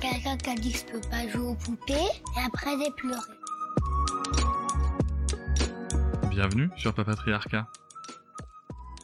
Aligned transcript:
Quelqu'un 0.00 0.36
qui 0.36 0.50
a 0.50 0.54
dit 0.54 0.72
que 0.72 0.78
je 0.78 0.84
peux 0.84 1.00
pas 1.08 1.26
jouer 1.28 1.46
aux 1.46 1.54
poupées 1.54 1.94
et 1.94 2.40
après 2.44 2.76
j'ai 2.78 2.90
pleuré. 2.90 3.18
Bienvenue 6.28 6.68
sur 6.76 6.92
Papatriarcat, 6.92 7.66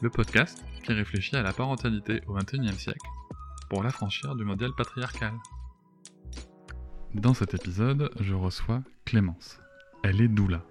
le 0.01 0.11
podcast 0.11 0.63
qui 0.83 0.93
réfléchit 0.93 1.35
à 1.35 1.41
la 1.41 1.51
parentalité 1.51 2.21
au 2.27 2.33
XXIe 2.33 2.77
siècle 2.77 3.07
pour 3.69 3.81
l'affranchir 3.81 4.35
du 4.35 4.45
modèle 4.45 4.73
patriarcal. 4.77 5.33
Dans 7.15 7.33
cet 7.33 7.55
épisode, 7.55 8.11
je 8.19 8.35
reçois 8.35 8.83
Clémence. 9.05 9.59
Elle 10.03 10.21
est 10.21 10.27
doula. 10.27 10.61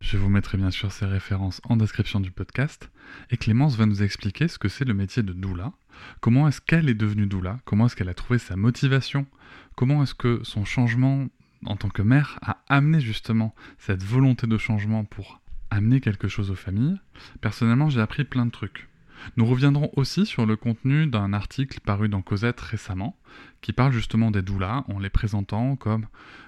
Je 0.00 0.16
vous 0.16 0.28
mettrai 0.28 0.56
bien 0.56 0.70
sûr 0.70 0.92
ces 0.92 1.06
références 1.06 1.60
en 1.64 1.76
description 1.76 2.20
du 2.20 2.30
podcast. 2.30 2.90
Et 3.30 3.36
Clémence 3.36 3.76
va 3.76 3.84
nous 3.84 4.02
expliquer 4.02 4.46
ce 4.46 4.58
que 4.58 4.68
c'est 4.68 4.84
le 4.84 4.94
métier 4.94 5.24
de 5.24 5.32
doula. 5.32 5.72
Comment 6.20 6.46
est-ce 6.46 6.60
qu'elle 6.60 6.88
est 6.88 6.94
devenue 6.94 7.26
doula? 7.26 7.58
Comment 7.64 7.86
est-ce 7.86 7.96
qu'elle 7.96 8.08
a 8.08 8.14
trouvé 8.14 8.38
sa 8.38 8.54
motivation? 8.54 9.26
Comment 9.76 10.04
est-ce 10.04 10.14
que 10.14 10.40
son 10.44 10.64
changement 10.64 11.26
en 11.64 11.76
tant 11.76 11.88
que 11.88 12.02
mère 12.02 12.38
a 12.42 12.58
amené 12.68 13.00
justement 13.00 13.54
cette 13.78 14.02
volonté 14.02 14.46
de 14.46 14.58
changement 14.58 15.04
pour 15.04 15.40
amener 15.70 16.00
quelque 16.00 16.28
chose 16.28 16.50
aux 16.50 16.56
familles 16.56 16.98
Personnellement, 17.40 17.90
j'ai 17.90 18.00
appris 18.00 18.24
plein 18.24 18.46
de 18.46 18.50
trucs. 18.50 18.88
Nous 19.36 19.46
reviendrons 19.46 19.90
aussi 19.96 20.26
sur 20.26 20.46
le 20.46 20.56
contenu 20.56 21.06
d'un 21.06 21.32
article 21.32 21.80
paru 21.80 22.08
dans 22.08 22.22
Cosette 22.22 22.60
récemment, 22.60 23.16
qui 23.60 23.72
parle 23.72 23.92
justement 23.92 24.30
des 24.30 24.42
doulas, 24.42 24.84
en 24.88 24.98
les 24.98 25.10
présentant 25.10 25.76
comme 25.76 26.06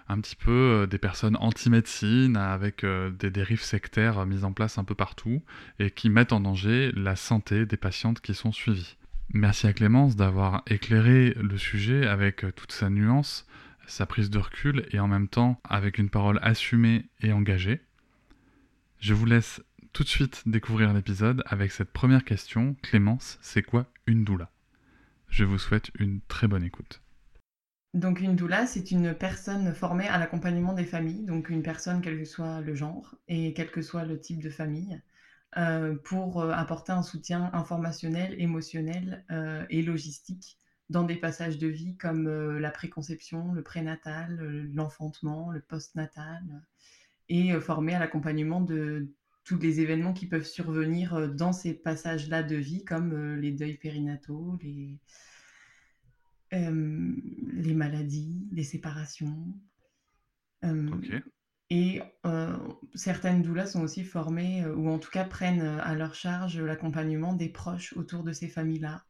un 0.08 0.20
petit 0.20 0.36
peu 0.36 0.50
euh, 0.50 0.86
des 0.86 0.98
personnes 0.98 1.36
anti-médecine, 1.36 2.36
avec 2.36 2.84
euh, 2.84 3.10
des 3.10 3.30
dérives 3.30 3.62
sectaires 3.62 4.24
mises 4.26 4.44
en 4.44 4.52
place 4.52 4.78
un 4.78 4.84
peu 4.84 4.94
partout, 4.94 5.42
et 5.78 5.90
qui 5.90 6.10
mettent 6.10 6.32
en 6.32 6.40
danger 6.40 6.92
la 6.94 7.16
santé 7.16 7.66
des 7.66 7.76
patientes 7.76 8.20
qui 8.20 8.34
sont 8.34 8.52
suivies. 8.52 8.96
Merci 9.32 9.68
à 9.68 9.72
Clémence 9.72 10.16
d'avoir 10.16 10.62
éclairé 10.66 11.34
le 11.40 11.56
sujet 11.56 12.06
avec 12.06 12.44
euh, 12.44 12.50
toute 12.50 12.72
sa 12.72 12.90
nuance, 12.90 13.46
sa 13.90 14.06
prise 14.06 14.30
de 14.30 14.38
recul, 14.38 14.86
et 14.92 15.00
en 15.00 15.08
même 15.08 15.28
temps 15.28 15.60
avec 15.64 15.98
une 15.98 16.10
parole 16.10 16.38
assumée 16.42 17.10
et 17.20 17.32
engagée. 17.32 17.82
Je 18.98 19.14
vous 19.14 19.26
laisse 19.26 19.62
tout 19.92 20.04
de 20.04 20.08
suite 20.08 20.42
découvrir 20.46 20.92
l'épisode 20.92 21.42
avec 21.46 21.72
cette 21.72 21.92
première 21.92 22.24
question. 22.24 22.76
Clémence, 22.82 23.38
c'est 23.42 23.62
quoi 23.62 23.86
une 24.06 24.24
doula? 24.24 24.50
Je 25.28 25.44
vous 25.44 25.58
souhaite 25.58 25.90
une 25.98 26.20
très 26.28 26.48
bonne 26.48 26.64
écoute. 26.64 27.02
Donc 27.94 28.20
une 28.20 28.36
doula, 28.36 28.66
c'est 28.66 28.92
une 28.92 29.14
personne 29.14 29.74
formée 29.74 30.06
à 30.06 30.18
l'accompagnement 30.18 30.74
des 30.74 30.84
familles, 30.84 31.24
donc 31.24 31.50
une 31.50 31.62
personne 31.62 32.00
quel 32.00 32.18
que 32.18 32.24
soit 32.24 32.60
le 32.60 32.74
genre 32.74 33.16
et 33.26 33.52
quel 33.52 33.70
que 33.70 33.82
soit 33.82 34.04
le 34.04 34.20
type 34.20 34.40
de 34.40 34.50
famille, 34.50 35.02
euh, 35.56 35.96
pour 36.04 36.40
euh, 36.40 36.52
apporter 36.52 36.92
un 36.92 37.02
soutien 37.02 37.50
informationnel, 37.52 38.36
émotionnel 38.38 39.24
euh, 39.32 39.64
et 39.70 39.82
logistique 39.82 40.56
dans 40.90 41.04
des 41.04 41.16
passages 41.16 41.56
de 41.56 41.66
vie 41.66 41.96
comme 41.96 42.28
la 42.58 42.70
préconception, 42.70 43.52
le 43.52 43.62
prénatal, 43.62 44.68
l'enfantement, 44.74 45.50
le 45.50 45.60
postnatal, 45.60 46.42
et 47.28 47.58
formée 47.60 47.94
à 47.94 47.98
l'accompagnement 47.98 48.60
de 48.60 49.08
tous 49.44 49.58
les 49.58 49.80
événements 49.80 50.12
qui 50.12 50.26
peuvent 50.26 50.46
survenir 50.46 51.14
euh, 51.14 51.26
dans 51.28 51.52
ces 51.52 51.74
passages-là 51.74 52.42
de 52.42 52.56
vie, 52.56 52.84
comme 52.84 53.12
euh, 53.12 53.36
les 53.36 53.50
deuils 53.50 53.76
périnataux, 53.76 54.56
les, 54.62 54.98
euh, 56.52 57.16
les 57.52 57.74
maladies, 57.74 58.48
les 58.52 58.64
séparations. 58.64 59.52
Et 61.70 62.02
certaines 62.94 63.42
doulas 63.42 63.66
sont 63.66 63.82
aussi 63.82 64.02
formées, 64.04 64.66
ou 64.66 64.88
en 64.90 64.98
tout 64.98 65.10
cas 65.10 65.24
prennent 65.24 65.62
à 65.62 65.94
leur 65.94 66.14
charge 66.14 66.58
l'accompagnement 66.60 67.32
des 67.32 67.48
proches 67.48 67.92
autour 67.96 68.24
de 68.24 68.32
ces 68.32 68.48
familles-là, 68.48 69.04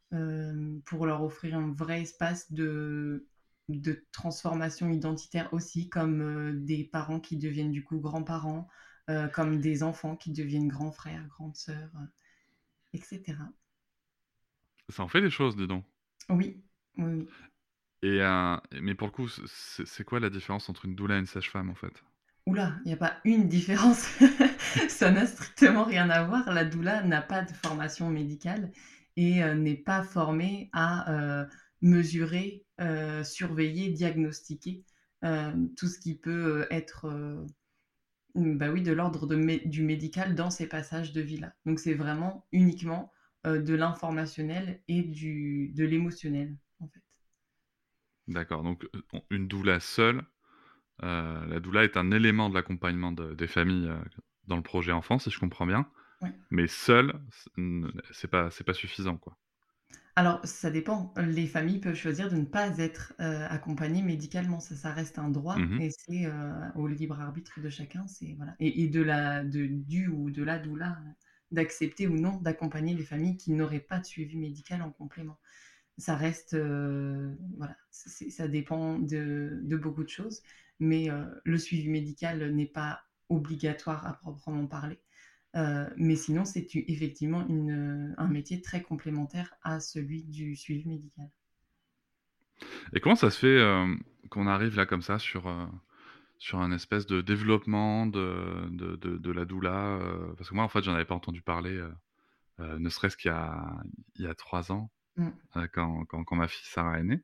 pour 0.85 1.05
leur 1.07 1.23
offrir 1.23 1.57
un 1.57 1.71
vrai 1.73 2.01
espace 2.03 2.51
de, 2.51 3.27
de 3.67 4.05
transformation 4.11 4.89
identitaire 4.91 5.51
aussi, 5.53 5.89
comme 5.89 6.63
des 6.63 6.83
parents 6.83 7.19
qui 7.19 7.37
deviennent 7.37 7.71
du 7.71 7.83
coup 7.83 7.99
grands-parents, 7.99 8.67
euh, 9.09 9.27
comme 9.27 9.59
des 9.59 9.83
enfants 9.83 10.15
qui 10.15 10.31
deviennent 10.31 10.67
grands 10.67 10.91
frères, 10.91 11.27
grandes 11.27 11.55
sœurs, 11.55 11.89
euh, 11.95 12.05
etc. 12.93 13.49
Ça 14.89 15.01
en 15.01 15.07
fait 15.07 15.21
des 15.21 15.31
choses, 15.31 15.55
dis 15.55 15.65
donc. 15.65 15.85
Oui, 16.29 16.63
oui. 16.97 17.27
Et, 18.03 18.21
euh, 18.21 18.57
mais 18.81 18.93
pour 18.95 19.07
le 19.07 19.11
coup, 19.11 19.27
c'est 19.27 20.03
quoi 20.03 20.19
la 20.19 20.29
différence 20.29 20.69
entre 20.69 20.85
une 20.85 20.95
doula 20.95 21.15
et 21.15 21.19
une 21.19 21.25
sage-femme 21.25 21.69
en 21.69 21.75
fait? 21.75 22.03
Oula, 22.47 22.73
il 22.85 22.87
n'y 22.87 22.93
a 22.93 22.97
pas 22.97 23.17
une 23.23 23.47
différence. 23.47 24.07
ça 24.89 25.11
n'a 25.11 25.25
strictement 25.25 25.83
rien 25.83 26.09
à 26.09 26.23
voir. 26.23 26.51
La 26.51 26.65
doula 26.65 27.03
n'a 27.03 27.21
pas 27.21 27.43
de 27.43 27.51
formation 27.53 28.09
médicale 28.09 28.71
et 29.15 29.43
n'est 29.55 29.75
pas 29.75 30.03
formée 30.03 30.69
à 30.73 31.45
mesurer, 31.81 32.65
surveiller, 33.23 33.89
diagnostiquer 33.89 34.83
tout 35.21 35.87
ce 35.87 35.99
qui 35.99 36.15
peut 36.15 36.65
être 36.71 37.45
bah 38.35 38.69
oui, 38.69 38.81
de 38.81 38.91
l'ordre 38.91 39.27
du 39.27 39.83
médical 39.83 40.35
dans 40.35 40.49
ces 40.49 40.67
passages 40.67 41.11
de 41.13 41.21
vie-là. 41.21 41.53
Donc 41.65 41.79
c'est 41.79 41.93
vraiment 41.93 42.45
uniquement 42.51 43.11
euh, 43.45 43.61
de 43.61 43.73
l'informationnel 43.73 44.81
et 44.87 45.01
du, 45.01 45.71
de 45.75 45.83
l'émotionnel, 45.83 46.55
en 46.79 46.87
fait. 46.87 47.01
D'accord, 48.27 48.63
donc 48.63 48.87
euh, 48.95 49.19
une 49.29 49.47
doula 49.47 49.79
seule, 49.79 50.23
euh, 51.03 51.45
la 51.47 51.59
doula 51.59 51.83
est 51.83 51.97
un 51.97 52.11
élément 52.11 52.49
de 52.49 52.55
l'accompagnement 52.55 53.11
des 53.11 53.47
familles 53.47 53.91
dans 54.47 54.57
le 54.57 54.63
projet 54.63 54.91
enfant, 54.91 55.19
si 55.19 55.29
je 55.29 55.39
comprends 55.39 55.65
bien. 55.65 55.87
Mais 56.51 56.67
seule, 56.67 57.19
c'est 58.11 58.29
pas, 58.29 58.51
c'est 58.51 58.63
pas 58.63 58.73
suffisant, 58.73 59.17
quoi. 59.17 59.37
Alors, 60.15 60.45
ça 60.45 60.69
dépend. 60.69 61.13
Les 61.17 61.47
familles 61.47 61.79
peuvent 61.79 61.95
choisir 61.95 62.29
de 62.29 62.35
ne 62.35 62.45
pas 62.45 62.77
être 62.77 63.13
euh, 63.21 63.47
accompagnées 63.49 64.01
médicalement. 64.01 64.59
Ça, 64.59 64.75
ça 64.75 64.91
reste 64.91 65.17
un 65.19 65.29
droit 65.29 65.57
mmh 65.57 65.81
et 65.81 65.89
c'est 65.91 66.25
euh, 66.25 66.51
au 66.75 66.87
libre 66.87 67.19
arbitre 67.19 67.61
de 67.61 67.69
chacun. 67.69 68.05
C'est 68.07 68.33
voilà. 68.35 68.55
Et, 68.59 68.87
de 68.87 69.01
la 69.01 69.43
de, 69.43 69.67
du 69.67 70.07
ou 70.07 70.29
de 70.29 70.43
la 70.43 70.59
doula 70.59 70.97
d'accepter 71.51 72.07
ou 72.07 72.15
non 72.15 72.37
d'accompagner 72.37 72.93
les 72.93 73.03
familles 73.03 73.37
qui 73.37 73.51
n'auraient 73.51 73.79
pas 73.79 73.99
de 73.99 74.05
suivi 74.05 74.37
médical 74.37 74.81
en 74.81 74.91
complément. 74.91 75.39
Ça 75.97 76.15
reste 76.15 76.53
euh, 76.55 77.33
voilà. 77.57 77.75
ça 77.89 78.47
dépend 78.47 78.99
de, 78.99 79.59
de, 79.63 79.77
beaucoup 79.77 80.03
de 80.03 80.09
choses, 80.09 80.41
mais 80.81 81.07
le 81.45 81.57
suivi 81.57 81.87
médical 81.87 82.53
n'est 82.53 82.65
pas 82.65 83.01
obligatoire 83.29 84.05
à 84.05 84.13
proprement 84.13 84.67
parler. 84.67 84.99
Euh, 85.55 85.89
mais 85.97 86.15
sinon, 86.15 86.45
c'est 86.45 86.67
effectivement 86.75 87.45
une, 87.47 88.13
un 88.17 88.27
métier 88.27 88.61
très 88.61 88.81
complémentaire 88.81 89.53
à 89.63 89.79
celui 89.79 90.23
du 90.23 90.55
suivi 90.55 90.87
médical. 90.87 91.29
Et 92.93 92.99
comment 92.99 93.15
ça 93.15 93.29
se 93.29 93.39
fait 93.39 93.47
euh, 93.59 93.93
qu'on 94.29 94.47
arrive 94.47 94.75
là 94.75 94.85
comme 94.85 95.01
ça 95.01 95.19
sur, 95.19 95.47
euh, 95.47 95.65
sur 96.37 96.59
un 96.59 96.71
espèce 96.71 97.05
de 97.05 97.21
développement 97.21 98.05
de, 98.05 98.69
de, 98.69 98.95
de, 98.95 99.31
la 99.31 99.45
doula 99.45 99.99
Parce 100.37 100.49
que 100.49 100.55
moi, 100.55 100.63
en 100.63 100.69
fait, 100.69 100.83
j'en 100.83 100.93
avais 100.93 101.05
pas 101.05 101.15
entendu 101.15 101.41
parler, 101.41 101.81
ne 102.59 102.89
serait-ce 102.89 103.17
qu'il 103.17 103.31
y 103.31 104.23
y 104.23 104.27
a 104.27 104.35
trois 104.35 104.71
ans, 104.71 104.91
mmh. 105.17 105.29
quand, 105.73 106.05
quand, 106.05 106.23
quand, 106.23 106.35
ma 106.35 106.47
fille 106.47 106.65
Sarah 106.65 106.99
est 106.99 107.03
née. 107.03 107.23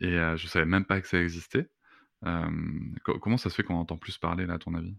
Et 0.00 0.16
je 0.36 0.46
savais 0.46 0.66
même 0.66 0.84
pas 0.84 1.00
que 1.00 1.08
ça 1.08 1.20
existait. 1.20 1.68
Comment 2.22 3.38
ça 3.38 3.50
se 3.50 3.54
fait 3.54 3.62
qu'on 3.62 3.76
entend 3.76 3.96
plus 3.96 4.18
parler 4.18 4.46
là, 4.46 4.54
à 4.54 4.58
ton 4.58 4.74
avis? 4.74 4.96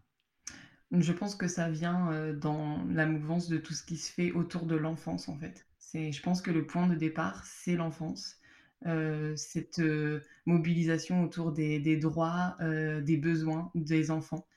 Je 0.92 1.13
pense 1.13 1.36
que 1.36 1.48
ça 1.48 1.69
vient 1.69 2.12
euh, 2.12 2.33
dans 2.33 2.83
la 2.86 3.06
mouvance 3.06 3.48
de 3.48 3.57
tout 3.57 3.74
ce 3.74 3.83
qui 3.83 3.98
se 3.98 4.12
fait 4.12 4.31
autour 4.31 4.66
de 4.66 4.75
l'enfance, 4.75 5.30
en 5.30 5.38
fait. 5.38 5.68
Je 5.94 6.21
pense 6.21 6.42
que 6.42 6.51
le 6.51 6.66
point 6.66 6.88
de 6.88 6.95
départ, 6.95 7.45
c'est 7.45 7.75
l'enfance. 7.75 8.38
Euh, 8.86 9.36
cette 9.36 9.80
euh, 9.80 10.21
mobilisation 10.45 11.24
autour 11.24 11.51
des, 11.51 11.98
droits, 11.98 12.57
des 12.60 13.18
besoins 13.18 13.71
des 13.75 14.10
enfants. 14.12 14.48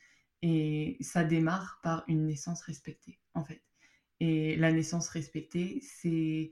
Et 0.43 0.97
ça 1.01 1.23
démarre 1.23 1.81
par 1.83 2.05
une 2.09 2.27
naissance 2.27 2.63
respectée, 2.63 3.19
en 3.35 3.45
fait. 3.45 3.63
Et 4.21 4.57
la 4.57 4.73
naissance 4.73 5.09
respectée, 5.09 5.81
c'est 5.83 6.51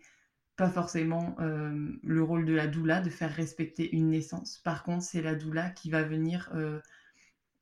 pas 0.61 0.69
forcément 0.69 1.35
euh, 1.41 1.91
le 2.03 2.23
rôle 2.23 2.45
de 2.45 2.53
la 2.53 2.67
doula 2.67 3.01
de 3.01 3.09
faire 3.09 3.33
respecter 3.33 3.97
une 3.97 4.11
naissance. 4.11 4.59
Par 4.59 4.83
contre, 4.83 5.03
c'est 5.03 5.23
la 5.23 5.35
doula 5.35 5.71
qui 5.71 5.89
va 5.89 6.03
venir 6.03 6.51
euh, 6.55 6.79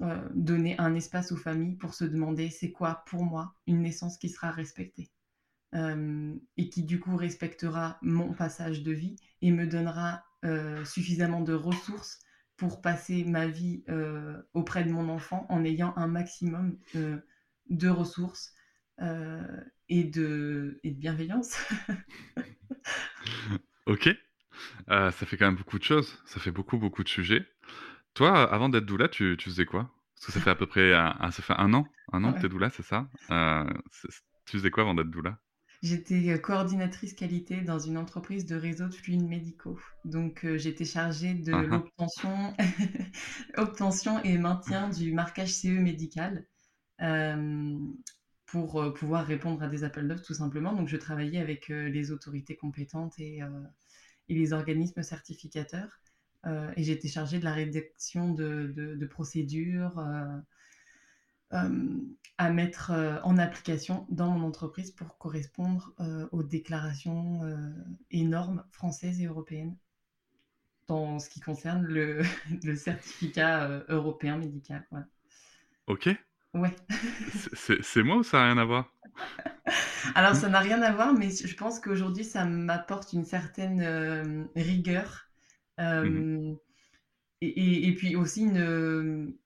euh, 0.02 0.28
donner 0.34 0.74
un 0.80 0.96
espace 0.96 1.30
aux 1.30 1.36
familles 1.36 1.76
pour 1.76 1.94
se 1.94 2.04
demander 2.04 2.50
c'est 2.50 2.72
quoi 2.72 3.04
pour 3.06 3.22
moi 3.22 3.54
une 3.68 3.82
naissance 3.82 4.18
qui 4.18 4.28
sera 4.28 4.50
respectée. 4.50 5.12
et 5.74 6.68
qui 6.70 6.82
du 6.82 6.98
coup 6.98 7.14
respectera 7.14 7.98
mon 8.02 8.32
passage 8.32 8.82
de 8.82 8.90
vie 8.90 9.14
et 9.42 9.52
me 9.52 9.66
donnera 9.68 10.24
suffisamment 10.84 11.42
de 11.42 11.52
ressources 11.52 12.18
pour 12.56 12.80
passer 12.80 13.22
ma 13.22 13.46
vie 13.46 13.84
auprès 14.54 14.82
de 14.82 14.90
mon 14.90 15.08
enfant 15.08 15.46
en 15.50 15.64
ayant 15.64 15.92
un 15.96 16.08
maximum 16.08 16.78
de 16.94 17.88
ressources 17.88 18.54
et, 19.88 20.04
de, 20.04 20.80
et 20.84 20.90
de 20.90 20.98
bienveillance. 20.98 21.56
ok. 23.86 24.10
ça 24.88 25.12
fait 25.12 25.36
quand 25.36 25.46
même 25.46 25.56
beaucoup 25.56 25.78
de 25.78 25.84
choses. 25.84 26.20
Ça 26.26 26.40
fait 26.40 26.50
beaucoup, 26.50 26.78
beaucoup 26.78 27.04
de 27.04 27.08
sujets. 27.08 27.46
Toi, 28.14 28.52
avant 28.52 28.68
d'être 28.68 28.86
doula, 28.86 29.08
tu, 29.08 29.36
tu 29.38 29.50
faisais 29.50 29.66
quoi? 29.66 29.90
Parce 30.14 30.26
que 30.26 30.32
ça 30.32 30.40
fait 30.40 30.50
à 30.50 30.56
peu 30.56 30.66
près 30.66 30.94
un, 30.94 31.30
ça 31.30 31.42
fait 31.42 31.54
un 31.56 31.72
an, 31.74 31.86
un 32.12 32.24
an 32.24 32.32
que 32.32 32.40
tu 32.40 32.46
es 32.46 32.48
doula, 32.48 32.70
c'est 32.70 32.82
ça? 32.82 33.08
Tu 34.46 34.56
faisais 34.56 34.70
quoi 34.70 34.82
avant 34.82 34.94
d'être 34.94 35.10
doula? 35.10 35.38
J'étais 35.82 36.30
euh, 36.30 36.38
coordinatrice 36.38 37.14
qualité 37.14 37.60
dans 37.60 37.78
une 37.78 37.98
entreprise 37.98 38.46
de 38.46 38.56
réseaux 38.56 38.88
de 38.88 38.94
fluides 38.94 39.28
médicaux. 39.28 39.78
Donc, 40.04 40.44
euh, 40.44 40.58
j'étais 40.58 40.84
chargée 40.84 41.34
de 41.34 41.52
ah. 41.52 41.62
l'obtention 41.62 42.54
obtention 43.56 44.20
et 44.24 44.38
maintien 44.38 44.88
du 44.88 45.12
marquage 45.12 45.52
CE 45.52 45.68
médical 45.68 46.46
euh, 47.00 47.78
pour 48.48 48.92
pouvoir 48.94 49.26
répondre 49.26 49.62
à 49.62 49.68
des 49.68 49.84
appels 49.84 50.08
d'offres 50.08 50.24
tout 50.24 50.34
simplement. 50.34 50.72
Donc, 50.72 50.88
je 50.88 50.96
travaillais 50.96 51.38
avec 51.38 51.68
les 51.68 52.10
autorités 52.10 52.56
compétentes 52.56 53.18
et, 53.18 53.40
et, 54.28 54.34
les 54.34 54.52
organismes 54.52 55.02
certificateurs. 55.02 56.00
et 56.46 56.82
j'étais 56.82 57.08
chargée 57.08 57.38
de 57.38 57.44
la 57.44 57.52
rédaction 57.52 58.32
de, 58.32 59.06
procédures 59.10 60.02
euh, 61.54 61.98
à 62.36 62.50
mettre 62.50 62.90
euh, 62.90 63.18
en 63.22 63.38
application 63.38 64.06
dans 64.10 64.30
mon 64.30 64.46
entreprise 64.46 64.90
pour 64.90 65.16
correspondre 65.16 65.94
euh, 65.98 66.28
aux 66.30 66.42
déclarations 66.42 67.40
et 68.10 68.22
normes 68.22 68.64
françaises 68.70 69.20
et 69.20 69.26
européennes 69.26 69.76
dans 70.88 71.18
ce 71.18 71.30
qui 71.30 71.40
concerne 71.40 71.82
le, 71.84 72.22
certificat 72.76 73.82
européen 73.88 74.36
médical. 74.36 74.86
Ok. 75.86 76.10
Ouais. 76.54 76.74
C'est 77.52 78.02
moi 78.02 78.16
ou 78.16 78.22
ça 78.22 78.38
n'a 78.38 78.44
rien 78.46 78.58
à 78.58 78.64
voir? 78.64 78.94
Alors, 80.14 80.34
ça 80.34 80.48
n'a 80.48 80.60
rien 80.60 80.80
à 80.82 80.92
voir, 80.92 81.12
mais 81.12 81.30
je 81.30 81.54
pense 81.54 81.80
qu'aujourd'hui, 81.80 82.24
ça 82.24 82.44
m'apporte 82.44 83.12
une 83.12 83.24
certaine 83.24 84.48
rigueur. 84.54 85.28
Mmh 85.78 86.56
et, 87.40 87.88
et, 87.88 87.94
puis 87.94 88.16
aussi 88.16 88.42
une, 88.42 89.36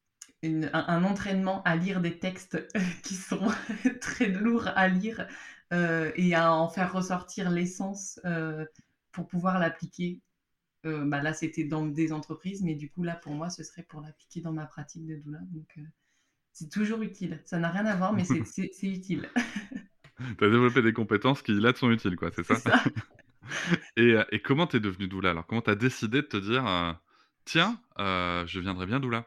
un, 0.43 1.05
entraînement 1.05 1.63
à 1.65 1.77
lire 1.77 2.01
des 2.01 2.19
textes 2.19 2.67
qui 3.03 3.15
sont 3.15 3.49
très 4.01 4.29
lourds 4.29 4.69
à 4.69 4.89
lire 4.89 5.27
euh, 5.73 6.11
et 6.17 6.35
à 6.35 6.53
en 6.53 6.69
faire 6.69 6.93
ressortir 6.93 7.51
l'essence 7.51 8.21
euh, 8.25 8.65
pour 9.13 9.27
pouvoir 9.27 9.59
l'appliquer. 9.59 10.21
Euh, 10.85 11.05
bah 11.05 11.23
là, 11.23 11.33
c'était 11.33 11.65
dans 11.65 11.87
des 11.87 12.13
entreprises, 12.13 12.63
mais 12.63 12.75
du 12.75 12.91
coup, 12.91 13.05
là, 13.05 13.15
pour 13.15 13.35
moi, 13.35 13.51
ce 13.51 13.63
serait 13.63 13.85
pour 13.85 14.01
l'appliquer 14.01 14.41
dans 14.41 14.53
ma 14.53 14.67
pratique 14.67 15.07
de 15.07 15.17
doula. 15.17 15.39
Donc, 15.51 15.79
c'est 16.53 16.71
toujours 16.71 17.03
utile. 17.03 17.41
Ça 17.45 17.59
n'a 17.59 17.71
rien 17.71 17.87
à 17.87 17.97
voir, 17.97 18.13
mais 18.13 18.25
c'est 18.25 18.39
utile. 18.83 19.29
tu 20.39 20.45
as 20.45 20.51
développé 20.51 20.83
des 20.83 20.93
compétences 20.93 21.43
qui, 21.43 21.53
là, 21.53 21.73
te 21.73 21.79
sont 21.79 21.91
utiles, 21.91 22.17
quoi, 22.17 22.31
c'est 22.35 22.45
ça, 22.45 22.57
et, 23.97 24.17
et, 24.31 24.41
comment 24.41 24.67
tu 24.67 24.77
es 24.77 24.81
devenu 24.81 25.09
doula 25.09 25.31
Alors, 25.31 25.47
comment 25.47 25.63
tu 25.63 25.71
as 25.71 25.75
décidé 25.75 26.23
de 26.23 26.27
te 26.27 26.37
dire, 26.37 27.01
tiens, 27.45 27.79
je 27.99 28.59
viendrai 28.61 28.87
bien 28.87 29.01
doula? 29.01 29.27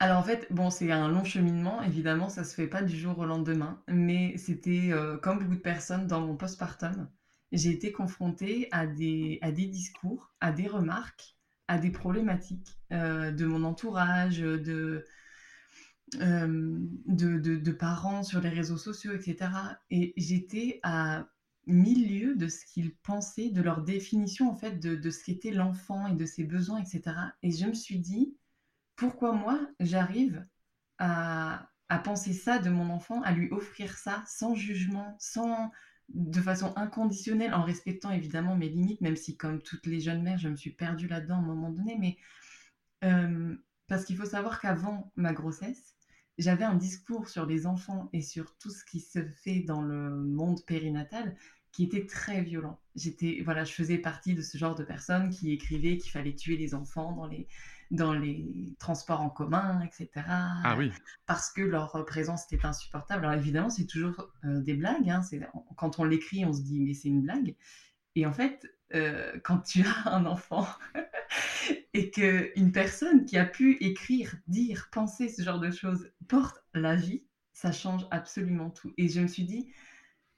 Alors 0.00 0.16
en 0.16 0.22
fait, 0.22 0.46
bon, 0.50 0.70
c'est 0.70 0.90
un 0.90 1.08
long 1.10 1.24
cheminement, 1.24 1.82
évidemment, 1.82 2.30
ça 2.30 2.42
se 2.42 2.54
fait 2.54 2.66
pas 2.66 2.82
du 2.82 2.96
jour 2.96 3.18
au 3.18 3.26
lendemain, 3.26 3.82
mais 3.86 4.34
c'était 4.38 4.88
euh, 4.92 5.18
comme 5.18 5.40
beaucoup 5.40 5.56
de 5.56 5.60
personnes 5.60 6.06
dans 6.06 6.22
mon 6.22 6.36
postpartum, 6.36 7.06
j'ai 7.52 7.68
été 7.70 7.92
confrontée 7.92 8.68
à 8.72 8.86
des, 8.86 9.38
à 9.42 9.52
des 9.52 9.66
discours, 9.66 10.32
à 10.40 10.52
des 10.52 10.68
remarques, 10.68 11.36
à 11.68 11.76
des 11.76 11.90
problématiques 11.90 12.80
euh, 12.92 13.30
de 13.30 13.44
mon 13.44 13.62
entourage, 13.62 14.38
de, 14.38 15.04
euh, 16.16 16.78
de, 17.06 17.72
parents 17.72 18.22
sur 18.22 18.40
les 18.40 18.48
réseaux 18.48 18.76
sociaux, 18.76 19.12
etc. 19.12 19.50
Et 19.90 20.12
j'étais 20.16 20.80
à 20.82 21.26
mille 21.66 22.20
lieues 22.20 22.36
de 22.36 22.48
ce 22.48 22.64
qu'ils 22.64 22.94
pensaient, 22.96 23.50
de 23.50 23.62
leur 23.62 23.82
définition 23.82 24.50
en 24.50 24.56
fait 24.56 24.80
de, 24.80 24.96
de 24.96 25.10
ce 25.10 25.22
qu'était 25.24 25.52
l'enfant 25.52 26.06
et 26.08 26.14
de 26.14 26.24
ses 26.26 26.44
besoins, 26.44 26.80
etc. 26.80 27.16
Et 27.42 27.52
je 27.52 27.66
me 27.66 27.74
suis 27.74 27.98
dit, 27.98 28.34
pourquoi 28.96 29.32
moi, 29.32 29.58
j'arrive 29.80 30.44
à, 30.98 31.66
penser 32.04 32.34
ça 32.34 32.58
de 32.58 32.70
mon 32.70 32.90
enfant, 32.90 33.22
à 33.22 33.32
lui 33.32 33.48
offrir 33.50 33.96
ça 33.96 34.22
sans 34.26 34.54
jugement, 34.54 35.16
sans 35.18 35.70
de 36.10 36.40
façon 36.40 36.72
inconditionnelle, 36.76 37.54
en 37.54 37.62
respectant 37.62 38.10
évidemment 38.10 38.56
mes 38.56 38.68
limites, 38.68 39.00
même 39.00 39.16
si 39.16 39.36
comme 39.36 39.62
toutes 39.62 39.86
les 39.86 40.00
jeunes 40.00 40.22
mères, 40.22 40.38
je 40.38 40.48
me 40.48 40.56
suis 40.56 40.70
perdue 40.70 41.08
là-dedans 41.08 41.36
à 41.36 41.38
un 41.38 41.42
moment 41.42 41.70
donné, 41.70 41.96
mais 41.98 42.16
euh, 43.04 43.56
parce 43.88 44.04
qu'il 44.04 44.16
faut 44.16 44.26
savoir 44.26 44.60
qu'avant 44.60 45.10
ma 45.16 45.32
grossesse, 45.32 45.96
j'avais 46.38 46.64
un 46.64 46.74
discours 46.74 47.28
sur 47.28 47.46
les 47.46 47.66
enfants 47.66 48.08
et 48.12 48.22
sur 48.22 48.56
tout 48.58 48.70
ce 48.70 48.84
qui 48.84 49.00
se 49.00 49.24
fait 49.24 49.60
dans 49.60 49.82
le 49.82 50.10
monde 50.10 50.64
périnatal 50.64 51.36
qui 51.72 51.84
était 51.84 52.06
très 52.06 52.42
violent. 52.42 52.80
J'étais, 52.96 53.42
voilà, 53.44 53.64
je 53.64 53.72
faisais 53.72 53.98
partie 53.98 54.34
de 54.34 54.42
ce 54.42 54.58
genre 54.58 54.74
de 54.74 54.82
personnes 54.82 55.30
qui 55.30 55.52
écrivaient 55.52 55.98
qu'il 55.98 56.10
fallait 56.10 56.34
tuer 56.34 56.56
les 56.56 56.74
enfants 56.74 57.12
dans 57.12 57.26
les, 57.26 57.46
dans 57.90 58.12
les 58.12 58.74
transports 58.78 59.20
en 59.20 59.30
commun, 59.30 59.80
etc. 59.82 60.08
Ah 60.26 60.74
oui. 60.76 60.90
Parce 61.26 61.50
que 61.50 61.62
leur 61.62 62.04
présence 62.06 62.50
était 62.50 62.64
insupportable. 62.66 63.24
Alors 63.24 63.38
évidemment, 63.38 63.70
c'est 63.70 63.86
toujours 63.86 64.30
euh, 64.44 64.60
des 64.60 64.74
blagues. 64.74 65.08
Hein. 65.08 65.22
quand 65.76 65.98
on 66.00 66.04
l'écrit, 66.04 66.44
on 66.44 66.52
se 66.52 66.62
dit 66.62 66.80
mais 66.80 66.94
c'est 66.94 67.08
une 67.08 67.22
blague. 67.22 67.54
Et 68.16 68.26
en 68.26 68.32
fait, 68.32 68.66
euh, 68.94 69.32
quand 69.44 69.58
tu 69.60 69.82
as 70.06 70.10
un 70.14 70.26
enfant 70.26 70.66
et 71.94 72.10
que 72.10 72.50
une 72.56 72.72
personne 72.72 73.24
qui 73.24 73.36
a 73.38 73.44
pu 73.44 73.76
écrire, 73.80 74.34
dire, 74.46 74.88
penser 74.92 75.28
ce 75.28 75.42
genre 75.42 75.60
de 75.60 75.70
choses 75.70 76.10
porte 76.28 76.62
la 76.74 76.96
vie, 76.96 77.24
ça 77.52 77.72
change 77.72 78.06
absolument 78.10 78.70
tout. 78.70 78.92
Et 78.96 79.08
je 79.08 79.20
me 79.20 79.26
suis 79.26 79.44
dit, 79.44 79.70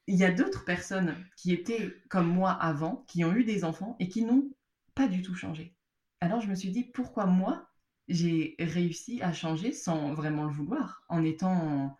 il 0.06 0.16
y 0.16 0.25
a 0.25 0.31
d'autres 0.31 0.64
personnes 0.64 1.15
qui 1.36 1.53
étaient 1.53 1.94
comme 2.08 2.29
moi 2.29 2.50
avant, 2.53 3.05
qui 3.08 3.24
ont 3.24 3.34
eu 3.34 3.44
des 3.44 3.65
enfants 3.65 3.96
et 4.00 4.08
qui 4.08 4.24
n'ont 4.24 4.50
pas 4.94 5.08
du 5.08 5.22
tout 5.22 5.34
changé. 5.34 5.74
Alors 6.20 6.41
je 6.41 6.48
me 6.48 6.55
suis 6.55 6.70
dit, 6.70 6.84
pourquoi 6.84 7.26
moi, 7.26 7.69
j'ai 8.08 8.56
réussi 8.58 9.22
à 9.22 9.32
changer 9.32 9.72
sans 9.72 10.15
vraiment 10.15 10.44
le 10.44 10.53
vouloir, 10.53 11.05
en 11.08 11.24
étant 11.24 11.96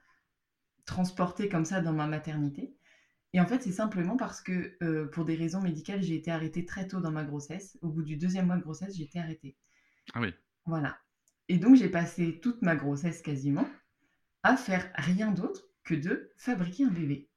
transportée 0.85 1.49
comme 1.49 1.65
ça 1.65 1.81
dans 1.81 1.93
ma 1.93 2.07
maternité? 2.07 2.75
Et 3.33 3.41
en 3.41 3.47
fait, 3.47 3.62
c'est 3.62 3.73
simplement 3.73 4.17
parce 4.17 4.43
que 4.43 4.77
euh, 4.83 5.07
pour 5.07 5.25
des 5.25 5.35
raisons 5.35 5.62
médicales, 5.62 6.03
j'ai 6.03 6.17
été 6.17 6.31
arrêtée 6.31 6.67
très 6.67 6.87
tôt 6.87 7.01
dans 7.01 7.11
ma 7.11 7.25
grossesse. 7.25 7.79
Au 7.81 7.89
bout 7.89 8.03
du 8.03 8.17
deuxième 8.17 8.47
mois 8.47 8.57
de 8.57 8.62
grossesse, 8.62 8.97
j'ai 8.97 9.05
été 9.05 9.19
arrêtée. 9.19 9.57
Ah 10.12 10.21
oui. 10.21 10.35
Voilà. 10.67 10.99
Et 11.49 11.57
donc, 11.59 11.77
j'ai 11.77 11.89
passé 11.89 12.41
toute 12.43 12.61
ma 12.62 12.77
grossesse 12.77 13.23
quasiment 13.23 13.69
à 14.43 14.57
faire 14.57 14.91
rien 14.97 15.31
d'autre 15.31 15.69
que 15.85 15.95
de 15.95 16.31
fabriquer 16.37 16.85
un 16.85 16.91
bébé. 16.91 17.29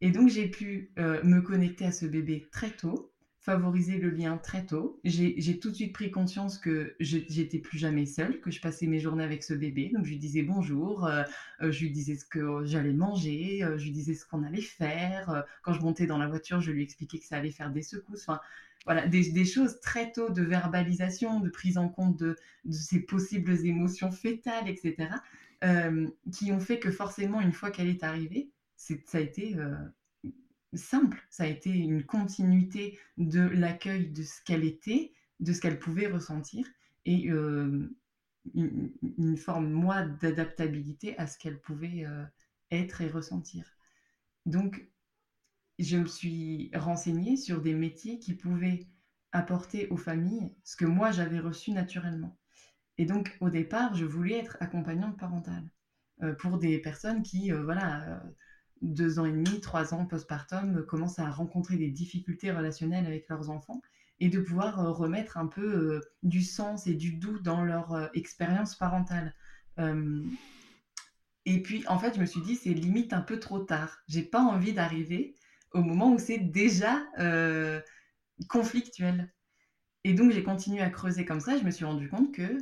Et 0.00 0.10
donc, 0.10 0.28
j'ai 0.28 0.48
pu 0.48 0.92
euh, 0.98 1.22
me 1.24 1.40
connecter 1.40 1.86
à 1.86 1.92
ce 1.92 2.04
bébé 2.04 2.48
très 2.52 2.70
tôt 2.70 3.12
favoriser 3.40 3.98
le 3.98 4.10
lien 4.10 4.36
très 4.36 4.66
tôt. 4.66 5.00
J'ai 5.04 5.58
tout 5.60 5.70
de 5.70 5.74
suite 5.74 5.92
pris 5.92 6.10
conscience 6.10 6.58
que 6.58 6.96
j'étais 6.98 7.58
plus 7.58 7.78
jamais 7.78 8.04
seule, 8.04 8.40
que 8.40 8.50
je 8.50 8.60
passais 8.60 8.86
mes 8.86 8.98
journées 8.98 9.24
avec 9.24 9.44
ce 9.44 9.54
bébé. 9.54 9.90
Donc 9.94 10.04
je 10.04 10.10
lui 10.10 10.18
disais 10.18 10.42
bonjour, 10.42 11.06
euh, 11.06 11.22
euh, 11.62 11.70
je 11.70 11.80
lui 11.80 11.90
disais 11.90 12.16
ce 12.16 12.24
que 12.24 12.64
j'allais 12.64 12.92
manger, 12.92 13.62
euh, 13.62 13.78
je 13.78 13.84
lui 13.84 13.92
disais 13.92 14.14
ce 14.14 14.26
qu'on 14.26 14.42
allait 14.42 14.60
faire. 14.60 15.44
quand 15.62 15.72
je 15.72 15.80
montais 15.80 16.06
dans 16.06 16.18
la 16.18 16.26
voiture, 16.26 16.60
je 16.60 16.72
lui 16.72 16.82
expliquais 16.82 17.18
que 17.18 17.26
ça 17.26 17.36
allait 17.36 17.52
faire 17.52 17.70
des 17.70 17.82
secousses. 17.82 18.22
Enfin, 18.28 18.40
voilà, 18.84 19.06
des, 19.06 19.44
choses 19.44 19.80
très 19.80 20.12
tôt 20.12 20.30
de 20.30 20.42
verbalisation, 20.42 21.40
de 21.40 21.48
prise 21.48 21.78
en 21.78 21.88
compte 21.88 22.18
de, 22.18 22.36
de 22.64 22.72
ces 22.72 23.00
possibles 23.00 23.64
émotions 23.66 24.10
fétales, 24.10 24.68
etc., 24.68 25.10
qui 26.32 26.52
ont 26.52 26.60
fait 26.60 26.78
que 26.78 26.90
forcément, 26.90 27.40
une 27.40 27.52
fois 27.52 27.70
qu'elle 27.70 27.88
est 27.88 28.04
arrivée, 28.04 28.50
ça 28.76 28.94
a 29.14 29.20
été 29.20 29.56
simple, 30.74 31.22
ça 31.30 31.44
a 31.44 31.46
été 31.46 31.70
une 31.70 32.04
continuité 32.04 32.98
de 33.16 33.40
l'accueil 33.40 34.10
de 34.10 34.22
ce 34.22 34.42
qu'elle 34.44 34.64
était, 34.64 35.12
de 35.40 35.52
ce 35.52 35.60
qu'elle 35.60 35.78
pouvait 35.78 36.06
ressentir, 36.06 36.66
et 37.04 37.30
euh, 37.30 37.88
une, 38.54 39.36
forme, 39.36 39.70
moi, 39.70 40.02
d'adaptabilité 40.02 41.16
à 41.18 41.26
ce 41.26 41.38
qu'elle 41.38 41.60
pouvait 41.60 42.04
euh, 42.04 42.24
être 42.70 43.00
et 43.00 43.08
ressentir. 43.08 43.64
Donc, 44.46 44.88
je 45.78 45.96
me 45.96 46.06
suis 46.06 46.70
renseignée 46.74 47.36
sur 47.36 47.62
des 47.62 47.74
métiers 47.74 48.18
qui 48.18 48.34
pouvaient 48.34 48.80
apporter 49.32 49.88
aux 49.88 49.96
familles 49.96 50.54
ce 50.64 50.76
que 50.76 50.86
moi 50.86 51.10
j'avais 51.12 51.38
reçu 51.38 51.70
naturellement. 51.70 52.36
Et 52.96 53.06
donc, 53.06 53.36
au 53.40 53.50
départ, 53.50 53.94
je 53.94 54.04
voulais 54.04 54.38
être 54.38 54.56
accompagnante 54.60 55.18
parentale. 55.18 55.70
pour 56.40 56.58
des 56.58 56.80
personnes 56.80 57.22
qui, 57.22 57.52
voilà, 57.52 58.20
deux 58.82 59.18
ans 59.18 59.24
et 59.24 59.32
demi, 59.32 59.60
trois 59.60 59.94
ans 59.94 60.06
postpartum, 60.06 60.84
commencent 60.86 61.18
à 61.18 61.30
rencontrer 61.30 61.76
des 61.76 61.90
difficultés 61.90 62.50
relationnelles 62.50 63.06
avec 63.06 63.28
leurs 63.28 63.50
enfants 63.50 63.80
et 64.20 64.28
de 64.28 64.40
pouvoir 64.40 64.96
remettre 64.96 65.36
un 65.36 65.46
peu 65.46 66.00
du 66.22 66.42
sens 66.42 66.86
et 66.86 66.94
du 66.94 67.12
doux 67.12 67.38
dans 67.38 67.64
leur 67.64 68.10
expérience 68.14 68.74
parentale. 68.74 69.34
et 71.44 71.62
puis, 71.62 71.86
en 71.86 71.98
fait, 71.98 72.14
je 72.14 72.20
me 72.20 72.26
suis 72.26 72.40
dit, 72.40 72.56
c'est 72.56 72.74
limite 72.74 73.12
un 73.12 73.20
peu 73.20 73.38
trop 73.38 73.60
tard. 73.60 73.98
J'ai 74.08 74.22
pas 74.22 74.40
envie 74.40 74.72
d'arriver 74.72 75.34
au 75.72 75.82
moment 75.82 76.12
où 76.12 76.18
c'est 76.18 76.38
déjà 76.38 77.04
conflictuel. 78.48 79.32
Et 80.04 80.14
donc, 80.14 80.32
j'ai 80.32 80.42
continué 80.42 80.80
à 80.80 80.90
creuser 80.90 81.24
comme 81.24 81.40
ça. 81.40 81.56
Je 81.56 81.64
me 81.64 81.70
suis 81.70 81.84
rendu 81.84 82.08
compte 82.08 82.32
que 82.34 82.58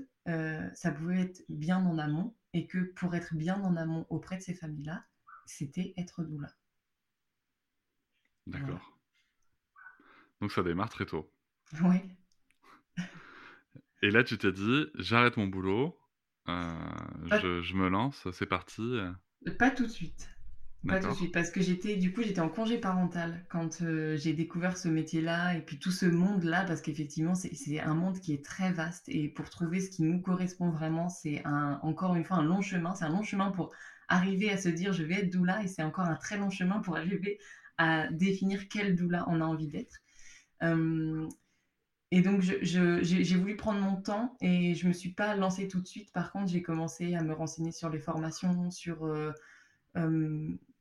ça 0.74 0.90
pouvait 0.90 1.22
être 1.22 1.42
bien 1.48 1.78
en 1.86 1.98
amont 1.98 2.34
et 2.52 2.66
que 2.66 2.78
pour 2.78 3.14
être 3.14 3.34
bien 3.34 3.62
en 3.62 3.76
amont 3.76 4.06
auprès 4.08 4.36
de 4.36 4.42
ces 4.42 4.54
familles-là, 4.54 5.04
c'était 5.46 5.94
être 5.96 6.22
doula. 6.22 6.48
D'accord. 8.46 9.00
Donc, 10.40 10.52
ça 10.52 10.62
démarre 10.62 10.90
très 10.90 11.06
tôt. 11.06 11.32
Oui. 11.82 11.96
Et 14.02 14.10
là, 14.10 14.22
tu 14.22 14.38
t'es 14.38 14.52
dit, 14.52 14.86
j'arrête 14.96 15.36
mon 15.36 15.46
boulot, 15.46 15.98
je, 16.46 17.62
je, 17.62 17.74
me 17.74 17.88
lance, 17.88 18.28
c'est 18.32 18.46
parti. 18.46 18.98
Pas 19.58 19.70
tout 19.70 19.84
de 19.84 19.90
suite. 19.90 20.28
Pas 20.86 21.00
tout 21.00 21.08
de 21.08 21.14
suite, 21.14 21.32
parce 21.32 21.50
que 21.50 21.60
j'étais, 21.60 21.96
du 21.96 22.12
coup, 22.12 22.22
j'étais 22.22 22.40
en 22.40 22.48
congé 22.48 22.78
parental 22.78 23.44
quand 23.48 23.82
euh, 23.82 24.16
j'ai 24.16 24.34
découvert 24.34 24.76
ce 24.76 24.88
métier-là 24.88 25.54
et 25.56 25.62
puis 25.62 25.78
tout 25.78 25.90
ce 25.90 26.06
monde-là, 26.06 26.64
parce 26.64 26.80
qu'effectivement, 26.80 27.34
c'est 27.34 27.80
un 27.80 27.94
monde 27.94 28.20
qui 28.20 28.32
est 28.32 28.44
très 28.44 28.72
vaste 28.72 29.08
et 29.08 29.28
pour 29.28 29.50
trouver 29.50 29.80
ce 29.80 29.90
qui 29.90 30.02
nous 30.02 30.20
correspond 30.20 30.70
vraiment, 30.70 31.08
c'est 31.08 31.42
un, 31.44 31.80
encore 31.82 32.14
une 32.14 32.24
fois 32.24 32.36
un 32.36 32.44
long 32.44 32.60
chemin. 32.60 32.94
C'est 32.94 33.04
un 33.04 33.10
long 33.10 33.22
chemin 33.22 33.50
pour 33.50 33.72
arriver 34.08 34.50
à 34.50 34.56
se 34.56 34.68
dire 34.68 34.92
je 34.92 35.02
vais 35.02 35.14
être 35.14 35.30
doula 35.30 35.62
et 35.62 35.68
c'est 35.68 35.82
encore 35.82 36.04
un 36.04 36.16
très 36.16 36.36
long 36.36 36.50
chemin 36.50 36.80
pour 36.80 36.96
arriver 36.96 37.38
à 37.78 38.08
définir 38.10 38.68
quel 38.68 38.94
doula 38.94 39.24
on 39.28 39.40
a 39.40 39.44
envie 39.44 39.68
d'être. 39.68 39.96
Euh, 40.62 41.28
et 42.12 42.22
donc, 42.22 42.40
j'ai 42.40 43.36
voulu 43.36 43.56
prendre 43.56 43.80
mon 43.80 44.00
temps 44.00 44.36
et 44.40 44.74
je 44.74 44.86
me 44.86 44.92
suis 44.92 45.12
pas 45.12 45.34
lancée 45.34 45.66
tout 45.66 45.80
de 45.80 45.86
suite. 45.86 46.12
Par 46.12 46.30
contre, 46.30 46.52
j'ai 46.52 46.62
commencé 46.62 47.14
à 47.14 47.22
me 47.22 47.34
renseigner 47.34 47.72
sur 47.72 47.90
les 47.90 47.98
formations, 47.98 48.70
sur 48.70 49.04
euh, 49.04 49.32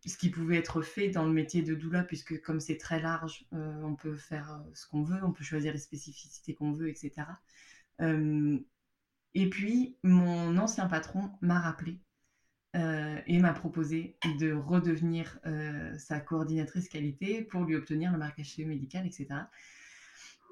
ce 0.06 0.18
qui 0.18 0.30
pouvait 0.30 0.58
être 0.58 0.82
fait 0.82 1.10
dans 1.10 1.26
le 1.26 1.34
métier 1.34 1.64
de 1.64 1.74
doula, 1.74 2.04
puisque 2.04 2.40
comme 2.42 2.60
c'est 2.60 2.78
très 2.78 3.02
large, 3.02 3.46
euh, 3.54 3.82
on 3.84 3.96
peut 3.96 4.16
faire 4.16 4.52
euh, 4.54 4.72
ce 4.74 4.88
qu'on 4.88 5.04
veut, 5.04 5.24
on 5.24 5.32
peut 5.32 5.44
choisir 5.44 5.74
les 5.74 5.80
spécificités 5.80 6.54
qu'on 6.54 6.72
veut, 6.72 6.90
etc. 6.90 7.12
Euh, 8.02 8.60
et 9.34 9.50
puis, 9.50 9.98
mon 10.04 10.58
ancien 10.58 10.88
patron 10.88 11.32
m'a 11.42 11.60
rappelé 11.60 12.00
et 12.76 13.40
m'a 13.40 13.54
proposé 13.54 14.18
de 14.40 14.52
redevenir 14.52 15.40
sa 15.98 16.20
coordinatrice 16.20 16.90
qualité 16.90 17.42
pour 17.42 17.64
lui 17.64 17.76
obtenir 17.76 18.12
le 18.12 18.18
marquage 18.18 18.58
médical, 18.58 19.06
etc. 19.06 19.28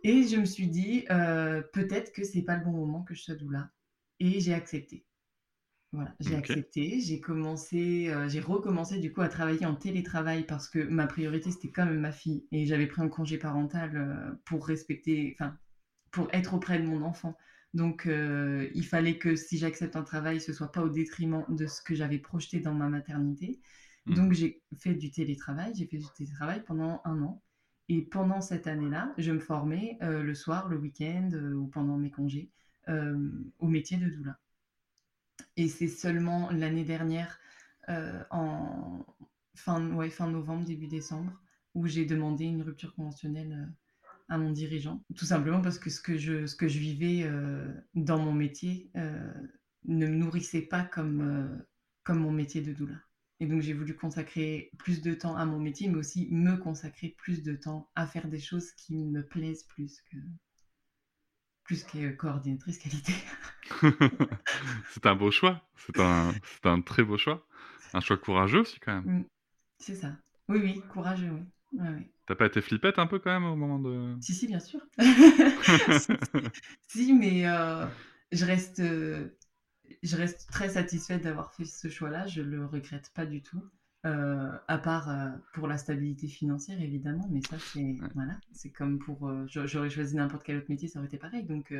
Et 0.03 0.23
je 0.23 0.37
me 0.37 0.45
suis 0.45 0.67
dit, 0.67 1.05
peut-être 1.07 2.13
que 2.13 2.23
c'est 2.23 2.43
pas 2.43 2.57
le 2.57 2.63
bon 2.63 2.71
moment 2.71 3.03
que 3.03 3.13
je 3.13 3.21
sois 3.21 3.35
doula. 3.35 3.69
Et 4.19 4.39
j'ai 4.39 4.53
accepté. 4.53 5.05
Voilà, 5.93 6.11
j'ai 6.19 6.35
accepté, 6.35 7.01
j'ai 7.01 7.21
commencé, 7.21 8.09
euh, 8.09 8.27
j'ai 8.27 8.39
recommencé 8.39 8.97
du 8.97 9.13
coup 9.13 9.21
à 9.21 9.29
travailler 9.29 9.67
en 9.67 9.75
télétravail 9.75 10.43
parce 10.43 10.67
que 10.67 10.79
ma 10.79 11.05
priorité 11.05 11.51
c'était 11.51 11.69
quand 11.69 11.85
même 11.85 11.99
ma 11.99 12.11
fille 12.11 12.47
et 12.51 12.65
j'avais 12.65 12.87
pris 12.87 13.03
un 13.03 13.09
congé 13.09 13.37
parental 13.37 13.95
euh, 13.95 14.33
pour 14.43 14.65
respecter, 14.65 15.37
enfin, 15.37 15.55
pour 16.09 16.29
être 16.33 16.55
auprès 16.55 16.79
de 16.79 16.87
mon 16.87 17.03
enfant. 17.03 17.37
Donc 17.73 18.05
euh, 18.05 18.69
il 18.75 18.85
fallait 18.85 19.17
que 19.17 19.35
si 19.35 19.57
j'accepte 19.57 19.95
un 19.95 20.03
travail, 20.03 20.39
ce 20.39 20.53
soit 20.53 20.71
pas 20.71 20.83
au 20.83 20.89
détriment 20.89 21.45
de 21.49 21.65
ce 21.65 21.81
que 21.81 21.95
j'avais 21.95 22.19
projeté 22.19 22.59
dans 22.59 22.73
ma 22.73 22.89
maternité. 22.89 23.59
Mmh. 24.05 24.13
Donc 24.13 24.33
j'ai 24.33 24.61
fait 24.77 24.93
du 24.93 25.11
télétravail, 25.11 25.73
j'ai 25.75 25.87
fait 25.87 25.97
du 25.97 26.07
télétravail 26.15 26.63
pendant 26.63 27.01
un 27.05 27.21
an. 27.21 27.41
Et 27.89 28.01
pendant 28.01 28.41
cette 28.41 28.67
année-là, 28.67 29.13
je 29.17 29.31
me 29.31 29.39
formais 29.39 29.97
le 29.99 30.33
soir, 30.33 30.69
le 30.69 30.77
week-end 30.77 31.29
ou 31.53 31.67
pendant 31.67 31.97
mes 31.97 32.11
congés 32.11 32.49
au 32.87 33.67
métier 33.67 33.97
de 33.97 34.07
doula. 34.07 34.39
Et 35.55 35.67
c'est 35.67 35.87
seulement 35.87 36.49
l'année 36.51 36.83
dernière, 36.83 37.39
euh, 37.89 38.23
en 38.31 39.05
fin, 39.55 39.93
ouais, 39.93 40.09
fin 40.09 40.29
novembre, 40.29 40.65
début 40.65 40.87
décembre, 40.87 41.31
où 41.75 41.87
j'ai 41.87 42.05
demandé 42.05 42.45
une 42.45 42.63
rupture 42.63 42.95
conventionnelle 42.95 43.53
euh, 43.53 43.71
à 44.29 44.37
mon 44.37 44.51
dirigeant. 44.51 45.03
Tout 45.15 45.25
simplement 45.25 45.61
parce 45.61 45.79
que 45.79 45.89
ce 45.89 46.01
que 46.01 46.17
je, 46.17 46.45
ce 46.45 46.55
que 46.55 46.67
je 46.67 46.79
vivais 46.79 47.23
euh, 47.23 47.71
dans 47.93 48.19
mon 48.19 48.33
métier 48.33 48.91
ne 48.95 50.07
me 50.07 50.15
nourrissait 50.15 50.61
pas 50.61 50.83
comme, 50.83 51.63
comme 52.03 52.19
mon 52.19 52.31
métier 52.31 52.61
de 52.61 52.73
doula. 52.73 52.95
Et 53.39 53.45
donc 53.45 53.61
j'ai 53.61 53.73
voulu 53.73 53.95
consacrer 53.95 54.71
plus 54.77 55.01
de 55.01 55.13
temps 55.13 55.35
à 55.35 55.45
mon 55.45 55.59
métier, 55.59 55.89
mais 55.89 55.97
aussi 55.97 56.29
me 56.31 56.55
consacrer 56.55 57.09
plus 57.17 57.43
de 57.43 57.55
temps 57.55 57.89
à 57.95 58.07
faire 58.07 58.27
des 58.27 58.39
choses 58.39 58.71
qui 58.71 58.95
me 58.95 59.21
plaisent 59.25 59.63
plus 59.63 60.01
que, 60.09 60.17
plus 61.63 61.83
que 61.83 62.11
coordinatrice 62.11 62.77
qualité. 62.77 63.13
c'est 64.91 65.05
un 65.05 65.15
beau 65.15 65.31
choix. 65.31 65.67
C'est 65.75 65.99
un, 65.99 66.33
un, 66.63 66.81
très 66.81 67.03
beau 67.03 67.17
choix. 67.17 67.45
Un 67.93 67.99
choix 67.99 68.17
courageux 68.17 68.61
aussi, 68.61 68.79
quand 68.79 69.01
même. 69.01 69.19
Mm. 69.19 69.25
C'est 69.79 69.95
ça. 69.95 70.15
Oui, 70.47 70.59
oui, 70.63 70.81
courageux, 70.89 71.31
oui. 71.31 71.43
T'as 72.25 72.35
pas 72.35 72.45
été 72.45 72.61
flippette 72.61 72.99
un 72.99 73.07
peu 73.07 73.19
quand 73.19 73.31
même 73.31 73.45
au 73.45 73.55
moment 73.55 73.79
de. 73.79 74.15
Si, 74.21 74.33
si, 74.33 74.47
bien 74.47 74.59
sûr. 74.59 74.79
si, 76.87 77.13
mais 77.13 77.47
euh, 77.47 77.85
je, 78.31 78.45
reste, 78.45 78.79
euh, 78.79 79.29
je 80.03 80.15
reste 80.15 80.49
très 80.49 80.69
satisfaite 80.69 81.23
d'avoir 81.23 81.53
fait 81.53 81.65
ce 81.65 81.89
choix-là. 81.89 82.27
Je 82.27 82.41
le 82.41 82.65
regrette 82.65 83.11
pas 83.13 83.25
du 83.25 83.41
tout. 83.41 83.63
Euh, 84.05 84.51
à 84.67 84.77
part 84.77 85.09
euh, 85.09 85.29
pour 85.53 85.65
la 85.65 85.77
stabilité 85.77 86.27
financière 86.27 86.81
évidemment, 86.81 87.25
mais 87.31 87.39
ça 87.49 87.57
c'est 87.57 87.95
voilà, 88.13 88.37
c'est 88.51 88.69
comme 88.69 88.99
pour 88.99 89.31
j'aurais 89.47 89.89
choisi 89.89 90.17
n'importe 90.17 90.43
quel 90.43 90.57
autre 90.57 90.67
métier, 90.67 90.89
ça 90.89 90.99
aurait 90.99 91.07
été 91.07 91.17
pareil. 91.17 91.43
Donc 91.45 91.73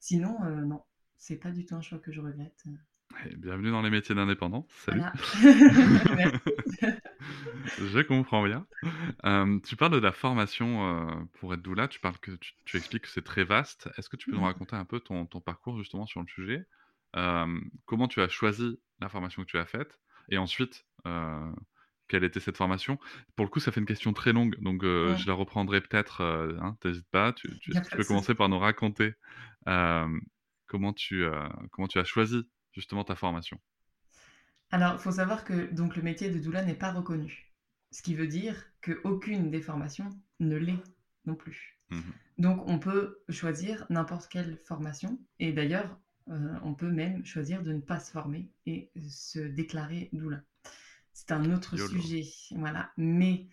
sinon 0.00 0.38
non, 0.64 0.82
c'est 1.18 1.36
pas 1.36 1.50
du 1.50 1.66
tout 1.66 1.74
un 1.74 1.82
choix 1.82 1.98
que 1.98 2.10
je 2.10 2.22
regrette. 2.22 2.64
Bienvenue 3.36 3.70
dans 3.70 3.82
les 3.82 3.90
métiers 3.90 4.14
d'indépendant. 4.14 4.66
Salut. 4.70 5.02
je 7.78 8.02
comprends 8.02 8.44
bien. 8.44 8.66
tu 9.64 9.76
parles 9.76 9.92
de 9.92 9.98
la 9.98 10.12
formation 10.12 11.28
pour 11.34 11.54
être 11.54 11.62
doula. 11.62 11.88
Tu 11.88 12.00
parles 12.00 12.18
que 12.18 12.32
tu, 12.64 12.76
expliques 12.76 13.04
que 13.04 13.08
c'est 13.08 13.24
très 13.24 13.44
vaste. 13.44 13.88
Est-ce 13.96 14.08
que 14.08 14.16
tu 14.16 14.30
peux 14.30 14.36
nous 14.36 14.44
raconter 14.44 14.76
un 14.76 14.84
peu 14.84 15.00
ton, 15.00 15.26
ton, 15.26 15.40
parcours 15.40 15.78
justement 15.78 16.06
sur 16.06 16.20
le 16.20 16.26
sujet? 16.26 16.66
Comment 17.86 18.08
tu 18.08 18.20
as 18.20 18.28
choisi 18.28 18.78
la 19.00 19.08
formation 19.08 19.42
que 19.42 19.48
tu 19.48 19.58
as 19.58 19.66
faite? 19.66 19.98
Et 20.28 20.38
ensuite, 20.38 20.84
euh, 21.06 21.50
quelle 22.08 22.24
était 22.24 22.40
cette 22.40 22.56
formation? 22.56 22.98
Pour 23.36 23.44
le 23.44 23.50
coup, 23.50 23.60
ça 23.60 23.72
fait 23.72 23.80
une 23.80 23.86
question 23.86 24.12
très 24.12 24.32
longue, 24.32 24.56
donc 24.60 24.84
euh, 24.84 25.16
je 25.16 25.26
la 25.26 25.34
reprendrai 25.34 25.80
peut-être. 25.80 26.20
Euh, 26.20 26.56
hein, 26.60 26.76
T'hésites 26.80 27.08
pas, 27.10 27.32
tu, 27.32 27.48
peux 27.92 28.04
commencer 28.04 28.34
par 28.34 28.48
nous 28.48 28.58
raconter 28.58 29.14
comment, 29.64 30.92
tu, 30.92 31.24
comment 31.72 31.88
tu 31.88 31.98
as 31.98 32.04
choisi 32.04 32.48
justement 32.78 33.04
ta 33.04 33.16
formation. 33.16 33.58
Alors, 34.70 34.94
il 34.94 35.00
faut 35.00 35.12
savoir 35.12 35.44
que 35.44 35.72
donc, 35.72 35.96
le 35.96 36.02
métier 36.02 36.30
de 36.30 36.38
doula 36.38 36.62
n'est 36.64 36.74
pas 36.74 36.92
reconnu. 36.92 37.52
Ce 37.90 38.02
qui 38.02 38.14
veut 38.14 38.26
dire 38.28 38.54
qu'aucune 38.82 39.50
des 39.50 39.62
formations 39.62 40.10
ne 40.40 40.56
l'est 40.56 40.82
non 41.26 41.34
plus. 41.34 41.78
Mmh 41.90 42.00
donc, 42.38 42.62
on 42.68 42.78
peut 42.78 43.18
choisir 43.30 43.84
n'importe 43.90 44.28
quelle 44.28 44.58
formation. 44.64 45.18
Et 45.40 45.52
d'ailleurs, 45.52 45.98
euh, 46.30 46.54
on 46.62 46.72
peut 46.72 46.88
même 46.88 47.24
choisir 47.24 47.64
de 47.64 47.72
ne 47.72 47.80
pas 47.80 47.98
se 47.98 48.12
former 48.12 48.48
et 48.64 48.92
se 49.08 49.40
déclarer 49.40 50.08
doula. 50.12 50.40
C'est 51.12 51.32
un 51.32 51.52
autre 51.52 51.76
sujet, 51.76 52.22
voilà. 52.52 52.92
Mais 52.96 53.48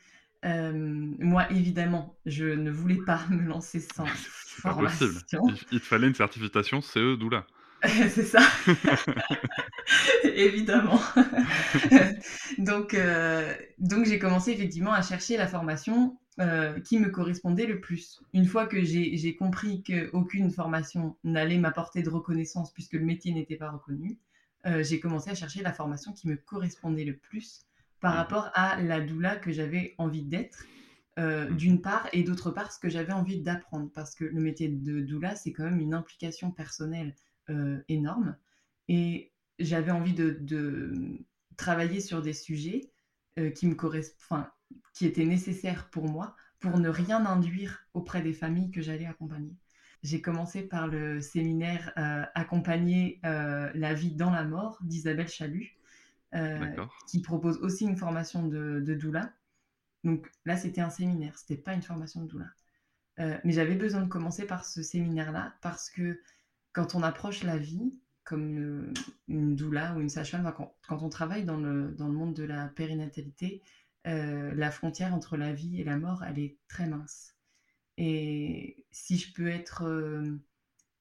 euh, 0.46 0.72
moi, 1.18 1.52
évidemment, 1.52 2.16
je 2.28 2.46
ne 2.46 2.70
voulais 2.70 3.00
pas 3.08 3.26
me 3.32 3.42
lancer 3.42 3.80
sans 3.80 4.06
formation. 4.06 5.08
Il, 5.50 5.56
il, 5.72 5.80
te 5.80 5.86
fallait 5.86 6.08
une 6.08 6.14
certification 6.14 6.82
CE 6.82 7.16
doula. 7.16 7.48
c'est 8.10 8.24
ça. 8.24 8.42
Évidemment. 10.24 11.00
donc, 12.58 12.94
euh, 12.94 13.54
donc 13.78 14.06
j'ai 14.06 14.20
commencé 14.20 14.52
effectivement 14.52 14.94
à 14.94 15.02
chercher 15.02 15.38
la 15.38 15.48
formation 15.48 16.18
euh, 16.40 16.80
qui 16.82 17.00
me 17.00 17.10
correspondait 17.10 17.66
le 17.66 17.80
plus. 17.80 18.22
Une 18.34 18.46
fois 18.46 18.66
que 18.66 18.84
j'ai 18.84 19.36
compris 19.36 19.84
qu'aucune 19.84 20.52
formation 20.52 21.18
n'allait 21.24 21.58
m'apporter 21.58 22.02
de 22.02 22.10
reconnaissance 22.10 22.74
puisque 22.74 22.94
le 22.94 23.06
métier 23.06 23.34
n'était 23.34 23.56
pas 23.56 23.70
reconnu, 23.70 24.20
euh, 24.66 24.84
j'ai 24.84 25.00
commencé 25.00 25.30
à 25.30 25.36
chercher 25.36 25.62
la 25.62 25.74
formation 25.74 26.12
qui 26.14 26.28
me 26.28 26.36
correspondait 26.36 27.06
le 27.06 27.16
plus 27.16 27.66
par 28.02 28.14
mmh. 28.14 28.18
rapport 28.18 28.52
à 28.54 28.82
la 28.82 29.00
doula 29.00 29.36
que 29.36 29.52
j'avais 29.52 29.96
envie 29.98 30.24
d'être. 30.24 30.66
Mmh. 31.18 31.56
d'une 31.56 31.80
part, 31.80 32.10
et 32.12 32.24
d'autre 32.24 32.52
part, 32.52 32.74
ce 32.74 32.78
que 32.78 32.90
j'avais 32.90 33.14
envie 33.14 33.40
d'apprendre, 33.40 33.90
parce 33.96 34.16
que 34.16 34.26
le 34.26 34.42
métier 34.42 34.68
de 34.68 35.00
doula, 35.00 35.34
c'est 35.38 35.54
quand 35.54 35.64
même 35.64 35.80
une 35.80 35.94
implication 35.94 36.52
personnelle 36.52 37.16
énorme. 37.88 38.36
Et 38.88 39.32
j'avais 39.60 39.92
envie 39.92 40.14
de, 40.14 41.20
travailler 41.58 42.02
sur 42.02 42.22
des 42.22 42.34
sujets 42.34 42.92
euh, 43.40 43.50
qui 43.50 43.66
me 43.66 43.76
correspondent, 43.76 44.44
qui 44.94 45.06
étaient 45.06 45.26
nécessaires 45.26 45.90
pour 45.90 46.10
moi 46.10 46.36
pour 46.60 46.80
ne 46.80 46.90
rien 46.90 47.26
induire 47.26 47.88
auprès 47.94 48.22
des 48.22 48.34
familles 48.34 48.72
que 48.72 48.82
j'allais 48.82 49.06
accompagner. 49.06 49.56
J'ai 50.04 50.22
commencé 50.22 50.64
par 50.64 50.88
le 50.88 51.22
séminaire 51.22 51.94
euh, 51.98 52.26
Accompagner 52.36 53.20
la 53.24 53.94
vie 53.94 54.16
dans 54.16 54.32
la 54.32 54.44
mort 54.44 54.78
d'Isabelle 54.82 55.30
Chalut, 55.30 55.78
qui 57.08 57.22
propose 57.22 57.58
aussi 57.60 57.86
une 57.86 57.96
formation 57.96 58.46
de, 58.48 58.82
de 58.82 58.94
doula. 58.94 59.32
Donc 60.04 60.30
là, 60.44 60.58
c'était 60.58 60.82
un 60.82 60.90
séminaire, 60.90 61.38
c'était 61.38 61.62
pas 61.62 61.74
une 61.74 61.82
formation 61.82 62.24
de 62.24 62.28
doula. 62.28 62.48
mais 63.18 63.54
j'avais 63.54 63.76
besoin 63.76 64.02
de 64.02 64.10
commencer 64.10 64.46
par 64.46 64.66
ce 64.66 64.84
séminaire-là 64.84 65.56
parce 65.62 65.90
que 65.90 66.20
quand 66.76 66.94
on 66.94 67.04
approche 67.04 67.44
la 67.44 67.58
vie, 67.58 68.02
comme 68.26 68.94
une 69.30 69.56
doula 69.56 69.96
ou 69.96 70.02
une 70.02 70.10
sage-femme, 70.10 70.54
quand, 70.54 70.76
on 70.90 71.10
travaille 71.10 71.46
dans 71.46 71.58
le, 71.58 71.94
dans 71.94 72.10
le 72.10 72.14
monde 72.14 72.36
de 72.36 72.44
la 72.44 72.68
périnatalité, 72.68 73.64
euh, 74.08 74.54
la 74.54 74.72
frontière 74.72 75.14
entre 75.14 75.38
la 75.38 75.54
vie 75.54 75.80
et 75.80 75.86
la 75.86 75.98
mort, 75.98 76.24
elle 76.24 76.38
est 76.38 76.58
très 76.68 76.86
mince. 76.86 77.38
Et 77.98 78.86
si 78.92 79.18
je 79.18 79.32
peux 79.34 79.48
être 79.48 79.86
euh, 79.86 80.38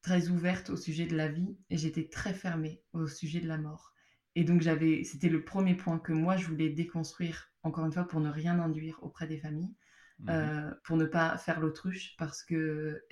très 0.01 0.29
ouverte 0.29 0.69
au 0.69 0.77
sujet 0.77 1.07
de 1.07 1.17
la 1.17 1.27
vie, 1.27 1.57
j'étais 1.69 2.07
très 2.07 2.33
fermée 2.33 2.81
au 2.93 3.05
sujet 3.07 3.41
de 3.41 3.47
la 3.47 3.57
mort. 3.57 3.93
Et 4.35 4.45
donc 4.45 4.61
j'avais, 4.61 5.03
c'était 5.03 5.29
le 5.29 5.43
premier 5.43 5.75
point 5.75 5.99
que 5.99 6.13
moi 6.13 6.37
je 6.37 6.47
voulais 6.47 6.69
déconstruire, 6.69 7.51
encore 7.63 7.85
une 7.85 7.91
fois, 7.91 8.07
pour 8.07 8.21
ne 8.21 8.29
rien 8.29 8.61
induire 8.61 8.97
auprès 9.01 9.27
des 9.27 9.37
familles, 9.37 9.75
mmh 10.19 10.29
euh, 10.29 10.71
pour 10.85 10.95
ne 10.95 11.05
pas 11.05 11.37
faire 11.37 11.59
l'autruche, 11.59 12.15
parce 12.17 12.43
que 12.43 13.03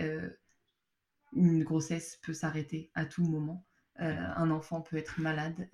une 1.35 1.63
grossesse 1.63 2.19
peut 2.23 2.33
s'arrêter 2.33 2.89
à 2.95 3.05
tout 3.05 3.23
moment, 3.23 3.65
un 3.97 4.49
enfant 4.49 4.81
peut 4.81 4.97
être 4.97 5.21
malade. 5.21 5.69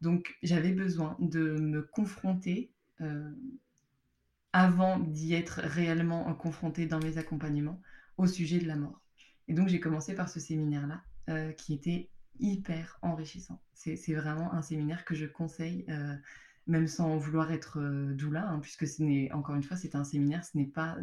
donc 0.00 0.36
j'avais 0.42 0.72
besoin 0.72 1.16
de 1.18 1.58
me 1.58 1.82
confronter 1.82 2.70
euh, 3.00 3.30
avant 4.52 5.00
d'y 5.00 5.34
être 5.34 5.60
réellement 5.64 6.32
confrontée 6.34 6.86
dans 6.86 7.00
mes 7.00 7.18
accompagnements 7.18 7.82
au 8.18 8.28
sujet 8.28 8.58
de 8.60 8.68
la 8.68 8.76
mort. 8.76 9.02
Et 9.48 9.52
donc 9.52 9.66
j'ai 9.66 9.80
commencé 9.80 10.14
par 10.14 10.28
ce 10.28 10.38
séminaire-là, 10.38 11.02
euh, 11.28 11.50
qui 11.50 11.74
était 11.74 12.08
hyper 12.38 13.00
enrichissant. 13.02 13.60
C'est 13.74 14.14
vraiment 14.14 14.54
un 14.54 14.62
séminaire 14.62 15.04
que 15.04 15.16
je 15.16 15.26
conseille, 15.26 15.84
euh, 15.88 16.14
même 16.68 16.86
sans 16.86 17.16
vouloir 17.16 17.50
être 17.50 17.80
doula, 18.14 18.48
hein, 18.48 18.60
puisque 18.60 18.86
ce 18.86 19.02
n'est, 19.02 19.32
encore 19.32 19.56
une 19.56 19.64
fois, 19.64 19.76
c'est 19.76 19.96
un 19.96 20.04
séminaire, 20.04 20.44
ce 20.44 20.56
n'est 20.56 20.68
pas 20.68 20.96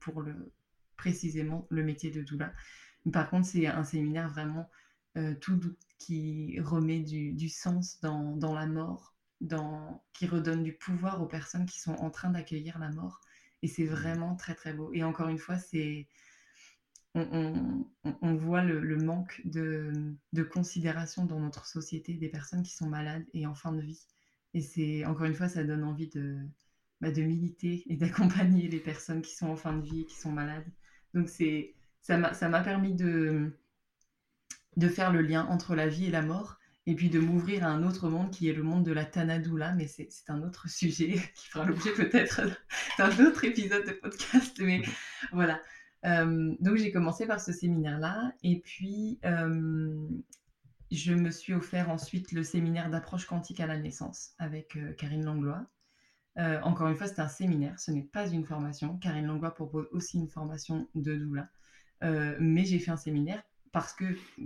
pour 0.00 0.22
le, 0.22 0.50
précisément 0.96 1.66
le 1.68 1.84
métier 1.84 2.10
de 2.10 2.22
doula. 2.22 2.54
Par 3.12 3.30
contre, 3.30 3.46
c'est 3.46 3.66
un 3.66 3.84
séminaire 3.84 4.28
vraiment 4.28 4.68
tout 5.40 5.56
doux, 5.56 5.74
qui 5.98 6.60
remet 6.60 7.00
du, 7.00 7.48
sens 7.48 8.00
dans, 8.00 8.36
dans, 8.36 8.54
la 8.54 8.66
mort, 8.66 9.14
qui 10.12 10.26
redonne 10.26 10.62
du 10.62 10.72
pouvoir 10.72 11.20
aux 11.22 11.26
personnes 11.26 11.66
qui 11.66 11.80
sont 11.80 11.94
en 11.94 12.10
train 12.10 12.30
d'accueillir 12.30 12.78
la 12.78 12.90
mort. 12.90 13.20
Et 13.62 13.68
c'est 13.68 13.84
mmh. 13.84 13.90
vraiment 13.90 14.36
très 14.36 14.54
très 14.54 14.72
beau. 14.72 14.92
Et 14.92 15.02
encore 15.02 15.28
une 15.28 15.38
fois, 15.38 15.58
c'est 15.58 16.06
on, 17.14 18.34
voit 18.36 18.62
le, 18.62 18.96
manque 18.96 19.40
de, 19.44 20.42
considération 20.52 21.24
dans 21.24 21.40
notre 21.40 21.66
société 21.66 22.14
des 22.14 22.28
personnes 22.28 22.62
qui 22.62 22.74
sont 22.74 22.88
malades 22.88 23.24
et 23.34 23.46
en 23.46 23.54
fin 23.54 23.72
de 23.72 23.80
vie. 23.80 24.06
Et 24.54 24.60
c'est 24.60 25.04
encore 25.04 25.26
une 25.26 25.34
fois, 25.34 25.48
ça 25.48 25.64
donne 25.64 25.82
envie 25.82 26.08
de, 26.08 26.38
bah, 27.00 27.10
de 27.10 27.22
militer 27.22 27.82
et 27.86 27.96
d'accompagner 27.96 28.68
les 28.68 28.80
personnes 28.80 29.22
qui 29.22 29.34
sont 29.34 29.48
en 29.48 29.56
fin 29.56 29.76
de 29.76 29.82
vie 29.82 30.02
et 30.02 30.06
qui 30.06 30.16
sont 30.16 30.32
malades. 30.32 30.70
Donc 31.14 31.28
c'est 31.28 31.74
ça 32.08 32.48
m'a 32.48 32.60
permis 32.60 32.94
de, 32.94 33.52
faire 34.88 35.12
le 35.12 35.20
lien 35.20 35.46
entre 35.46 35.74
la 35.74 35.88
vie 35.88 36.06
et 36.06 36.10
la 36.10 36.22
mort 36.22 36.58
et 36.86 36.94
puis 36.94 37.10
de 37.10 37.20
m'ouvrir 37.20 37.64
à 37.64 37.68
un 37.68 37.82
autre 37.82 38.08
monde 38.08 38.30
qui 38.30 38.48
est 38.48 38.54
le 38.54 38.62
monde 38.62 38.82
de 38.82 38.92
la 38.92 39.04
Tanadoula, 39.04 39.74
mais 39.74 39.86
c'est 39.86 40.08
un 40.28 40.42
autre 40.42 40.70
sujet 40.70 41.16
qui 41.34 41.48
fera 41.48 41.66
l'objet 41.66 41.92
peut-être 41.92 42.40
d'un 42.98 43.26
autre 43.26 43.44
épisode 43.44 43.86
de 43.86 43.92
podcast, 43.92 44.58
mais 44.60 44.80
voilà. 45.32 45.60
Euh, 46.06 46.54
donc 46.60 46.76
j'ai 46.76 46.90
commencé 46.90 47.26
par 47.26 47.42
ce 47.42 47.52
séminaire-là, 47.52 48.32
et 48.42 48.60
puis 48.60 49.18
euh, 49.26 50.08
je 50.90 51.12
me 51.12 51.30
suis 51.30 51.52
offert 51.52 51.90
ensuite 51.90 52.32
le 52.32 52.42
séminaire 52.42 52.88
d'approche 52.88 53.26
quantique 53.26 53.60
à 53.60 53.66
la 53.66 53.76
naissance 53.76 54.32
avec 54.38 54.76
euh, 54.76 54.94
Karine 54.94 55.26
Langlois. 55.26 55.66
encore 56.62 56.88
une 56.88 56.96
fois, 56.96 57.08
c'est 57.08 57.20
un 57.20 57.28
séminaire, 57.28 57.78
ce 57.78 57.90
n'est 57.90 58.04
pas 58.04 58.28
une 58.28 58.46
formation. 58.46 58.96
Karine 58.96 59.26
Langlois 59.26 59.54
propose 59.54 59.88
aussi 59.92 60.16
une 60.16 60.28
formation 60.28 60.88
de 60.94 61.16
doula, 61.16 61.50
mais 62.02 62.64
j'ai 62.64 62.78
fait 62.78 62.90
un 62.90 62.96
séminaire 62.96 63.42
parce 63.72 63.92
que, 63.92 64.04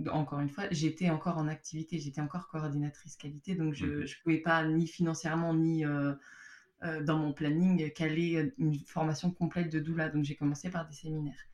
encore 0.09 0.39
une 0.39 0.49
fois, 0.49 0.65
j'étais 0.71 1.09
encore 1.09 1.37
en 1.37 1.47
activité, 1.47 1.97
j'étais 1.97 2.21
encore 2.21 2.47
coordinatrice 2.49 3.15
qualité, 3.15 3.55
donc 3.55 3.73
je 3.73 3.85
ne 3.85 4.23
pouvais 4.23 4.37
pas, 4.37 4.65
ni 4.65 4.87
financièrement, 4.87 5.53
ni 5.53 5.85
euh, 5.85 6.13
euh, 6.83 7.01
dans 7.01 7.17
mon 7.17 7.33
planning, 7.33 7.91
caler 7.93 8.35
euh, 8.35 8.53
une 8.57 8.77
formation 8.79 9.31
complète 9.31 9.71
de 9.71 9.79
doula. 9.79 10.09
Donc 10.09 10.23
j'ai 10.23 10.35
commencé 10.35 10.69
par 10.69 10.87
des 10.87 10.93
séminaires. 10.93 11.45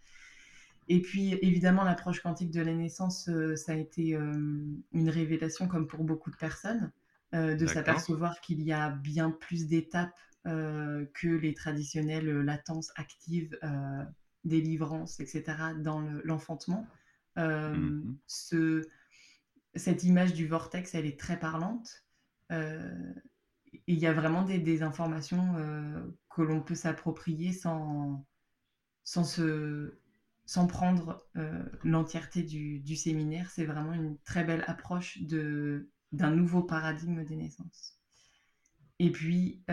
Et 0.87 1.01
puis, 1.01 1.33
évidemment, 1.41 1.83
l'approche 1.83 2.21
quantique 2.21 2.51
de 2.51 2.61
la 2.61 2.73
naissance, 2.73 3.29
ça 3.55 3.73
a 3.73 3.75
été 3.75 4.13
une 4.15 5.09
révélation, 5.09 5.67
comme 5.67 5.85
pour 5.85 6.03
beaucoup 6.03 6.31
de 6.31 6.35
personnes, 6.35 6.91
de 7.31 7.67
s'apercevoir 7.67 8.41
qu'il 8.41 8.63
y 8.63 8.71
a 8.71 8.89
bien 8.89 9.29
plus 9.29 9.67
d'étapes 9.67 10.19
que 10.45 11.27
les 11.27 11.53
traditionnelles 11.53 12.41
latences 12.41 12.91
actives, 12.95 13.55
délivrance, 14.43 15.19
etc., 15.19 15.43
dans 15.77 16.01
l'enfantement. 16.23 16.87
Euh, 17.37 17.73
mmh 17.73 18.17
ce, 18.27 18.87
cette 19.75 20.03
image 20.03 20.33
du 20.33 20.47
vortex, 20.47 20.95
elle 20.95 21.05
est 21.05 21.19
très 21.19 21.39
parlante. 21.39 22.03
Euh, 22.51 23.13
il 23.85 23.99
y 23.99 24.07
a 24.07 24.13
vraiment 24.13 24.41
des, 24.41 24.81
informations 24.81 25.55
euh, 25.57 26.01
que 26.29 26.41
l'on 26.41 26.61
peut 26.61 26.75
s'approprier 26.75 27.53
sans, 27.53 28.25
sans, 29.03 29.23
se, 29.23 29.99
sans 30.45 30.65
prendre 30.65 31.23
l'entièreté 31.83 32.41
du, 32.41 32.79
du, 32.79 32.95
séminaire. 32.95 33.51
C'est 33.51 33.65
vraiment 33.65 33.93
une 33.93 34.17
très 34.19 34.43
belle 34.43 34.63
approche 34.65 35.19
d'un 35.21 36.31
nouveau 36.31 36.63
paradigme 36.63 37.23
des 37.23 37.35
naissances. 37.35 37.99
Et 38.97 39.11
puis, 39.11 39.63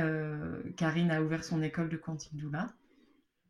Karine 0.76 1.10
a 1.10 1.22
ouvert 1.22 1.42
son 1.42 1.62
école 1.62 1.88
de 1.88 1.96
quantique 1.96 2.36
doula. 2.36 2.74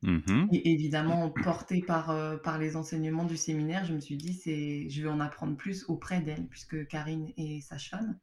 Mmh 0.06 0.46
et 0.52 0.70
évidemment, 0.72 1.30
portée 1.30 1.82
par, 1.82 2.10
euh, 2.10 2.36
par 2.36 2.58
les 2.58 2.76
enseignements 2.76 3.24
du 3.24 3.36
séminaire, 3.36 3.84
je 3.84 3.92
me 3.92 3.98
suis 4.00 4.16
dit, 4.16 4.34
c'est, 4.34 4.88
je 4.88 5.02
vais 5.02 5.08
en 5.08 5.18
apprendre 5.18 5.56
plus 5.56 5.84
auprès 5.88 6.20
d'elle, 6.20 6.46
puisque 6.46 6.86
Karine 6.86 7.32
est 7.36 7.60
sage-femme. 7.60 8.16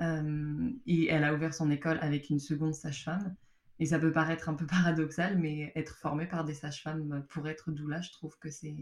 Euh, 0.00 0.70
et 0.86 1.06
elle 1.06 1.22
a 1.22 1.32
ouvert 1.32 1.54
son 1.54 1.70
école 1.70 1.98
avec 2.00 2.28
une 2.28 2.40
seconde 2.40 2.74
sage-femme. 2.74 3.36
Et 3.78 3.86
ça 3.86 4.00
peut 4.00 4.12
paraître 4.12 4.48
un 4.48 4.54
peu 4.54 4.66
paradoxal, 4.66 5.38
mais 5.38 5.72
être 5.76 5.96
formée 5.96 6.26
par 6.26 6.44
des 6.44 6.54
sages-femmes 6.54 7.24
pour 7.28 7.48
être 7.48 7.70
doula, 7.70 8.00
je 8.00 8.10
trouve 8.10 8.36
que 8.40 8.50
c'est 8.50 8.74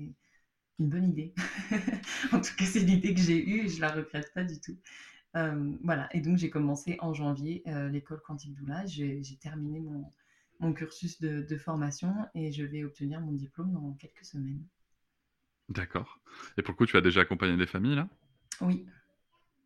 une 0.79 0.89
bonne 0.89 1.11
idée. 1.11 1.35
en 2.33 2.41
tout 2.41 2.57
cas, 2.57 2.65
c'est 2.65 2.81
l'idée 2.81 3.13
que 3.13 3.21
j'ai 3.21 3.47
eue 3.47 3.67
et 3.67 3.69
je 3.69 3.83
la 3.83 3.91
regrette 3.91 4.33
pas 4.35 4.45
du 4.45 4.59
tout. 4.61 4.79
Euh, 5.37 5.77
voilà, 5.85 6.09
et 6.13 6.21
donc 6.21 6.39
j'ai 6.39 6.51
commencé 6.51 6.97
en 7.01 7.13
janvier 7.13 7.63
l'école 7.91 8.23
quantique 8.23 8.55
doula. 8.55 8.87
J'ai 8.87 9.23
terminé 9.43 9.81
mon, 9.81 10.11
mon 10.61 10.73
cursus 10.73 11.21
de, 11.21 11.57
formation 11.57 12.15
et 12.35 12.53
je 12.53 12.65
vais 12.65 12.85
obtenir 12.85 13.21
mon 13.21 13.33
diplôme 13.33 13.73
dans 13.73 13.93
quelques 13.95 14.25
semaines. 14.25 14.63
D'accord. 15.69 16.21
Et 16.57 16.63
pour 16.63 16.73
le 16.73 16.77
coup, 16.77 16.87
tu 16.87 16.97
as 16.97 17.01
déjà 17.01 17.23
accompagné 17.23 17.57
des 17.57 17.67
familles 17.67 17.97
là? 17.97 18.09
Oui. 18.61 18.87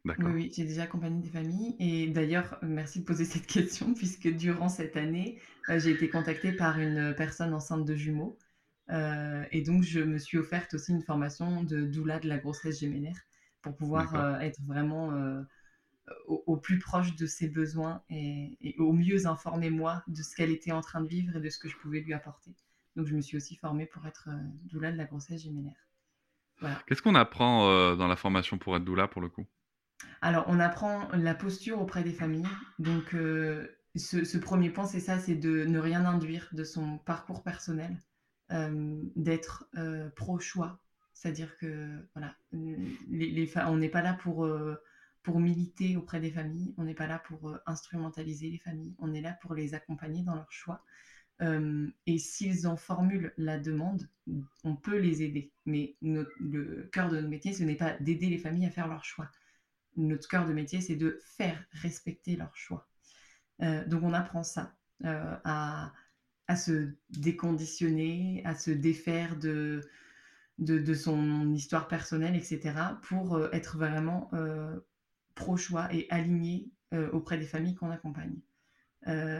D'accord. 0.04 0.30
Oui, 0.34 0.52
j'ai 0.54 0.64
déjà 0.64 0.82
accompagné 0.82 1.22
des 1.22 1.30
familles. 1.30 1.76
Et 1.78 2.08
d'ailleurs, 2.08 2.58
merci 2.62 3.00
de 3.00 3.04
poser 3.04 3.24
cette 3.24 3.46
question, 3.46 3.94
puisque 3.94 4.28
durant 4.28 4.68
cette 4.68 4.96
année, 4.96 5.40
euh, 5.68 5.78
j'ai 5.78 5.90
été 5.90 6.08
contactée 6.08 6.52
par 6.52 6.78
une 6.78 7.14
personne 7.16 7.54
enceinte 7.54 7.84
de 7.84 7.94
jumeaux. 7.94 8.38
Euh, 8.90 9.44
et 9.50 9.62
donc, 9.62 9.82
je 9.82 10.00
me 10.00 10.18
suis 10.18 10.36
offerte 10.36 10.74
aussi 10.74 10.92
une 10.92 11.02
formation 11.02 11.64
de 11.64 11.84
doula 11.84 12.18
de 12.20 12.28
la 12.28 12.38
grossesse 12.38 12.80
gémellaire 12.80 13.18
pour 13.62 13.74
pouvoir 13.76 14.14
euh, 14.14 14.38
être 14.40 14.60
vraiment 14.66 15.10
au, 16.26 16.56
plus 16.56 16.78
proche 16.78 17.16
de 17.16 17.26
ses 17.26 17.48
besoins 17.48 18.02
et, 18.10 18.74
au 18.78 18.92
mieux 18.92 19.26
informer 19.26 19.70
moi 19.70 20.02
de 20.06 20.22
ce 20.22 20.34
qu'elle 20.34 20.50
était 20.50 20.72
en 20.72 20.80
train 20.80 21.00
de 21.00 21.08
vivre 21.08 21.36
et 21.36 21.40
de 21.40 21.48
ce 21.48 21.58
que 21.58 21.68
je 21.68 21.76
pouvais 21.76 22.00
lui 22.00 22.12
apporter. 22.12 22.54
Donc 22.96 23.06
je 23.06 23.14
me 23.14 23.20
suis 23.20 23.36
aussi 23.36 23.56
formée 23.56 23.86
pour 23.86 24.06
être 24.06 24.28
euh, 24.28 24.38
doula 24.64 24.92
de 24.92 24.96
la 24.96 25.04
grossesse 25.04 25.42
gémellaire. 25.42 25.88
Qu'est-ce 26.86 27.02
qu'on 27.02 27.16
apprend 27.16 27.68
euh, 27.68 27.96
dans 27.96 28.06
la 28.06 28.16
formation 28.16 28.58
pour 28.58 28.76
être 28.76 28.84
doula 28.84 29.08
pour 29.08 29.20
le 29.20 29.28
coup? 29.28 29.46
Alors 30.20 30.44
on 30.46 30.60
apprend 30.60 31.08
la 31.12 31.34
posture 31.34 31.80
auprès 31.80 32.04
des 32.04 32.12
familles. 32.12 32.46
Donc 32.78 33.14
euh, 33.14 33.66
ce, 33.96 34.38
premier 34.38 34.70
point 34.70 34.86
c'est 34.86 35.00
ça, 35.00 35.18
c'est 35.18 35.34
de 35.34 35.64
ne 35.64 35.78
rien 35.78 36.04
induire 36.04 36.48
de 36.52 36.64
son 36.64 36.98
parcours 36.98 37.42
personnel, 37.42 37.96
d'être 38.50 39.68
pro-choix. 40.14 40.78
C'est-à-dire 41.12 41.56
que 41.56 42.06
voilà, 42.14 42.36
les, 43.08 43.50
on 43.66 43.76
n'est 43.76 43.88
pas 43.88 44.02
là 44.02 44.14
pour 44.14 44.46
pour 45.24 45.40
militer 45.40 45.96
auprès 45.96 46.20
des 46.20 46.30
familles, 46.30 46.74
on 46.76 46.84
n'est 46.84 46.94
pas 46.94 47.06
là 47.06 47.18
pour 47.18 47.48
euh, 47.48 47.58
instrumentaliser 47.66 48.50
les 48.50 48.58
familles, 48.58 48.94
on 48.98 49.12
est 49.14 49.22
là 49.22 49.36
pour 49.40 49.54
les 49.54 49.74
accompagner 49.74 50.22
dans 50.22 50.34
leur 50.34 50.52
choix. 50.52 50.84
Euh, 51.42 51.88
et 52.06 52.18
s'ils 52.18 52.68
en 52.68 52.76
formulent 52.76 53.32
la 53.38 53.58
demande, 53.58 54.08
on 54.62 54.76
peut 54.76 54.98
les 54.98 55.22
aider. 55.22 55.50
Mais 55.66 55.96
le 56.02 56.88
cœur 56.92 57.08
de 57.08 57.16
notre 57.16 57.28
métier, 57.28 57.52
ce 57.52 57.64
n'est 57.64 57.74
pas 57.74 57.94
d'aider 57.98 58.26
les 58.26 58.38
familles 58.38 58.66
à 58.66 58.70
faire 58.70 58.86
leur 58.86 59.04
choix. 59.04 59.28
Notre 59.96 60.28
cœur 60.28 60.46
de 60.46 60.52
métier, 60.52 60.80
c'est 60.80 60.94
de 60.94 61.18
faire 61.24 61.64
respecter 61.72 62.36
leur 62.36 62.54
choix. 62.54 62.86
Euh, 63.62 63.84
donc 63.86 64.02
on 64.04 64.12
apprend 64.12 64.42
ça, 64.44 64.76
à, 65.02 65.92
se 66.54 66.92
déconditionner, 67.10 68.42
à 68.44 68.54
se 68.54 68.70
défaire 68.70 69.36
de, 69.36 69.80
son 70.94 71.52
histoire 71.54 71.88
personnelle, 71.88 72.36
etc., 72.36 72.74
pour 73.02 73.42
être 73.52 73.78
vraiment 73.78 74.30
pro-choix 75.34 75.92
et 75.92 76.06
aligné 76.10 76.70
auprès 77.12 77.38
des 77.38 77.46
familles 77.46 77.74
qu'on 77.74 77.90
accompagne. 77.90 78.36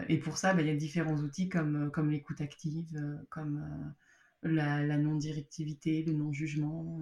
et 0.08 0.18
pour 0.18 0.38
ça, 0.38 0.54
bah, 0.54 0.62
il 0.62 0.66
y 0.66 0.70
a 0.70 0.76
différents 0.76 1.16
outils 1.18 1.48
comme, 1.48 1.90
comme 1.92 2.10
l'écoute 2.10 2.40
active, 2.40 3.00
comme 3.30 3.94
la, 4.42 4.98
non-directivité, 4.98 6.02
le 6.02 6.14
non-jugement. 6.14 7.00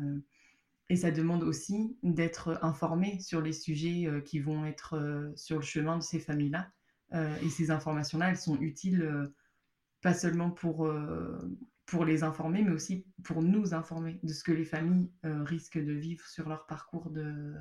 et 0.91 0.97
ça 0.97 1.11
demande 1.11 1.43
aussi 1.43 1.97
d'être 2.03 2.59
informé 2.63 3.19
sur 3.21 3.41
les 3.41 3.55
sujets 3.55 4.09
qui 4.27 4.41
vont 4.41 4.67
être 4.67 5.33
sur 5.37 5.57
le 5.57 5.63
chemin 5.63 5.97
de 5.97 6.03
ces 6.03 6.21
familles-là. 6.21 6.71
et 7.43 7.49
ces 7.49 7.71
informations-là, 7.71 8.29
elles 8.29 8.37
sont 8.37 8.61
utiles 8.61 9.33
pas 10.03 10.13
seulement 10.13 10.51
pour, 10.51 10.87
les 12.05 12.23
informer, 12.23 12.63
mais 12.63 12.73
aussi 12.73 13.07
pour 13.23 13.43
nous 13.43 13.75
informer 13.75 14.19
de 14.23 14.33
ce 14.33 14.43
que 14.43 14.53
les 14.53 14.65
familles 14.65 15.11
euh, 15.27 15.45
risquent 15.45 15.83
de 15.83 15.93
vivre 15.93 16.27
sur 16.27 16.49
leur 16.49 16.67
parcours 16.67 17.11
de, 17.11 17.55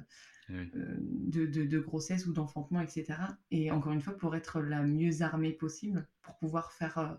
euh, 0.52 0.66
de, 0.74 1.80
grossesse 1.80 2.26
ou 2.26 2.34
d'enfantement, 2.34 2.82
etc. 2.82 3.14
Et 3.52 3.72
encore 3.72 3.94
une 3.94 4.02
fois, 4.02 4.18
pour 4.18 4.36
être 4.36 4.62
la 4.62 4.82
mieux 4.84 5.22
armée 5.22 5.52
possible, 5.52 6.08
pour 6.22 6.38
pouvoir 6.38 6.72
faire, 6.74 6.98
euh, 6.98 7.14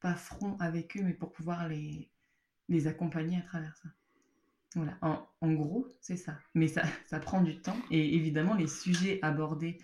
pas 0.00 0.14
front 0.14 0.56
avec 0.58 0.96
eux, 0.96 1.02
mais 1.02 1.14
pour 1.14 1.32
pouvoir 1.32 1.68
les, 1.68 2.10
les 2.68 2.86
accompagner 2.86 3.38
à 3.38 3.42
travers 3.42 3.76
ça. 3.76 3.88
Voilà, 4.74 4.98
en, 5.00 5.52
gros, 5.52 5.88
c'est 6.00 6.16
ça. 6.16 6.38
Mais 6.54 6.68
ça, 6.68 6.82
ça 7.06 7.18
prend 7.18 7.42
du 7.42 7.60
temps. 7.60 7.78
Et 7.90 8.14
évidemment, 8.14 8.54
les 8.54 8.68
sujets 8.68 9.18
abordés 9.22 9.78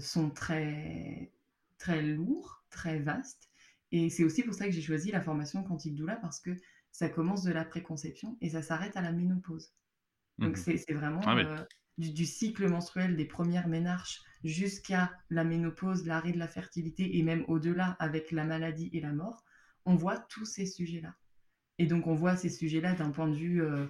sont 0.00 0.28
très, 0.30 1.30
très 1.78 2.02
lourds, 2.02 2.64
très 2.68 2.98
vastes. 2.98 3.48
Et 3.92 4.10
c'est 4.10 4.24
aussi 4.24 4.42
pour 4.42 4.54
ça 4.54 4.64
que 4.66 4.72
j'ai 4.72 4.82
choisi 4.82 5.12
la 5.12 5.20
formation 5.20 5.62
quantique 5.62 5.94
doula 5.94 6.16
parce 6.16 6.40
que 6.40 6.56
ça 6.90 7.08
commence 7.08 7.42
de 7.42 7.52
la 7.52 7.64
préconception 7.64 8.36
et 8.40 8.50
ça 8.50 8.62
s'arrête 8.62 8.96
à 8.96 9.02
la 9.02 9.12
ménopause. 9.12 9.72
Donc 10.38 10.56
mmh 10.56 10.76
c'est 10.76 10.94
vraiment 10.94 11.20
ah 11.24 11.36
euh, 11.36 11.64
du, 11.98 12.26
cycle 12.26 12.68
menstruel 12.68 13.16
des 13.16 13.26
premières 13.26 13.68
ménarches 13.68 14.22
jusqu'à 14.44 15.12
la 15.30 15.44
ménopause, 15.44 16.06
l'arrêt 16.06 16.32
de 16.32 16.38
la 16.38 16.48
fertilité 16.48 17.18
et 17.18 17.22
même 17.22 17.44
au-delà 17.48 17.96
avec 17.98 18.30
la 18.32 18.44
maladie 18.44 18.90
et 18.92 19.00
la 19.00 19.12
mort. 19.12 19.44
On 19.84 19.94
voit 19.94 20.18
tous 20.18 20.44
ces 20.44 20.66
sujets-là. 20.66 21.14
Et 21.78 21.86
donc 21.86 22.06
on 22.06 22.14
voit 22.14 22.36
ces 22.36 22.48
sujets-là 22.48 22.94
d'un 22.94 23.10
point 23.10 23.28
de 23.28 23.34
vue 23.34 23.62
euh, 23.62 23.86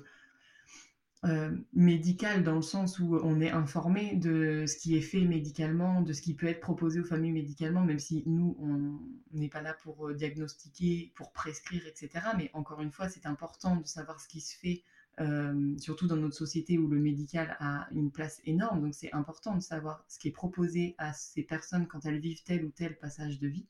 euh, 1.24 1.56
médical 1.72 2.42
dans 2.42 2.56
le 2.56 2.62
sens 2.62 2.98
où 2.98 3.16
on 3.22 3.40
est 3.40 3.50
informé 3.50 4.16
de 4.16 4.64
ce 4.66 4.76
qui 4.76 4.96
est 4.96 5.02
fait 5.02 5.20
médicalement, 5.20 6.02
de 6.02 6.12
ce 6.12 6.20
qui 6.20 6.34
peut 6.34 6.48
être 6.48 6.60
proposé 6.60 7.00
aux 7.00 7.04
familles 7.04 7.32
médicalement, 7.32 7.84
même 7.84 8.00
si 8.00 8.24
nous, 8.26 8.56
on 8.58 8.98
n'est 9.36 9.48
pas 9.48 9.62
là 9.62 9.74
pour 9.82 10.12
diagnostiquer, 10.14 11.12
pour 11.14 11.32
prescrire, 11.32 11.86
etc. 11.86 12.26
Mais 12.36 12.50
encore 12.54 12.80
une 12.80 12.90
fois, 12.90 13.08
c'est 13.08 13.26
important 13.26 13.76
de 13.76 13.86
savoir 13.86 14.20
ce 14.20 14.26
qui 14.26 14.40
se 14.40 14.56
fait, 14.58 14.82
euh, 15.20 15.76
surtout 15.78 16.06
dans 16.06 16.16
notre 16.16 16.34
société 16.34 16.78
où 16.78 16.88
le 16.88 16.98
médical 16.98 17.56
a 17.60 17.86
une 17.92 18.10
place 18.10 18.40
énorme. 18.44 18.80
Donc 18.82 18.94
c'est 18.94 19.12
important 19.12 19.54
de 19.54 19.60
savoir 19.60 20.04
ce 20.08 20.18
qui 20.18 20.28
est 20.28 20.32
proposé 20.32 20.94
à 20.98 21.12
ces 21.12 21.42
personnes 21.42 21.86
quand 21.86 22.04
elles 22.06 22.20
vivent 22.20 22.42
tel 22.44 22.64
ou 22.64 22.70
tel 22.70 22.98
passage 22.98 23.38
de 23.38 23.48
vie, 23.48 23.66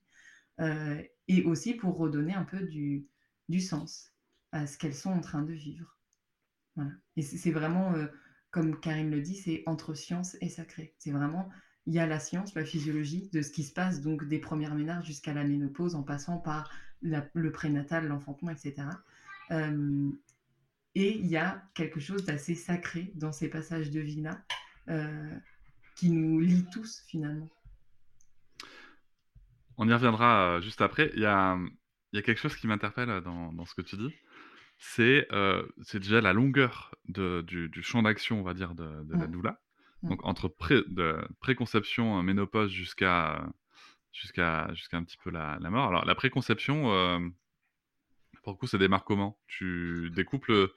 et 1.29 1.43
aussi 1.45 1.75
pour 1.75 1.97
redonner 1.97 2.35
un 2.35 2.45
peu 2.45 2.61
du, 2.61 3.09
sens 3.61 4.13
à 4.53 4.67
ce 4.67 4.79
qu'elles 4.79 4.95
sont 4.95 5.11
en 5.11 5.21
train 5.21 5.43
de 5.43 5.53
vivre. 5.53 5.97
Et 7.17 7.23
c'est 7.23 7.51
vraiment, 7.51 7.93
euh, 7.95 8.07
comme 8.51 8.79
Karine 8.81 9.11
le 9.11 9.21
dit, 9.21 9.37
c'est 9.37 9.63
entre 9.67 9.95
science 9.95 10.37
et 10.41 10.49
sacré. 10.49 10.95
C'est 10.99 11.11
vraiment, 11.11 11.49
il 11.87 11.95
y 11.95 11.99
a 11.99 12.07
la 12.07 12.19
science, 12.19 12.55
la 12.55 12.65
physiologie 12.65 13.29
de 13.33 13.43
ce 13.43 13.51
qui 13.51 13.63
se 13.65 13.73
passe, 13.73 14.01
donc 14.01 14.27
des 14.27 14.39
premières 14.39 14.75
ménages 14.75 15.05
jusqu'à 15.05 15.35
la 15.35 15.45
ménopause, 15.45 15.95
en 15.95 16.03
passant 16.03 16.39
par 16.39 16.71
le 17.03 17.51
prénatal, 17.51 18.07
l'enfantement, 18.07 18.51
etc. 18.51 18.89
Euh, 20.97 21.01
et 21.01 21.17
il 21.17 21.27
y 21.27 21.37
a 21.37 21.63
quelque 21.75 22.01
chose 22.01 22.25
d'assez 22.25 22.55
sacré 22.55 23.13
dans 23.15 23.33
ces 23.33 23.49
passages 23.49 23.91
de 23.91 24.01
vie-là, 24.01 24.43
euh, 24.89 25.31
qui 25.97 26.11
nous 26.11 26.41
lie 26.41 26.67
tous 26.73 27.03
finalement. 27.07 27.51
On 29.79 29.89
y 29.89 29.95
reviendra 29.95 30.61
juste 30.61 30.81
après. 30.81 31.11
Il 31.15 31.23
y 31.23 31.27
a, 31.27 31.59
y 32.13 32.19
a 32.19 32.23
quelque 32.23 32.39
chose 32.39 32.57
qui 32.57 32.67
m'interpelle 32.67 33.23
dans, 33.23 33.53
dans, 33.53 33.65
ce 33.65 33.75
que 33.75 33.83
tu 33.83 33.97
dis 33.97 34.15
c'est 34.79 35.29
déjà 35.95 36.21
la 36.21 36.33
longueur 36.33 36.93
de, 37.07 37.41
du, 37.47 37.69
du, 37.69 37.85
champ 37.85 38.03
d'action, 38.03 38.41
on 38.41 38.43
va 38.43 38.53
dire, 38.53 38.75
de, 38.75 39.05
de 39.05 39.17
la 39.17 39.29
doula. 39.29 39.61
Donc, 40.03 40.25
entre 40.25 40.49
pré, 40.49 40.83
de 40.89 41.17
préconception, 41.39 42.21
ménopause 42.25 42.73
jusqu'à 42.73 43.47
jusqu'à 44.13 44.75
jusqu'à 44.75 44.97
un 44.97 45.05
petit 45.05 45.19
peu 45.23 45.31
la, 45.31 45.59
la, 45.61 45.71
mort. 45.71 45.87
Alors, 45.89 46.05
la 46.05 46.17
préconception, 46.17 47.33
pour 48.43 48.53
le 48.53 48.59
coup, 48.59 48.67
ça 48.67 48.79
démarre 48.79 49.05
comment? 49.05 49.39
Tu, 49.47 50.11
Des 50.15 50.25
couples 50.25 50.69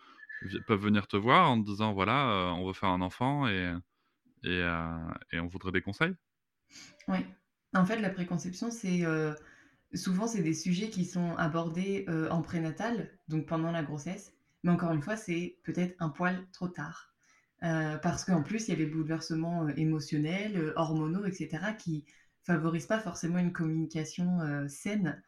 peuvent 0.68 0.82
venir 0.82 1.08
te 1.08 1.18
voir 1.18 1.50
en 1.50 1.62
te 1.62 1.66
disant 1.66 1.94
voilà, 1.94 2.54
on 2.58 2.66
veut 2.68 2.74
faire 2.74 2.90
un 2.90 3.02
enfant 3.02 3.48
et, 3.48 3.74
et, 4.44 4.62
et 5.32 5.40
on 5.40 5.48
voudrait 5.48 5.72
des 5.72 5.82
conseils? 5.82 6.16
Oui. 7.08 7.18
En 7.74 7.86
fait, 7.86 8.00
la 8.00 8.10
préconception, 8.10 8.72
c'est 8.72 9.04
souvent, 9.94 10.28
c'est 10.28 10.44
des 10.44 10.54
sujets 10.54 10.90
qui 10.90 11.06
sont 11.06 11.36
abordés 11.38 12.06
euh, 12.10 12.30
en 12.30 12.42
prénatal, 12.42 13.12
donc 13.30 13.48
pendant 13.48 13.72
la 13.72 13.84
grossesse. 13.84 14.34
Mais 14.64 14.72
encore 14.72 14.92
une 14.94 15.02
fois, 15.02 15.16
c'est 15.18 15.58
peut-être 15.64 15.96
un 16.00 16.10
poil 16.10 16.46
trop 16.54 16.68
tard. 16.68 17.14
Euh, 17.64 17.98
parce 17.98 18.26
qu'en 18.26 18.44
plus, 18.44 18.68
il 18.68 18.72
y 18.72 18.74
a 18.74 18.78
des 18.78 18.86
bouleversements 18.86 19.66
euh, 19.68 19.74
émotionnels, 19.78 20.74
hormonaux, 20.76 21.26
etc., 21.26 21.74
qui 21.74 22.06
favorisent 22.44 22.88
pas 22.88 23.00
forcément 23.00 23.40
une 23.40 23.54
communication 23.54 24.40
saine. 24.68 25.24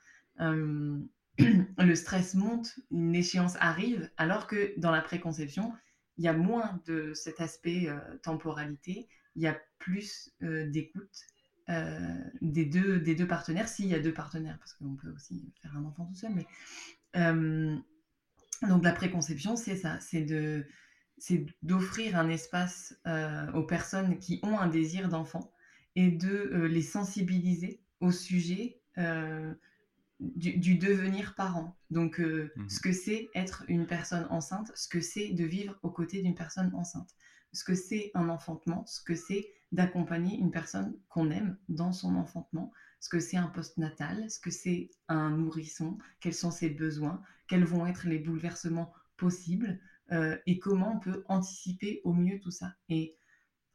le 1.77 1.95
stress 1.95 2.35
monte, 2.35 2.79
une 2.91 3.15
échéance 3.15 3.55
arrive, 3.59 4.09
alors 4.17 4.47
que 4.47 4.73
dans 4.77 4.91
la 4.91 5.01
préconception, 5.01 5.73
il 6.17 6.23
y 6.23 6.27
a 6.27 6.33
moins 6.33 6.81
de 6.85 7.13
cet 7.13 7.41
aspect 7.41 7.87
temporalité, 8.23 9.07
il 9.35 9.43
y 9.43 9.47
a 9.47 9.57
plus 9.77 10.33
d'écoute, 10.41 11.25
euh, 11.69 12.15
des, 12.41 12.63
deux, 12.63 12.97
des 12.97 13.13
deux 13.13 13.27
partenaires, 13.27 13.67
s'il 13.67 13.87
y 13.87 13.93
a 13.93 13.99
deux 13.99 14.13
partenaires, 14.13 14.57
parce 14.57 14.71
qu'on 14.73 14.95
peut 14.95 15.11
aussi 15.13 15.51
faire 15.61 15.75
un 15.75 15.83
enfant 15.83 16.05
tout 16.05 16.15
seul. 16.15 16.31
Mais, 16.33 16.47
euh, 17.17 17.75
donc 18.69 18.85
la 18.85 18.93
préconception, 18.93 19.57
c'est 19.57 19.75
ça, 19.75 19.99
c'est 19.99 20.21
de 20.21 20.65
c'est 21.17 21.45
d'offrir 21.63 22.17
un 22.17 22.29
espace 22.29 22.95
euh, 23.07 23.51
aux 23.51 23.63
personnes 23.63 24.19
qui 24.19 24.39
ont 24.43 24.57
un 24.59 24.67
désir 24.67 25.09
d'enfant 25.09 25.51
et 25.95 26.09
de 26.11 26.67
les 26.69 26.83
sensibiliser 26.83 27.81
au 27.99 28.11
sujet 28.11 28.79
du, 30.19 30.75
devenir 30.75 31.35
parent. 31.35 31.75
Donc, 31.89 32.19
mmh 32.19 32.49
ce 32.69 32.79
que 32.79 32.91
c'est 32.91 33.29
être 33.35 33.63
une 33.67 33.85
personne 33.85 34.27
enceinte, 34.29 34.71
ce 34.75 34.87
que 34.87 35.01
c'est 35.01 35.29
de 35.29 35.43
vivre 35.43 35.77
aux 35.83 35.91
côtés 35.91 36.21
d'une 36.21 36.35
personne 36.35 36.73
enceinte, 36.73 37.15
ce 37.53 37.63
que 37.63 37.75
c'est 37.75 38.11
un 38.13 38.29
enfantement, 38.29 38.85
ce 38.85 39.01
que 39.01 39.15
c'est 39.15 39.47
d'accompagner 39.71 40.37
une 40.37 40.51
personne 40.51 40.97
qu'on 41.09 41.29
aime 41.29 41.57
dans 41.69 41.91
son 41.91 42.15
enfantement, 42.15 42.71
ce 42.99 43.09
que 43.09 43.19
c'est 43.19 43.37
un 43.37 43.47
postnatal, 43.47 44.29
ce 44.29 44.39
que 44.39 44.51
c'est 44.51 44.89
un 45.07 45.31
nourrisson, 45.31 45.97
quels 46.19 46.33
sont 46.33 46.51
ses 46.51 46.69
besoins, 46.69 47.21
quels 47.47 47.65
vont 47.65 47.85
être 47.85 48.07
les 48.07 48.19
bouleversements 48.19 48.93
possibles 49.17 49.79
euh, 50.11 50.37
et 50.45 50.59
comment 50.59 50.95
on 50.95 50.99
peut 50.99 51.23
anticiper 51.27 52.01
au 52.03 52.13
mieux 52.13 52.39
tout 52.39 52.51
ça. 52.51 52.73
Et 52.89 53.17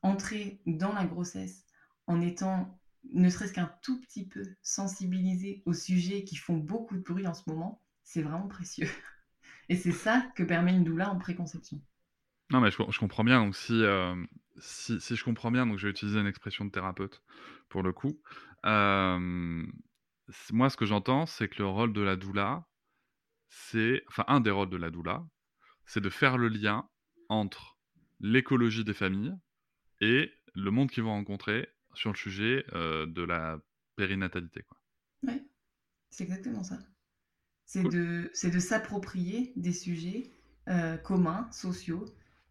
entrer 0.02 0.60
dans 0.66 0.92
la 0.92 1.04
grossesse 1.04 1.64
en 2.06 2.20
étant 2.20 2.80
ne 3.12 3.28
serait-ce 3.28 3.52
qu'un 3.52 3.70
tout 3.82 4.00
petit 4.00 4.26
peu 4.26 4.42
sensibilisé 4.62 5.62
aux 5.66 5.74
sujets 5.74 6.24
qui 6.24 6.36
font 6.36 6.56
beaucoup 6.56 6.96
de 6.96 7.02
bruit 7.02 7.26
en 7.26 7.34
ce 7.34 7.42
moment, 7.46 7.82
c'est 8.02 8.22
vraiment 8.22 8.48
précieux. 8.48 8.88
Et 9.68 9.76
c'est 9.76 9.92
ça 9.92 10.22
que 10.34 10.42
permet 10.42 10.74
une 10.74 10.84
doula 10.84 11.10
en 11.10 11.18
préconception. 11.18 11.80
Non, 12.50 12.60
mais 12.60 12.70
je, 12.70 12.98
comprends 12.98 13.24
bien. 13.24 13.44
Donc, 13.44 13.56
euh, 13.70 14.14
si, 14.58 15.00
si, 15.00 15.16
je 15.16 15.24
comprends 15.24 15.50
bien, 15.50 15.66
donc 15.66 15.78
je 15.78 15.86
vais 15.86 15.90
utiliser 15.90 16.20
une 16.20 16.26
expression 16.26 16.64
de 16.64 16.70
thérapeute 16.70 17.22
pour 17.68 17.82
le 17.82 17.92
coup. 17.92 18.20
moi, 18.64 20.70
ce 20.70 20.76
que 20.76 20.84
j'entends, 20.84 21.26
c'est 21.26 21.48
que 21.48 21.58
le 21.58 21.66
rôle 21.66 21.92
de 21.92 22.02
la 22.02 22.16
doula, 22.16 22.66
c'est, 23.48 24.04
enfin, 24.08 24.24
un 24.28 24.40
des 24.40 24.50
rôles 24.50 24.70
de 24.70 24.76
la 24.76 24.90
doula, 24.90 25.24
c'est 25.86 26.00
de 26.00 26.10
faire 26.10 26.38
le 26.38 26.48
lien 26.48 26.88
entre 27.28 27.78
l'écologie 28.20 28.84
des 28.84 28.94
familles 28.94 29.34
et 30.00 30.32
le 30.54 30.70
monde 30.70 30.90
qu'ils 30.90 31.02
vont 31.02 31.12
rencontrer 31.12 31.68
sur 31.94 32.10
le 32.12 32.16
sujet 32.16 32.64
euh, 32.74 33.06
de 33.06 33.22
la 33.22 33.58
périnatalité. 33.96 34.64
Oui, 35.26 35.42
c'est 36.10 36.24
exactement 36.24 36.62
ça. 36.62 36.78
C'est 37.64 37.82
de, 37.82 38.30
de 38.30 38.58
s'approprier 38.58 39.52
des 39.56 39.72
sujets 39.72 40.32
euh, 40.68 40.96
communs, 40.98 41.48
sociaux, 41.52 42.04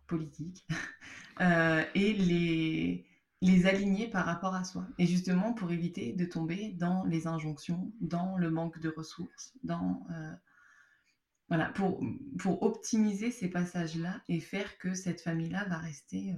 politique 0.08 0.66
euh, 1.42 1.84
et 1.94 2.14
les, 2.14 3.06
les 3.42 3.66
aligner 3.66 4.10
par 4.10 4.26
rapport 4.26 4.56
à 4.56 4.64
soi. 4.64 4.88
Et 4.98 5.06
justement 5.06 5.54
pour 5.54 5.72
éviter 5.72 6.14
de 6.14 6.26
tomber 6.26 6.72
dans 6.72 7.06
les 7.06 7.28
injonctions, 7.28 7.94
dans 8.00 8.38
le 8.38 8.50
manque 8.50 8.80
de 8.80 8.90
ressources, 8.90 9.54
dans... 9.64 10.06
Voilà, 11.50 11.66
pour, 11.72 12.02
pour 12.40 12.64
optimiser 12.64 13.30
ces 13.30 13.50
passages-là 13.50 14.22
et 14.30 14.40
faire 14.40 14.78
que 14.78 14.94
cette 14.94 15.20
famille-là 15.20 15.66
va 15.66 15.80
rester 15.80 16.34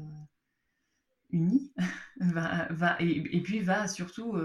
unie, 1.34 1.74
va, 2.20 2.96
et, 3.02 3.42
puis 3.42 3.60
va 3.60 3.88
surtout 3.88 4.38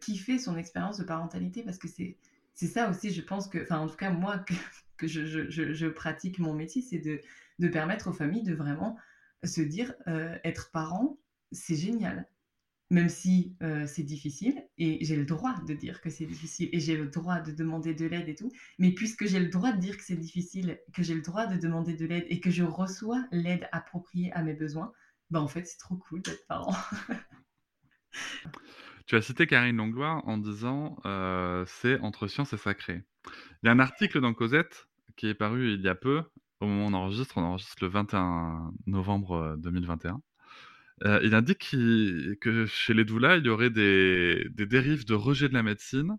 kiffer 0.00 0.38
son 0.38 0.56
expérience 0.56 0.98
de 0.98 1.04
parentalité 1.04 1.62
parce 1.62 1.78
que 1.78 1.88
c'est 1.88 2.16
ça 2.54 2.88
aussi, 2.88 3.10
je 3.10 3.22
pense 3.22 3.48
que, 3.48 3.62
enfin 3.62 3.78
en 3.78 3.88
tout 3.88 3.96
cas 3.96 4.10
moi, 4.10 4.44
que, 4.96 5.08
je, 5.08 5.86
pratique 5.88 6.38
mon 6.38 6.54
métier, 6.54 6.82
c'est 6.82 7.00
de, 7.00 7.20
de 7.58 7.68
permettre 7.68 8.08
aux 8.08 8.12
familles 8.12 8.44
de 8.44 8.54
vraiment 8.54 8.96
se 9.42 9.60
dire 9.60 9.94
euh, 10.06 10.36
être 10.44 10.70
parent, 10.70 11.18
c'est 11.50 11.76
génial. 11.76 12.28
même 12.90 13.08
si 13.08 13.56
c'est 13.86 14.02
difficile, 14.02 14.62
et 14.78 15.04
j'ai 15.04 15.16
le 15.16 15.24
droit 15.24 15.54
de 15.66 15.74
dire 15.74 16.00
que 16.00 16.10
c'est 16.10 16.26
difficile, 16.26 16.68
et 16.72 16.80
j'ai 16.80 16.96
le 16.96 17.08
droit 17.08 17.40
de 17.40 17.52
demander 17.52 17.94
de 17.94 18.06
l'aide 18.06 18.28
et 18.28 18.34
tout, 18.34 18.52
mais 18.78 18.92
puisque 18.92 19.26
j'ai 19.26 19.40
le 19.40 19.48
droit 19.48 19.72
de 19.72 19.80
dire 19.80 19.96
que 19.96 20.04
c'est 20.04 20.16
difficile, 20.16 20.78
que 20.92 21.02
j'ai 21.02 21.14
le 21.14 21.22
droit 21.22 21.46
de 21.46 21.58
demander 21.58 21.94
de 21.94 22.06
l'aide, 22.06 22.26
et 22.28 22.40
que 22.40 22.50
je 22.50 22.62
reçois 22.62 23.24
l'aide 23.32 23.66
appropriée 23.72 24.32
à 24.32 24.42
mes 24.42 24.54
besoins, 24.54 24.92
bah 25.34 25.42
en 25.42 25.48
fait 25.48 25.64
c'est 25.64 25.78
trop 25.78 25.96
cool 25.96 26.22
d'être 26.22 26.46
parent. 26.46 26.76
tu 29.06 29.16
as 29.16 29.22
cité 29.22 29.46
Karine 29.46 29.76
Longlois 29.76 30.22
en 30.26 30.38
disant 30.38 30.96
c'est 31.66 31.98
entre 32.00 32.26
science 32.26 32.52
et 32.52 32.58
sacré. 32.58 33.02
Il 33.62 33.66
y 33.66 33.68
a 33.68 33.72
un 33.72 33.80
article 33.80 34.20
dans 34.20 34.34
Cosette 34.34 34.86
qui 35.16 35.28
est 35.28 35.34
paru 35.34 35.74
il 35.74 35.82
y 35.82 35.88
a 35.88 35.94
peu, 35.94 36.22
au 36.60 36.66
moment 36.66 36.86
où 36.86 36.88
on 36.88 36.92
enregistre, 36.94 37.38
on 37.38 37.42
enregistre 37.42 37.76
le 37.82 37.88
21 37.88 38.72
novembre 38.86 39.56
2021 39.58 40.20
euh, 41.04 41.20
il 41.22 41.34
indique 41.34 41.70
que 42.40 42.66
chez 42.66 42.94
les 42.94 43.04
doulas, 43.04 43.36
il 43.36 43.46
y 43.46 43.48
aurait 43.48 43.70
des, 43.70 44.48
dérives 44.56 45.04
de 45.04 45.14
rejet 45.14 45.48
de 45.48 45.54
la 45.54 45.62
médecine 45.62 46.16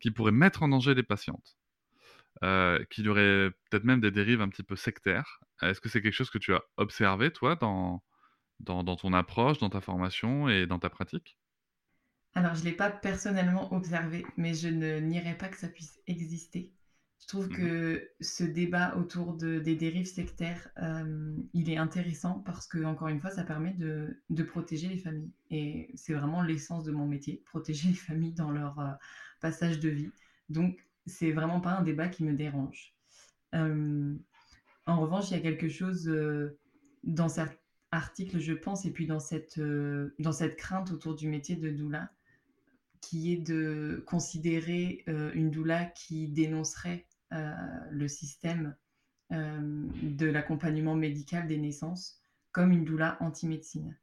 qui 0.00 0.10
pourraient 0.10 0.32
mettre 0.32 0.62
en 0.62 0.68
danger 0.68 0.94
les 0.94 1.02
patientes. 1.02 1.56
Euh, 2.44 2.84
qu'il 2.90 3.06
y 3.06 3.08
aurait 3.08 3.50
peut-être 3.70 3.84
même 3.84 4.00
des 4.00 4.10
dérives 4.10 4.42
un 4.42 4.48
petit 4.48 4.62
peu 4.62 4.76
sectaires. 4.76 5.40
Est-ce 5.62 5.80
que 5.80 5.88
c'est 5.88 6.02
quelque 6.02 6.12
chose 6.12 6.30
que 6.30 6.38
tu 6.38 6.52
as 6.54 6.62
observé, 6.76 7.30
toi, 7.30 7.56
dans, 7.56 8.02
dans, 8.60 8.96
ton 8.96 9.12
approche, 9.12 9.58
dans 9.58 9.70
ta 9.70 9.80
formation 9.80 10.48
et 10.48 10.66
dans 10.66 10.78
ta 10.78 10.90
pratique? 10.90 11.38
Alors, 12.34 12.54
je 12.54 12.60
ne 12.60 12.66
l'ai 12.66 12.72
pas 12.72 12.90
personnellement 12.90 13.72
observé, 13.72 14.26
mais 14.36 14.54
je 14.54 14.68
ne 14.68 14.98
nierais 14.98 15.36
pas 15.36 15.48
que 15.48 15.56
ça 15.56 15.68
puisse 15.68 15.98
exister. 16.06 16.72
Je 17.20 17.26
trouve 17.28 17.48
mmh 17.48 17.56
que 17.56 18.10
ce 18.20 18.44
débat 18.44 18.94
autour 18.96 19.34
de, 19.34 19.58
des 19.58 19.74
dérives 19.74 20.06
sectaires, 20.06 20.68
euh, 20.82 21.34
il 21.54 21.70
est 21.70 21.78
intéressant 21.78 22.40
parce 22.40 22.66
que, 22.66 22.84
encore 22.84 23.08
une 23.08 23.20
fois, 23.20 23.30
ça 23.30 23.42
permet 23.42 23.72
de, 23.72 24.22
de 24.28 24.42
protéger 24.42 24.88
les 24.88 24.98
familles. 24.98 25.32
Et 25.50 25.90
c'est 25.94 26.12
vraiment 26.12 26.42
l'essence 26.42 26.84
de 26.84 26.92
mon 26.92 27.06
métier, 27.06 27.42
protéger 27.46 27.88
les 27.88 27.94
familles 27.94 28.34
dans 28.34 28.50
leur 28.50 28.78
euh, 28.80 28.92
passage 29.40 29.80
de 29.80 29.88
vie. 29.88 30.10
Donc, 30.50 30.78
c'est 31.06 31.32
vraiment 31.32 31.60
pas 31.60 31.72
un 31.72 31.82
débat 31.82 32.08
qui 32.08 32.22
me 32.22 32.34
dérange. 32.34 32.94
Euh, 33.54 34.14
en 34.86 35.00
revanche, 35.00 35.30
il 35.30 35.36
y 35.36 35.40
a 35.40 35.42
quelque 35.42 35.68
chose 35.68 36.08
dans 37.02 37.28
cet 37.28 37.58
article, 37.96 38.38
je 38.38 38.52
pense, 38.52 38.84
et 38.84 38.90
puis 38.90 39.06
dans 39.06 39.20
cette, 39.20 39.60
dans 40.18 40.32
cette 40.32 40.56
crainte 40.56 40.90
autour 40.92 41.14
du 41.14 41.28
métier 41.28 41.56
de 41.56 41.70
doula, 41.70 42.10
qui 43.00 43.32
est 43.32 43.38
de 43.38 44.02
considérer 44.06 45.04
une 45.06 45.50
doula 45.50 45.84
qui 45.86 46.28
dénoncerait 46.28 47.06
euh, 47.32 47.52
le 47.90 48.06
système 48.06 48.76
euh, 49.32 49.88
de 50.02 50.26
l'accompagnement 50.26 50.94
médical 50.94 51.48
des 51.48 51.58
naissances 51.58 52.20
comme 52.52 52.70
une 52.70 52.84
doula 52.84 53.16
anti-médecine. 53.20 53.98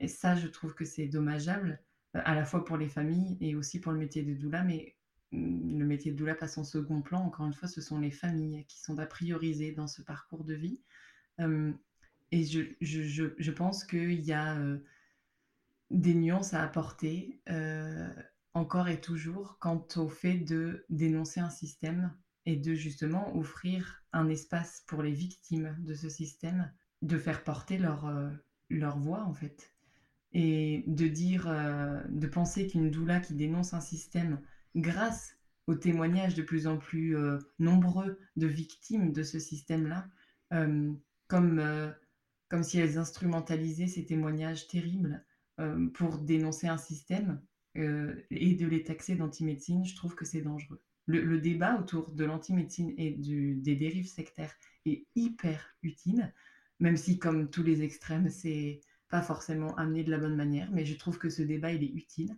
Et 0.00 0.08
ça, 0.08 0.34
je 0.34 0.48
trouve 0.48 0.74
que 0.74 0.86
c'est 0.86 1.06
dommageable, 1.06 1.78
euh, 2.16 2.22
à 2.24 2.34
la 2.34 2.46
fois 2.46 2.64
pour 2.64 2.78
les 2.78 2.88
familles 2.88 3.36
et 3.42 3.54
aussi 3.54 3.80
pour 3.80 3.92
le 3.92 3.98
métier 3.98 4.22
de 4.22 4.32
doula, 4.32 4.64
mais 4.64 4.96
mm, 5.32 5.78
le 5.78 5.84
métier 5.84 6.12
de 6.12 6.16
doula 6.16 6.34
passe 6.34 6.56
en 6.56 6.64
second 6.64 7.02
plan. 7.02 7.20
Encore 7.20 7.44
une 7.44 7.52
fois, 7.52 7.68
ce 7.68 7.82
sont 7.82 7.98
les 7.98 8.10
familles 8.10 8.64
qui 8.66 8.80
sont 8.80 8.98
à 8.98 9.04
prioriser 9.04 9.72
dans 9.72 9.86
ce 9.86 10.00
parcours 10.00 10.44
de 10.44 10.54
vie. 10.54 10.80
Et 12.30 12.44
je, 12.44 12.60
je, 12.80 13.34
je, 13.36 13.50
pense 13.50 13.84
qu'il 13.84 14.20
y 14.20 14.32
a 14.32 14.58
des 15.90 16.14
nuances 16.14 16.54
à 16.54 16.62
apporter, 16.62 17.40
encore 18.54 18.88
et 18.88 19.00
toujours, 19.00 19.58
quant 19.60 19.86
au 19.96 20.08
fait 20.08 20.38
de 20.38 20.84
dénoncer 20.88 21.40
un 21.40 21.50
système 21.50 22.14
et 22.46 22.56
de 22.56 22.74
justement 22.74 23.36
offrir 23.36 24.04
un 24.12 24.28
espace 24.28 24.84
pour 24.86 25.02
les 25.02 25.12
victimes 25.12 25.76
de 25.80 25.94
ce 25.94 26.08
système, 26.08 26.70
de 27.02 27.18
faire 27.18 27.42
porter 27.42 27.78
leur, 27.78 28.06
euh, 28.06 28.30
leur 28.70 28.98
voix 28.98 29.22
en 29.22 29.34
fait. 29.34 29.72
Et 30.32 30.84
de 30.86 31.06
dire, 31.06 31.46
euh, 31.48 32.02
de 32.08 32.26
penser 32.26 32.66
qu'une 32.66 32.90
doula 32.90 33.20
qui 33.20 33.34
dénonce 33.34 33.72
un 33.72 33.80
système 33.80 34.40
grâce 34.74 35.36
aux 35.66 35.74
témoignages 35.74 36.34
de 36.34 36.42
plus 36.42 36.66
en 36.66 36.76
plus 36.76 37.16
euh, 37.16 37.38
nombreux 37.58 38.18
de 38.36 38.46
victimes 38.46 39.12
de 39.12 39.22
ce 39.22 39.38
système-là, 39.38 40.06
comme, 41.26 41.94
comme 42.54 42.62
si 42.62 42.78
elles 42.78 42.98
instrumentalisaient 42.98 43.88
ces 43.88 44.06
témoignages 44.06 44.68
terribles 44.68 45.24
pour 45.92 46.18
dénoncer 46.18 46.68
un 46.68 46.78
système 46.78 47.42
et 47.74 48.54
de 48.54 48.66
les 48.66 48.84
taxer 48.84 49.16
d'anti-médecine, 49.16 49.84
je 49.84 49.96
trouve 49.96 50.14
que 50.14 50.24
c'est 50.24 50.42
dangereux 50.42 50.80
le, 51.06 51.38
débat 51.38 51.78
autour 51.78 52.10
de 52.10 52.24
l'antimédecine 52.24 52.94
et 52.96 53.10
des 53.10 53.76
dérives 53.76 54.08
sectaires 54.08 54.54
est 54.86 55.06
hyper 55.14 55.76
utile, 55.82 56.32
même 56.80 56.96
si, 56.96 57.18
comme 57.18 57.50
tous 57.50 57.62
les 57.62 57.82
extrêmes, 57.82 58.28
c'est 58.28 58.80
pas 59.08 59.22
forcément 59.22 59.74
amené 59.76 60.02
de 60.02 60.10
la 60.10 60.18
bonne 60.18 60.36
manière, 60.36 60.70
mais 60.72 60.84
je 60.84 60.96
trouve 60.96 61.18
que 61.18 61.28
ce 61.28 61.42
débat, 61.42 61.72
il 61.72 61.84
est 61.84 61.92
utile. 61.92 62.36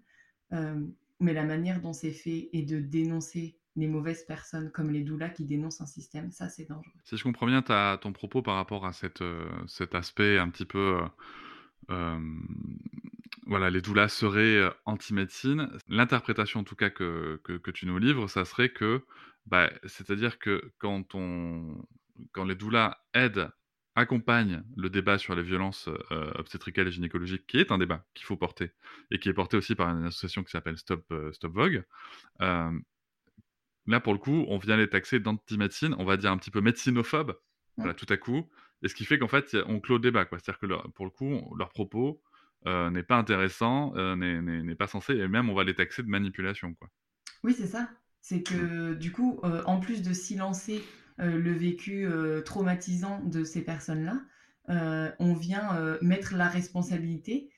Euh, 0.53 0.85
mais 1.19 1.33
la 1.33 1.45
manière 1.45 1.81
dont 1.81 1.93
c'est 1.93 2.13
fait 2.13 2.51
et 2.53 2.63
de 2.63 2.79
dénoncer 2.79 3.59
les 3.77 3.87
mauvaises 3.87 4.25
personnes 4.25 4.71
comme 4.73 4.91
les 4.91 5.03
doulas 5.03 5.29
qui 5.29 5.45
dénoncent 5.45 5.81
un 5.81 5.87
système, 5.87 6.33
ça 6.33 6.49
c'est 6.49 6.69
dangereux. 6.69 6.93
Si 7.05 7.17
je 7.17 7.23
comprends 7.23 7.47
bien 7.47 7.63
ton 7.63 8.13
propos 8.13 8.43
par 8.43 8.57
rapport 8.57 8.87
à 8.87 8.93
euh, 9.21 9.49
cet 9.67 9.95
aspect 9.95 10.39
un 10.39 10.49
petit 10.49 10.65
peu 10.65 11.01
euh, 11.91 12.19
voilà, 13.47 13.71
les 13.71 13.81
doulas 13.81 14.09
seraient 14.09 14.73
anti-médecine. 14.87 15.71
L'interprétation, 15.89 16.61
en 16.61 16.65
tout 16.65 16.75
cas, 16.75 16.91
que, 16.91 17.41
que, 17.45 17.71
tu 17.71 17.87
nous 17.87 17.99
livres, 17.99 18.27
ça 18.27 18.45
serait 18.45 18.71
que, 18.71 19.05
bah, 19.47 19.71
c'est-à-dire 19.85 20.41
que 20.41 20.73
quand, 20.79 21.15
on, 21.15 21.87
quand 22.33 22.45
les 22.45 22.57
doulas 22.57 22.99
aident, 23.15 23.51
accompagnent 23.95 24.63
le 24.77 24.91
débat 24.91 25.17
sur 25.17 25.35
les 25.35 25.43
violences 25.43 25.89
obstétricales 26.35 26.89
et 26.89 26.93
gynécologiques, 26.93 27.47
qui 27.47 27.59
est 27.59 27.71
un 27.71 27.79
débat 27.79 28.05
qu'il 28.15 28.27
faut 28.27 28.37
porter, 28.37 28.73
et 29.11 29.19
qui 29.19 29.29
est 29.29 29.33
porté 29.33 29.57
aussi 29.57 29.75
par 29.75 29.89
une 29.89 30.05
association 30.05 30.43
qui 30.43 30.51
s'appelle 30.51 30.77
Stop, 30.77 31.11
Stop 31.33 31.53
Vogue, 31.55 31.85
là, 33.87 34.01
pour 34.01 34.13
le 34.13 34.19
coup, 34.19 34.45
on 34.49 34.59
vient 34.59 34.77
les 34.77 34.89
taxer 34.89 35.21
d'anti-médecine, 35.21 35.95
on 35.99 36.05
va 36.05 36.17
dire 36.17 36.31
un 36.33 36.39
petit 36.39 36.51
peu 36.51 36.61
médecinophobe, 36.61 37.39
voilà, 37.77 37.95
tout 37.95 38.07
à 38.09 38.17
coup, 38.17 38.49
et 38.83 38.89
ce 38.89 38.95
qui 38.95 39.05
fait 39.05 39.19
qu'en 39.19 39.29
fait, 39.29 39.57
on 39.67 39.81
clôt 39.81 39.97
le 39.97 40.01
débat. 40.01 40.27
C'est-à-dire 40.31 40.59
que, 40.59 40.89
pour 40.89 41.05
le 41.05 41.11
coup, 41.11 41.55
leurs 41.57 41.71
propos 41.71 42.21
euh, 42.67 42.91
n'est 42.91 43.03
pas 43.03 43.17
intéressant, 43.17 43.95
euh, 43.97 44.17
n'est 44.17 44.75
pas 44.75 44.87
censé, 44.87 45.15
et 45.15 45.29
même 45.29 45.49
on 45.51 45.55
va 45.55 45.65
les 45.65 45.75
taxer 45.75 46.03
de 46.03 46.09
manipulation. 46.09 46.75
Quoi. 46.75 46.89
Oui, 47.45 47.55
c'est 47.57 47.67
ça. 47.67 47.89
C'est 48.21 48.43
que 48.43 48.95
du 48.95 49.13
coup, 49.13 49.41
euh, 49.45 49.63
en 49.67 49.79
plus 49.79 50.03
de 50.03 50.13
silencer 50.13 50.83
le 51.19 51.53
vécu 51.53 52.07
traumatisant 52.45 53.23
de 53.25 53.43
ces 53.43 53.65
personnes-là, 53.65 54.21
on 55.19 55.33
vient 55.33 55.97
mettre 56.03 56.35
la 56.35 56.47
responsabilité 56.47 57.49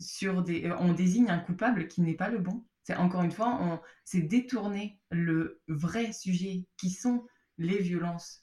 sur 0.00 0.42
des... 0.42 0.72
on 0.80 0.92
désigne 0.92 1.30
un 1.30 1.38
coupable 1.38 1.86
qui 1.86 2.00
n'est 2.00 2.16
pas 2.16 2.28
le 2.28 2.38
bon. 2.38 2.64
Encore 2.96 3.22
une 3.22 3.32
fois, 3.32 3.82
c'est 4.04 4.20
détourner 4.20 5.00
le 5.10 5.60
vrai 5.68 6.12
sujet 6.12 6.66
qui 6.76 6.90
sont 6.90 7.26
les 7.58 7.78
violences 7.78 8.42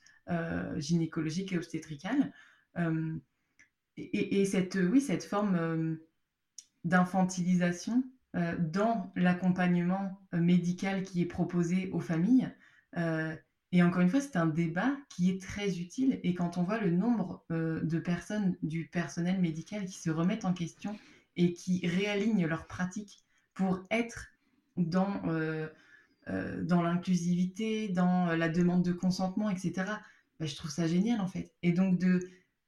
gynécologiques 0.77 1.53
et 1.53 1.57
obstétricales 1.57 2.31
et, 3.97 4.45
cette, 4.45 4.75
oui, 4.75 5.01
cette 5.01 5.23
forme 5.23 5.55
euh, 5.55 5.95
d'infantilisation 6.83 8.03
euh, 8.35 8.55
dans 8.59 9.11
l'accompagnement 9.15 10.19
euh, 10.33 10.39
médical 10.39 11.03
qui 11.03 11.21
est 11.21 11.27
proposé 11.27 11.89
aux 11.91 11.99
familles. 11.99 12.49
et 13.71 13.81
encore 13.81 14.01
une 14.01 14.09
fois, 14.09 14.21
c'est 14.21 14.37
un 14.37 14.45
débat 14.45 14.91
qui 15.09 15.31
est 15.31 15.41
très 15.41 15.79
utile. 15.79 16.19
Et 16.23 16.35
quand 16.35 16.57
on 16.57 16.63
voit 16.63 16.79
le 16.79 16.91
nombre 16.91 17.43
de 17.49 17.99
personnes 17.99 18.55
du 18.61 18.87
personnel 18.87 19.41
médical 19.41 19.85
qui 19.85 19.99
se 19.99 20.11
remettent 20.11 20.45
en 20.45 20.53
question 20.53 20.95
et 21.35 21.53
qui 21.53 21.85
réalignent 21.87 22.45
leurs 22.45 22.67
pratiques 22.67 23.25
pour 23.55 23.83
être 23.89 24.27
dans, 24.77 25.21
dans 26.27 26.81
l'inclusivité, 26.81 27.89
dans 27.89 28.27
la 28.35 28.49
demande 28.49 28.83
de 28.83 28.91
consentement, 28.91 29.49
etc., 29.49 29.99
bah, 30.39 30.45
je 30.45 30.55
trouve 30.55 30.71
ça 30.71 30.87
génial 30.87 31.21
en 31.21 31.27
fait. 31.27 31.51
Et 31.61 31.71
donc 31.71 31.97
de, 31.99 32.19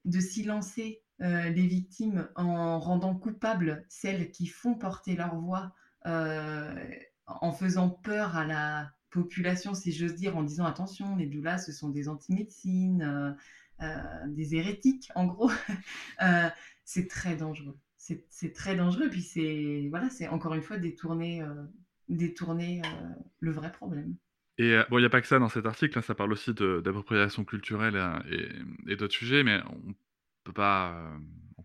de 0.06 0.20
silencer 0.20 1.02
euh, 1.22 1.50
les 1.50 1.66
victimes 1.66 2.28
en 2.36 2.80
rendant 2.80 3.16
coupables 3.16 3.86
celles 3.88 4.32
qui 4.32 4.48
font 4.48 4.76
porter 4.76 5.16
leur 5.16 5.36
voix, 5.38 5.72
euh, 6.06 6.74
en 7.26 7.52
faisant 7.54 7.90
peur 7.90 8.36
à 8.36 8.46
la 8.46 8.92
population, 9.10 9.74
si 9.74 9.92
j'ose 9.94 10.14
dire, 10.14 10.36
en 10.36 10.44
disant 10.44 10.66
attention, 10.66 11.16
les 11.16 11.26
doulas, 11.26 11.58
ce 11.58 11.72
sont 11.72 11.90
des 11.90 12.10
anti-médecines, 12.10 13.36
euh, 13.82 14.28
des 14.28 14.56
hérétiques, 14.56 15.10
en 15.16 15.26
gros. 15.26 15.50
c'est 16.84 17.08
très 17.08 17.36
dangereux. 17.36 17.78
C'est 17.98 18.54
très 18.54 18.76
dangereux. 18.76 19.10
Puis 19.10 19.22
c'est 19.24 19.88
voilà, 19.90 20.10
c'est 20.10 20.28
encore 20.28 20.54
une 20.54 20.62
fois 20.62 20.78
détourner, 20.78 21.42
détourner 22.10 22.82
le 23.40 23.52
vrai 23.52 23.72
problème. 23.72 24.16
Et 24.58 24.78
bon, 24.90 25.00
il 25.00 25.02
n'y 25.02 25.08
a 25.08 25.10
pas 25.10 25.22
que 25.22 25.28
ça 25.28 25.38
dans 25.38 25.50
cet 25.50 25.66
article, 25.66 26.00
hein, 26.00 26.02
ça 26.02 26.16
parle 26.16 26.32
aussi 26.32 26.54
d'appropriation 26.54 27.44
culturelle 27.44 28.02
et, 28.32 28.92
et 28.92 28.96
d'autres 28.96 29.14
sujets, 29.14 29.44
mais 29.44 29.60
on 29.70 29.94
peut 30.46 30.54
pas, 30.54 30.94
euh, 30.94 31.18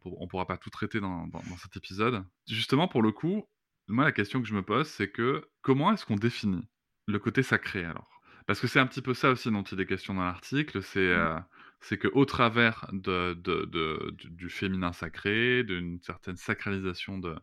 on, 0.05 0.27
pourra 0.27 0.47
pas 0.47 0.57
tout 0.57 0.71
traiter 0.71 0.99
dans, 0.99 1.29
cet 1.63 1.77
épisode. 1.77 2.25
Justement, 2.49 2.89
pour 2.89 3.03
le 3.03 3.13
coup, 3.13 3.47
moi, 3.87 4.05
la 4.05 4.13
question 4.13 4.43
que 4.43 4.49
je 4.49 4.55
me 4.55 4.63
pose, 4.63 4.89
c'est 4.89 5.11
que 5.11 5.49
comment 5.63 5.93
est-ce 5.93 6.05
qu'on 6.05 6.17
définit 6.17 6.69
le 7.07 7.19
côté 7.21 7.45
sacré 7.45 7.85
alors? 7.85 8.09
Parce 8.47 8.59
que 8.59 8.67
c'est 8.67 8.81
un 8.81 8.87
petit 8.87 9.03
peu 9.03 9.15
ça 9.15 9.31
aussi 9.31 9.51
dont 9.51 9.63
il 9.63 9.81
est 9.81 9.87
question 9.87 10.15
dans 10.15 10.25
l'article, 10.25 10.83
c'est 10.83 11.15
mmh. 11.15 11.45
c'est 11.81 11.99
qu'au 11.99 12.25
travers 12.25 12.89
de, 12.93 13.35
de, 13.35 14.13
du 14.17 14.49
féminin 14.49 14.93
sacré, 14.93 15.63
d'une 15.63 16.01
certaine 16.01 16.37
sacralisation 16.37 17.19
de, 17.19 17.37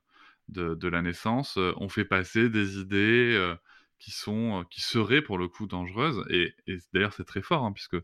de, 0.50 0.88
la 0.88 1.02
naissance, 1.02 1.58
on 1.78 1.90
fait 1.90 2.06
passer 2.06 2.50
des 2.50 2.80
idées 2.80 3.56
qui, 4.00 4.12
sont, 4.12 4.66
qui 4.70 4.82
seraient 4.82 5.22
pour 5.22 5.38
le 5.38 5.48
coup 5.48 5.68
dangereuses. 5.68 6.24
Et, 6.30 6.54
d'ailleurs, 6.94 7.14
c'est 7.14 7.26
très 7.26 7.42
fort, 7.42 7.66
hein, 7.66 7.72
puisque 7.72 7.98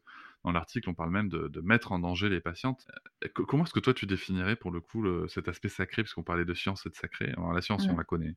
dans 0.43 0.51
l'article, 0.51 0.89
on 0.89 0.93
parle 0.93 1.11
même 1.11 1.29
de, 1.29 1.61
mettre 1.61 1.91
en 1.93 1.99
danger 1.99 2.29
les 2.29 2.41
patientes. 2.41 2.85
comment 3.33 3.63
est-ce 3.63 3.73
que 3.73 3.79
toi, 3.79 3.93
tu 3.93 4.05
définirais 4.05 4.55
pour 4.55 4.71
le 4.71 4.81
coup 4.81 5.05
cet 5.27 5.47
aspect 5.47 5.69
sacré, 5.69 6.03
puisqu'on 6.03 6.23
parlait 6.23 6.45
de 6.45 6.53
science 6.53 6.85
et 6.85 6.89
de 6.89 6.95
sacré 6.95 7.31
Alors, 7.37 7.53
la 7.53 7.61
science, 7.61 7.87
on 7.87 7.95
la 7.95 8.03
connaît. 8.03 8.35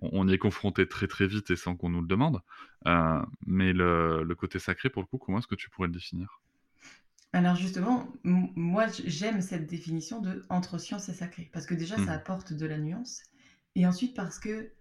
On, 0.00 0.28
y 0.28 0.32
est 0.32 0.38
confronté 0.38 0.86
très 0.86 1.08
très 1.08 1.26
vite 1.26 1.50
et 1.50 1.56
sans 1.56 1.76
qu'on 1.76 1.90
nous 1.90 2.00
le 2.00 2.08
demande. 2.08 2.40
mais 3.46 3.72
le, 3.72 4.22
le, 4.22 4.34
côté 4.34 4.58
sacré, 4.58 4.88
pour 4.90 5.02
le 5.02 5.06
coup, 5.06 5.18
comment 5.18 5.38
est-ce 5.38 5.48
que 5.48 5.56
tu 5.56 5.70
pourrais 5.70 5.88
le 5.88 5.94
définir? 5.94 6.40
Alors 7.34 7.56
justement, 7.56 8.08
moi 8.24 8.86
j'aime 9.04 9.42
cette 9.42 9.66
définition 9.66 10.20
de 10.20 10.46
entre 10.48 10.78
science 10.78 11.10
et 11.10 11.12
sacré, 11.12 11.50
parce 11.52 11.66
que 11.66 11.74
déjà 11.74 11.96
ça 11.96 12.02
mmh. 12.02 12.08
apporte 12.08 12.52
de 12.54 12.64
la 12.64 12.78
nuance, 12.78 13.22
et 13.78 13.86
ensuite 13.86 14.14
parce 14.14 14.40
que 14.40 14.72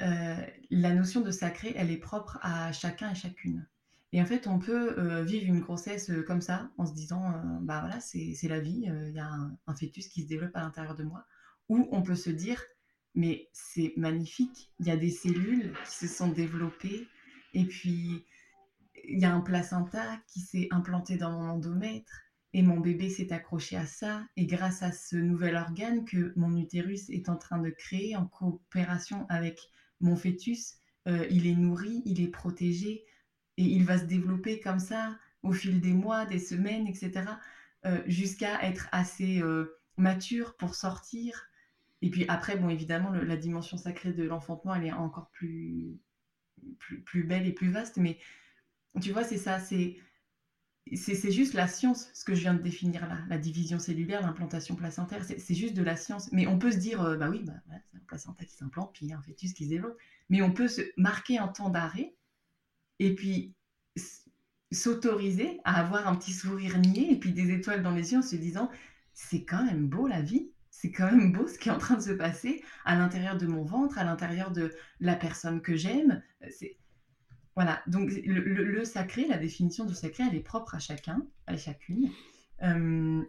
euh, 0.00 0.46
la 0.70 0.94
notion 0.94 1.20
de 1.20 1.30
sacré, 1.30 1.74
elle 1.76 1.90
est 1.90 1.98
propre 1.98 2.38
à 2.40 2.72
chacun 2.72 3.10
et 3.10 3.14
chacune. 3.14 3.66
Et 4.12 4.22
en 4.22 4.24
fait, 4.24 4.46
on 4.46 4.58
peut 4.58 4.98
euh, 4.98 5.22
vivre 5.22 5.46
une 5.46 5.60
grossesse 5.60 6.08
euh, 6.08 6.22
comme 6.22 6.40
ça, 6.40 6.70
en 6.78 6.86
se 6.86 6.94
disant, 6.94 7.34
bah 7.60 7.80
voilà, 7.80 8.00
c'est 8.00 8.48
la 8.48 8.60
vie, 8.60 8.86
il 8.86 9.12
y 9.12 9.18
a 9.18 9.26
un, 9.26 9.74
fœtus 9.74 10.08
qui 10.08 10.22
se 10.22 10.26
développe 10.26 10.56
à 10.56 10.60
l'intérieur 10.60 10.94
de 10.94 11.04
moi. 11.04 11.26
Ou 11.68 11.86
on 11.92 12.02
peut 12.02 12.14
se 12.14 12.30
dire, 12.30 12.62
mais 13.14 13.50
c'est 13.52 13.92
magnifique, 13.98 14.72
il 14.80 14.86
y 14.86 14.90
a 14.90 14.96
des 14.96 15.10
cellules 15.10 15.74
qui 15.84 15.94
se 15.94 16.06
sont 16.06 16.28
développées, 16.28 17.06
et 17.52 17.66
puis 17.66 18.24
il 19.06 19.20
y 19.20 19.26
a 19.26 19.34
un 19.34 19.40
placenta 19.40 20.18
qui 20.28 20.40
s'est 20.40 20.68
implanté 20.70 21.18
dans 21.18 21.32
mon 21.32 21.50
endomètre, 21.50 22.22
et 22.56 22.62
mon 22.62 22.80
bébé 22.80 23.10
s'est 23.10 23.34
accroché 23.34 23.76
à 23.76 23.84
ça, 23.84 24.26
et 24.34 24.46
grâce 24.46 24.82
à 24.82 24.90
ce 24.90 25.14
nouvel 25.14 25.56
organe 25.56 26.06
que 26.06 26.32
mon 26.36 26.56
utérus 26.56 27.10
est 27.10 27.28
en 27.28 27.36
train 27.36 27.58
de 27.58 27.68
créer 27.68 28.16
en 28.16 28.24
coopération 28.24 29.26
avec 29.28 29.60
mon 30.00 30.16
fœtus, 30.16 30.76
euh, 31.06 31.26
il 31.28 31.46
est 31.46 31.54
nourri, 31.54 32.00
il 32.06 32.18
est 32.22 32.28
protégé, 32.28 33.04
et 33.58 33.62
il 33.62 33.84
va 33.84 33.98
se 33.98 34.06
développer 34.06 34.58
comme 34.58 34.78
ça 34.78 35.18
au 35.42 35.52
fil 35.52 35.82
des 35.82 35.92
mois, 35.92 36.24
des 36.24 36.38
semaines, 36.38 36.86
etc., 36.86 37.24
euh, 37.84 38.02
jusqu'à 38.06 38.62
être 38.62 38.88
assez 38.90 39.42
euh, 39.42 39.78
mature 39.98 40.56
pour 40.56 40.76
sortir. 40.76 41.50
Et 42.00 42.08
puis 42.08 42.24
après, 42.26 42.56
bon, 42.56 42.70
évidemment, 42.70 43.10
la 43.10 43.36
dimension 43.36 43.76
sacrée 43.76 44.14
de 44.14 44.22
l'enfantement, 44.22 44.74
elle 44.74 44.86
est 44.86 44.92
encore 44.92 45.28
plus, 45.28 46.00
plus, 46.78 47.02
plus 47.02 47.24
belle 47.24 47.46
et 47.46 47.52
plus 47.52 47.70
vaste, 47.70 47.98
mais 47.98 48.18
tu 49.02 49.12
vois, 49.12 49.24
c'est 49.24 49.36
ça, 49.36 49.60
c'est 49.60 49.98
c'est 50.94 51.32
juste 51.32 51.54
la 51.54 51.66
science, 51.66 52.08
ce 52.14 52.24
que 52.24 52.34
je 52.34 52.42
viens 52.42 52.54
de 52.54 52.62
définir 52.62 53.08
là, 53.08 53.18
la 53.28 53.38
division 53.38 53.78
cellulaire, 53.78 54.22
l'implantation 54.22 54.76
placentaire, 54.76 55.24
c'est 55.24 55.54
juste 55.54 55.74
de 55.74 55.82
la 55.82 55.96
science. 55.96 56.30
Mais 56.32 56.46
on 56.46 56.58
peut 56.58 56.70
se 56.70 56.76
dire, 56.76 57.02
euh, 57.02 57.16
bah 57.16 57.28
oui, 57.28 57.42
bah, 57.44 57.54
c'est 57.90 57.96
un 57.96 58.00
placenta 58.06 58.44
qui 58.44 58.54
s'implante, 58.54 58.92
puis 58.92 59.12
un 59.12 59.20
fœtus 59.20 59.52
qui 59.52 59.64
se 59.64 59.70
développe. 59.70 59.98
Mais 60.28 60.42
on 60.42 60.52
peut 60.52 60.68
se 60.68 60.82
marquer 60.96 61.38
un 61.38 61.48
temps 61.48 61.70
d'arrêt 61.70 62.14
et 63.00 63.14
puis 63.14 63.54
s'autoriser 64.72 65.60
à 65.64 65.80
avoir 65.80 66.06
un 66.06 66.14
petit 66.14 66.32
sourire 66.32 66.78
niais 66.78 67.12
et 67.12 67.18
puis 67.18 67.32
des 67.32 67.50
étoiles 67.50 67.82
dans 67.82 67.92
les 67.92 68.12
yeux 68.12 68.18
en 68.18 68.22
se 68.22 68.36
disant, 68.36 68.70
c'est 69.12 69.44
quand 69.44 69.64
même 69.64 69.88
beau 69.88 70.06
la 70.06 70.22
vie, 70.22 70.50
c'est 70.70 70.92
quand 70.92 71.10
même 71.10 71.32
beau 71.32 71.48
ce 71.48 71.58
qui 71.58 71.68
est 71.68 71.72
en 71.72 71.78
train 71.78 71.96
de 71.96 72.02
se 72.02 72.10
passer 72.10 72.62
à 72.84 72.96
l'intérieur 72.96 73.38
de 73.38 73.46
mon 73.46 73.64
ventre, 73.64 73.98
à 73.98 74.04
l'intérieur 74.04 74.52
de 74.52 74.72
la 75.00 75.16
personne 75.16 75.62
que 75.62 75.76
j'aime. 75.76 76.22
Voilà, 77.56 77.82
donc 77.86 78.10
le, 78.12 78.84
sacré, 78.84 79.26
la 79.26 79.38
définition 79.38 79.86
du 79.86 79.94
sacré, 79.94 80.24
elle 80.28 80.36
est 80.36 80.42
propre 80.42 80.74
à 80.74 80.78
chacun, 80.78 81.26
à 81.46 81.56
chacune. 81.56 82.10
Euh, 82.62 83.22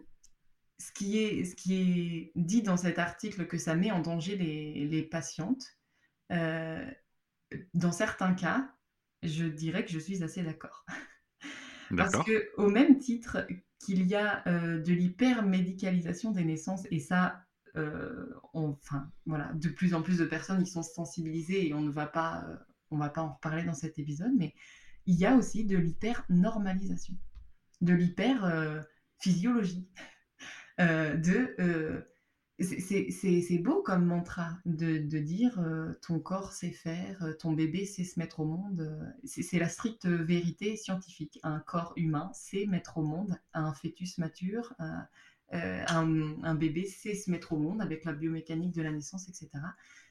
ce, 0.78 0.92
qui 0.92 1.18
est, 1.18 1.44
ce 1.46 1.56
qui 1.56 1.74
est 1.80 2.32
dit 2.36 2.60
dans 2.60 2.76
cet 2.76 2.98
article 2.98 3.46
que 3.46 3.56
ça 3.56 3.74
met 3.74 3.90
en 3.90 4.00
danger 4.00 4.36
les, 4.36 5.02
patientes, 5.02 5.64
euh, 6.30 6.86
dans 7.72 7.90
certains 7.90 8.34
cas, 8.34 8.70
je 9.22 9.46
dirais 9.46 9.86
que 9.86 9.90
je 9.90 9.98
suis 9.98 10.22
assez 10.22 10.42
d'accord. 10.42 10.84
Parce 11.96 12.22
que 12.22 12.50
au 12.58 12.68
même 12.68 12.98
titre 12.98 13.46
qu'il 13.78 14.06
y 14.06 14.14
a 14.14 14.46
euh, 14.46 14.78
de 14.78 14.92
l'hypermédicalisation 14.92 16.32
des 16.32 16.44
naissances, 16.44 16.86
et 16.90 17.00
ça, 17.00 17.40
enfin, 18.52 19.10
voilà, 19.24 19.52
de 19.54 19.70
plus 19.70 19.94
en 19.94 20.02
plus 20.02 20.18
de 20.18 20.26
personnes 20.26 20.60
y 20.60 20.66
sont 20.66 20.82
sensibilisées 20.82 21.68
et 21.68 21.72
on 21.72 21.80
ne 21.80 21.90
va 21.90 22.06
pas 22.06 22.44
on 22.90 22.96
va 22.98 23.08
pas 23.08 23.22
en 23.22 23.34
reparler 23.34 23.64
dans 23.64 23.74
cet 23.74 23.98
épisode, 23.98 24.32
mais 24.36 24.54
il 25.08 25.16
y 25.16 25.24
a 25.24 25.34
aussi 25.34 25.64
de 25.64 25.78
l'hyper-normalisation, 25.78 27.14
de 27.80 27.94
l'hyper-physiologie, 27.94 29.88
euh, 30.80 31.16
de... 31.16 31.54
Euh, 31.58 32.02
c'est 32.60 33.58
beau 33.58 33.82
comme 33.82 34.04
mantra 34.04 34.58
de, 34.66 34.98
dire 35.18 35.60
euh, 35.60 35.92
ton 36.02 36.18
corps 36.18 36.52
sait 36.52 36.72
faire, 36.72 37.24
ton 37.38 37.52
bébé 37.52 37.86
sait 37.86 38.02
se 38.02 38.18
mettre 38.18 38.40
au 38.40 38.46
monde. 38.46 39.14
C'est 39.24 39.60
la 39.60 39.68
stricte 39.68 40.06
vérité 40.06 40.76
scientifique. 40.76 41.38
Un 41.44 41.60
corps 41.60 41.92
humain 41.94 42.32
sait 42.34 42.66
mettre 42.66 42.98
au 42.98 43.02
monde 43.02 43.38
un 43.54 43.72
fœtus 43.72 44.18
mature, 44.18 44.74
un, 44.80 46.54
bébé 46.56 46.84
sait 46.84 47.14
se 47.14 47.30
mettre 47.30 47.52
au 47.52 47.58
monde 47.58 47.80
avec 47.80 48.04
la 48.04 48.12
biomécanique 48.12 48.74
de 48.74 48.82
la 48.82 48.90
naissance, 48.90 49.28
etc. 49.28 49.50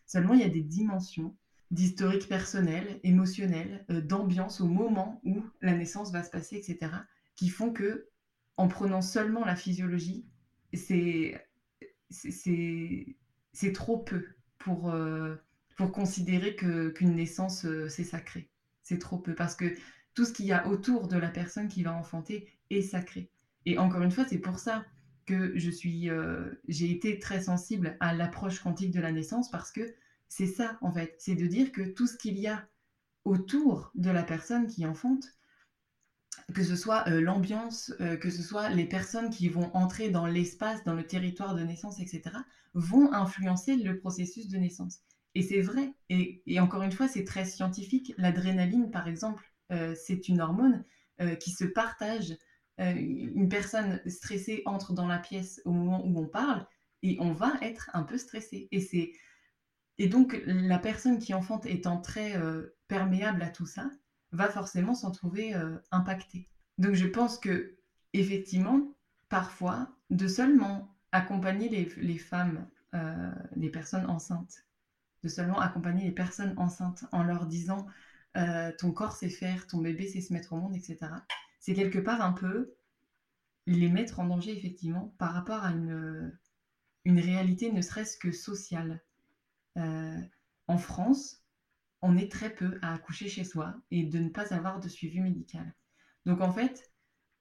Seulement, 0.06 0.34
il 0.34 0.40
y 0.40 0.46
a 0.46 0.50
des 0.50 0.64
dimensions 0.64 1.36
d'historique 1.72 2.28
personnel, 2.28 3.00
émotionnel, 3.04 3.86
euh, 3.90 4.02
d'ambiance 4.02 4.62
au 4.62 4.68
moment 4.68 5.20
où 5.24 5.44
la 5.62 5.74
naissance 5.74 6.12
va 6.12 6.24
se 6.24 6.30
passer, 6.30 6.56
etc., 6.58 6.92
qui 7.36 7.50
font 7.50 7.72
que, 7.72 8.08
en 8.56 8.68
prenant 8.68 9.02
seulement 9.02 9.46
la 9.46 9.56
physiologie, 9.56 10.26
c'est 10.74 11.40
trop 13.74 13.98
peu 13.98 14.26
pour, 14.58 14.92
euh, 14.92 15.36
pour 15.76 15.92
considérer 15.92 16.56
qu'une 16.56 17.16
naissance, 17.16 17.66
euh, 17.66 17.90
c'est 17.90 18.04
sacré. 18.04 18.50
C'est 18.84 19.00
trop 19.00 19.18
peu, 19.18 19.36
parce 19.36 19.56
que 19.56 19.76
tout 20.14 20.26
ce 20.26 20.32
qu'il 20.34 20.46
y 20.46 20.54
a 20.54 20.68
autour 20.68 21.08
de 21.08 21.18
la 21.18 21.30
personne 21.30 21.68
qui 21.68 21.84
va 21.84 21.94
enfanter 21.94 22.48
est 22.70 22.82
sacré. 22.82 23.30
Et 23.66 23.78
encore 23.78 24.02
une 24.02 24.12
fois, 24.12 24.26
c'est 24.26 24.40
pour 24.40 24.60
ça 24.60 24.86
que 25.26 25.60
je 25.60 25.70
suis, 25.70 26.10
j'ai 26.70 26.90
été 26.90 27.20
très 27.20 27.42
sensible 27.42 27.98
à 28.00 28.14
l'approche 28.14 28.62
quantique 28.62 28.92
de 28.92 29.02
la 29.02 29.12
naissance, 29.12 29.52
parce 29.52 29.72
que 29.74 29.94
c'est 30.30 30.48
ça, 30.48 30.78
en 30.82 30.92
fait. 30.92 31.16
C'est 31.20 31.36
de 31.36 31.48
dire 31.48 31.72
que 31.72 31.82
tout 31.82 32.08
ce 32.08 32.18
qu'il 32.18 32.38
y 32.38 32.48
a 32.48 32.68
autour 33.26 33.92
de 33.96 34.10
la 34.10 34.24
personne 34.24 34.68
qui 34.68 34.86
enfante, 34.86 35.26
que 36.54 36.64
ce 36.64 36.76
soit 36.76 37.08
euh, 37.10 37.20
l'ambiance, 37.20 37.94
euh, 38.00 38.16
que 38.16 38.30
ce 38.30 38.42
soit 38.42 38.70
les 38.70 38.86
personnes 38.86 39.30
qui 39.30 39.50
vont 39.50 39.70
entrer 39.76 40.10
dans 40.10 40.26
l'espace, 40.26 40.84
dans 40.84 40.94
le 40.94 41.06
territoire 41.06 41.56
de 41.56 41.64
naissance, 41.64 42.00
etc., 42.00 42.36
vont 42.74 43.12
influencer 43.12 43.76
le 43.76 43.98
processus 44.00 44.48
de 44.48 44.58
naissance. 44.58 45.00
Et 45.36 45.42
c'est 45.42 45.62
vrai. 45.62 45.94
Et, 46.10 46.60
encore 46.60 46.84
une 46.84 46.92
fois, 46.92 47.08
c'est 47.08 47.24
très 47.24 47.46
scientifique. 47.46 48.14
L'adrénaline, 48.18 48.92
par 48.92 49.08
exemple, 49.08 49.52
euh, 49.72 49.94
c'est 49.96 50.30
une 50.30 50.42
hormone 50.42 50.84
qui 51.40 51.50
se 51.50 51.66
partage. 51.66 52.38
une 52.78 53.50
personne 53.50 54.00
stressée 54.06 54.62
entre 54.68 54.94
dans 54.94 55.08
la 55.08 55.18
pièce 55.18 55.60
au 55.66 55.72
moment 55.72 56.06
où 56.06 56.20
on 56.20 56.28
parle 56.28 56.68
et 57.02 57.18
on 57.20 57.34
va 57.34 57.54
être 57.64 57.90
un 57.94 58.04
peu 58.04 58.20
stressé. 58.20 58.68
Et 58.72 58.80
c'est 58.80 59.14
et 60.00 60.08
donc, 60.08 60.42
la 60.46 60.78
personne 60.78 61.20
qui 61.20 61.34
enfante 61.34 61.66
étant 61.66 62.00
très 62.00 62.38
euh, 62.38 62.76
perméable 62.88 63.42
à 63.42 63.50
tout 63.50 63.66
ça, 63.66 63.90
va 64.32 64.50
forcément 64.50 64.94
s'en 64.94 65.12
trouver 65.12 65.56
euh, 65.56 65.78
impactée. 65.92 66.50
Donc, 66.78 66.94
je 66.94 67.08
pense 67.08 67.40
que, 67.40 67.78
effectivement, 68.14 68.96
parfois, 69.30 69.96
de 70.10 70.28
seulement 70.28 70.96
accompagner 71.12 71.70
les, 71.70 72.18
femmes, 72.18 72.68
euh, 72.94 73.32
les 73.56 73.70
personnes 73.70 74.06
enceintes, 74.06 74.66
de 75.24 75.30
seulement 75.30 75.60
accompagner 75.60 76.04
les 76.04 76.12
personnes 76.12 76.54
enceintes 76.58 77.06
en 77.12 77.24
leur 77.24 77.48
disant 77.48 77.88
ton 78.78 78.92
corps 78.92 79.14
sait 79.16 79.30
faire, 79.30 79.66
ton 79.66 79.80
bébé 79.80 80.08
sait 80.08 80.22
se 80.22 80.32
mettre 80.32 80.54
au 80.54 80.58
monde, 80.58 80.76
etc. 80.76 81.00
C'est 81.60 81.74
quelque 81.74 81.98
part 81.98 82.22
un 82.22 82.34
peu 82.34 82.76
les 83.66 83.90
mettre 83.90 84.20
en 84.20 84.28
danger, 84.28 84.56
effectivement, 84.56 85.16
par 85.18 85.34
rapport 85.34 85.64
à 85.64 85.72
une 85.72 86.40
réalité 87.20 87.72
ne 87.72 87.82
serait-ce 87.82 88.16
que 88.16 88.32
sociale. 88.32 89.02
Euh, 89.78 90.22
en 90.68 90.78
France, 90.78 91.44
on 92.02 92.18
est 92.18 92.32
très 92.32 92.54
peu 92.54 92.78
à 92.82 92.94
accoucher 92.94 93.30
chez 93.30 93.44
soi 93.44 93.76
et 93.92 94.04
de 94.04 94.20
ne 94.20 94.30
pas 94.30 94.54
avoir 94.54 94.80
de 94.80 94.90
suivi 94.90 95.20
médical. 95.20 95.74
Donc 96.26 96.42
en 96.42 96.52
fait, 96.52 96.92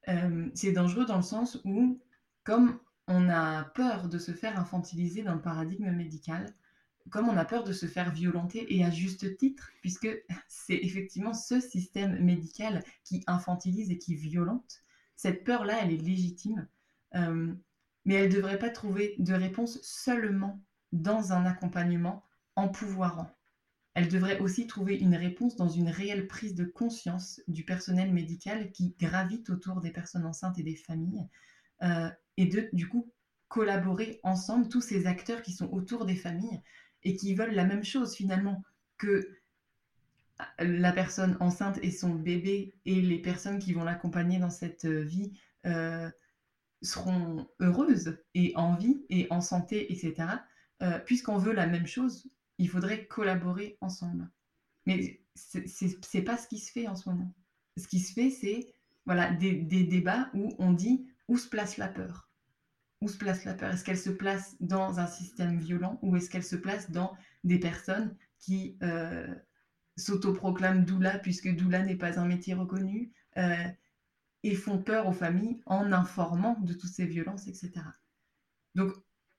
euh, 0.08 0.48
c'est 0.54 0.72
dangereux 0.72 1.06
dans 1.06 1.16
le 1.16 1.22
sens 1.22 1.60
où, 1.64 2.00
comme 2.44 2.78
on 3.08 3.28
a 3.28 3.64
peur 3.64 4.08
de 4.08 4.18
se 4.18 4.32
faire 4.32 4.58
infantiliser 4.58 5.22
dans 5.22 5.34
le 5.34 5.42
paradigme 5.42 5.90
médical, 5.90 6.54
comme 7.10 7.28
on 7.28 7.36
a 7.36 7.44
peur 7.44 7.64
de 7.64 7.72
se 7.72 7.86
faire 7.86 8.12
violenter, 8.12 8.74
et 8.76 8.84
à 8.84 8.90
juste 8.90 9.36
titre, 9.36 9.70
puisque 9.80 10.08
c'est 10.48 10.78
effectivement 10.82 11.34
ce 11.34 11.60
système 11.60 12.18
médical 12.22 12.82
qui 13.04 13.22
infantilise 13.26 13.90
et 13.90 13.98
qui 13.98 14.14
violente, 14.14 14.82
cette 15.14 15.44
peur-là, 15.44 15.78
elle 15.82 15.92
est 15.92 15.96
légitime, 16.02 16.68
euh, 17.14 17.54
mais 18.04 18.14
elle 18.14 18.28
ne 18.28 18.34
devrait 18.36 18.58
pas 18.58 18.70
trouver 18.70 19.14
de 19.18 19.32
réponse 19.32 19.80
seulement 19.82 20.60
dans 20.92 21.32
un 21.32 21.46
accompagnement 21.46 22.25
empouvoirant. 22.56 23.30
elle 23.94 24.08
devrait 24.08 24.40
aussi 24.40 24.66
trouver 24.66 24.96
une 24.96 25.14
réponse 25.14 25.56
dans 25.56 25.68
une 25.68 25.88
réelle 25.88 26.26
prise 26.26 26.54
de 26.54 26.64
conscience 26.64 27.40
du 27.48 27.64
personnel 27.64 28.12
médical 28.12 28.70
qui 28.72 28.94
gravite 28.98 29.48
autour 29.48 29.80
des 29.80 29.90
personnes 29.90 30.26
enceintes 30.26 30.58
et 30.58 30.62
des 30.62 30.76
familles, 30.76 31.26
euh, 31.82 32.10
et 32.36 32.46
de, 32.46 32.68
du 32.72 32.88
coup, 32.88 33.10
collaborer 33.48 34.20
ensemble, 34.22 34.68
tous 34.68 34.82
ces 34.82 35.06
acteurs 35.06 35.42
qui 35.42 35.52
sont 35.52 35.70
autour 35.70 36.04
des 36.04 36.16
familles 36.16 36.60
et 37.04 37.16
qui 37.16 37.34
veulent 37.34 37.54
la 37.54 37.64
même 37.64 37.84
chose 37.84 38.14
finalement, 38.14 38.62
que 38.98 39.38
la 40.58 40.92
personne 40.92 41.36
enceinte 41.40 41.78
et 41.82 41.90
son 41.90 42.14
bébé 42.14 42.74
et 42.84 43.00
les 43.00 43.18
personnes 43.18 43.58
qui 43.58 43.72
vont 43.72 43.84
l'accompagner 43.84 44.38
dans 44.38 44.50
cette 44.50 44.86
vie 44.86 45.32
euh, 45.64 46.10
seront 46.82 47.48
heureuses 47.60 48.18
et 48.34 48.52
en 48.56 48.74
vie 48.74 49.04
et 49.08 49.26
en 49.30 49.40
santé, 49.40 49.92
etc. 49.92 50.28
Euh, 50.82 50.98
puisqu'on 50.98 51.38
veut 51.38 51.54
la 51.54 51.66
même 51.66 51.86
chose, 51.86 52.28
il 52.58 52.68
faudrait 52.68 53.06
collaborer 53.06 53.76
ensemble. 53.80 54.30
Mais 54.86 55.20
c'est 55.34 56.22
pas 56.22 56.36
ce 56.36 56.48
qui 56.48 56.58
se 56.58 56.72
fait 56.72 56.88
en 56.88 56.94
ce 56.94 57.08
moment. 57.08 57.34
Ce 57.76 57.88
qui 57.88 58.00
se 58.00 58.12
fait, 58.12 58.30
c'est 58.30 58.72
voilà, 59.04 59.32
des, 59.32 59.54
débats 59.54 60.30
où 60.34 60.54
on 60.58 60.72
dit 60.72 61.06
où 61.28 61.36
se 61.36 61.48
place 61.48 61.76
la 61.76 61.88
peur? 61.88 62.30
Où 63.00 63.08
se 63.08 63.18
place 63.18 63.44
la 63.44 63.54
peur? 63.54 63.72
Est-ce 63.72 63.84
qu'elle 63.84 63.98
se 63.98 64.10
place 64.10 64.56
dans 64.60 64.98
un 64.98 65.06
système 65.06 65.58
violent 65.58 65.98
ou 66.02 66.16
est-ce 66.16 66.30
qu'elle 66.30 66.44
se 66.44 66.56
place 66.56 66.90
dans 66.90 67.16
des 67.44 67.58
personnes 67.58 68.16
qui 68.38 68.78
euh, 68.82 69.34
s'autoproclament 69.96 70.84
doula 70.84 71.18
puisque 71.18 71.54
doula 71.54 71.82
n'est 71.82 71.96
pas 71.96 72.18
un 72.18 72.26
métier 72.26 72.54
reconnu 72.54 73.12
euh, 73.36 73.68
et 74.42 74.54
font 74.54 74.82
peur 74.82 75.06
aux 75.08 75.12
familles 75.12 75.60
en 75.66 75.92
informant 75.92 76.58
de 76.60 76.72
toutes 76.72 76.90
ces 76.90 77.06
violences, 77.06 77.48
etc. 77.48 77.72
Donc, 78.74 78.92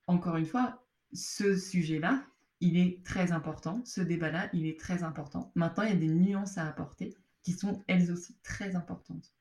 encore 0.07 0.37
une 0.37 0.45
fois, 0.45 0.85
ce 1.13 1.57
sujet-là, 1.57 2.25
il 2.59 2.77
est 2.77 3.03
très 3.03 3.31
important. 3.31 3.81
Ce 3.85 4.01
débat-là, 4.01 4.49
il 4.53 4.65
est 4.65 4.79
très 4.79 5.03
important. 5.03 5.51
Maintenant, 5.55 5.83
il 5.83 5.89
y 5.89 5.93
a 5.93 5.95
des 5.95 6.07
nuances 6.07 6.57
à 6.57 6.67
apporter 6.67 7.15
qui 7.43 7.53
sont 7.53 7.83
elles 7.87 8.11
aussi 8.11 8.35
très 8.43 8.75
importantes. 8.75 9.33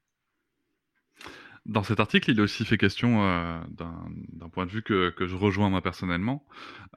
Dans 1.64 1.82
cet 1.82 1.98
article, 1.98 2.30
il 2.30 2.38
est 2.38 2.42
aussi 2.42 2.64
fait 2.64 2.78
question 2.78 3.24
euh, 3.24 3.58
d'un 3.70 4.48
point 4.48 4.66
de 4.66 4.70
vue 4.70 4.82
que, 4.82 5.12
je 5.18 5.34
rejoins 5.34 5.68
moi 5.68 5.82
personnellement. 5.82 6.46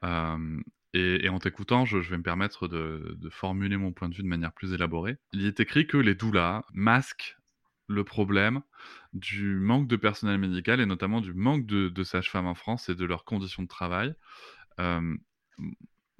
Euh, 0.04 0.60
et, 0.92 1.28
en 1.28 1.38
t'écoutant, 1.38 1.84
je, 1.84 1.98
vais 1.98 2.16
me 2.16 2.22
permettre 2.22 2.68
de, 2.68 3.16
formuler 3.30 3.76
mon 3.76 3.92
point 3.92 4.08
de 4.08 4.14
vue 4.14 4.22
de 4.22 4.28
manière 4.28 4.52
plus 4.52 4.72
élaborée. 4.72 5.18
Il 5.32 5.46
est 5.46 5.60
écrit 5.60 5.86
que 5.86 5.96
les 5.96 6.14
doulas 6.14 6.64
masquent 6.72 7.36
le 7.88 8.04
problème 8.04 8.62
du 9.12 9.56
manque 9.56 9.88
de 9.88 9.96
personnel 9.96 10.38
médical 10.38 10.80
et 10.80 10.86
notamment 10.86 11.20
du 11.20 11.34
manque 11.34 11.66
de, 11.66 12.02
sages-femmes 12.04 12.46
en 12.46 12.54
France 12.54 12.88
et 12.88 12.94
de 12.94 13.04
leurs 13.04 13.24
conditions 13.24 13.64
de 13.64 13.68
travail. 13.68 14.14
Euh, 14.78 15.16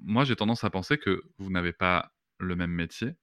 moi, 0.01 0.23
j'ai 0.23 0.35
tendance 0.35 0.63
à 0.63 0.69
penser 0.69 0.97
que 0.97 1.23
vous 1.37 1.49
n'avez 1.49 1.73
pas 1.73 2.11
le 2.39 2.55
même 2.55 2.71
métier 2.71 3.15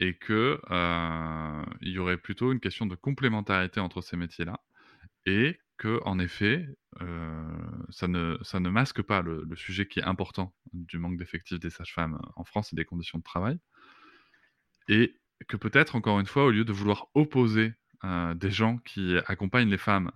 et 0.00 0.16
que 0.16 0.60
euh, 0.70 1.64
il 1.80 1.92
y 1.92 1.98
aurait 1.98 2.16
plutôt 2.16 2.52
une 2.52 2.60
question 2.60 2.86
de 2.86 2.94
complémentarité 2.94 3.80
entre 3.80 4.00
ces 4.00 4.16
métiers-là 4.16 4.60
et 5.26 5.58
que, 5.78 6.00
en 6.04 6.18
effet, 6.18 6.66
euh, 7.00 7.46
ça, 7.90 8.08
ne, 8.08 8.38
ça 8.42 8.60
ne 8.60 8.68
masque 8.70 9.02
pas 9.02 9.22
le, 9.22 9.46
sujet 9.54 9.86
qui 9.86 10.00
est 10.00 10.04
important 10.04 10.54
du 10.72 10.98
manque 10.98 11.18
d'effectifs 11.18 11.60
des 11.60 11.70
sages-femmes 11.70 12.20
en 12.36 12.44
France 12.44 12.72
et 12.72 12.76
des 12.76 12.84
conditions 12.84 13.18
de 13.18 13.24
travail 13.24 13.58
et 14.88 15.14
que 15.48 15.56
peut-être, 15.56 15.96
encore 15.96 16.20
une 16.20 16.26
fois, 16.26 16.44
au 16.44 16.50
lieu 16.50 16.64
de 16.64 16.72
vouloir 16.72 17.08
opposer 17.14 17.74
euh, 18.04 18.34
des 18.34 18.50
gens 18.50 18.78
qui 18.78 19.16
accompagnent 19.26 19.70
les 19.70 19.78
femmes 19.78 20.10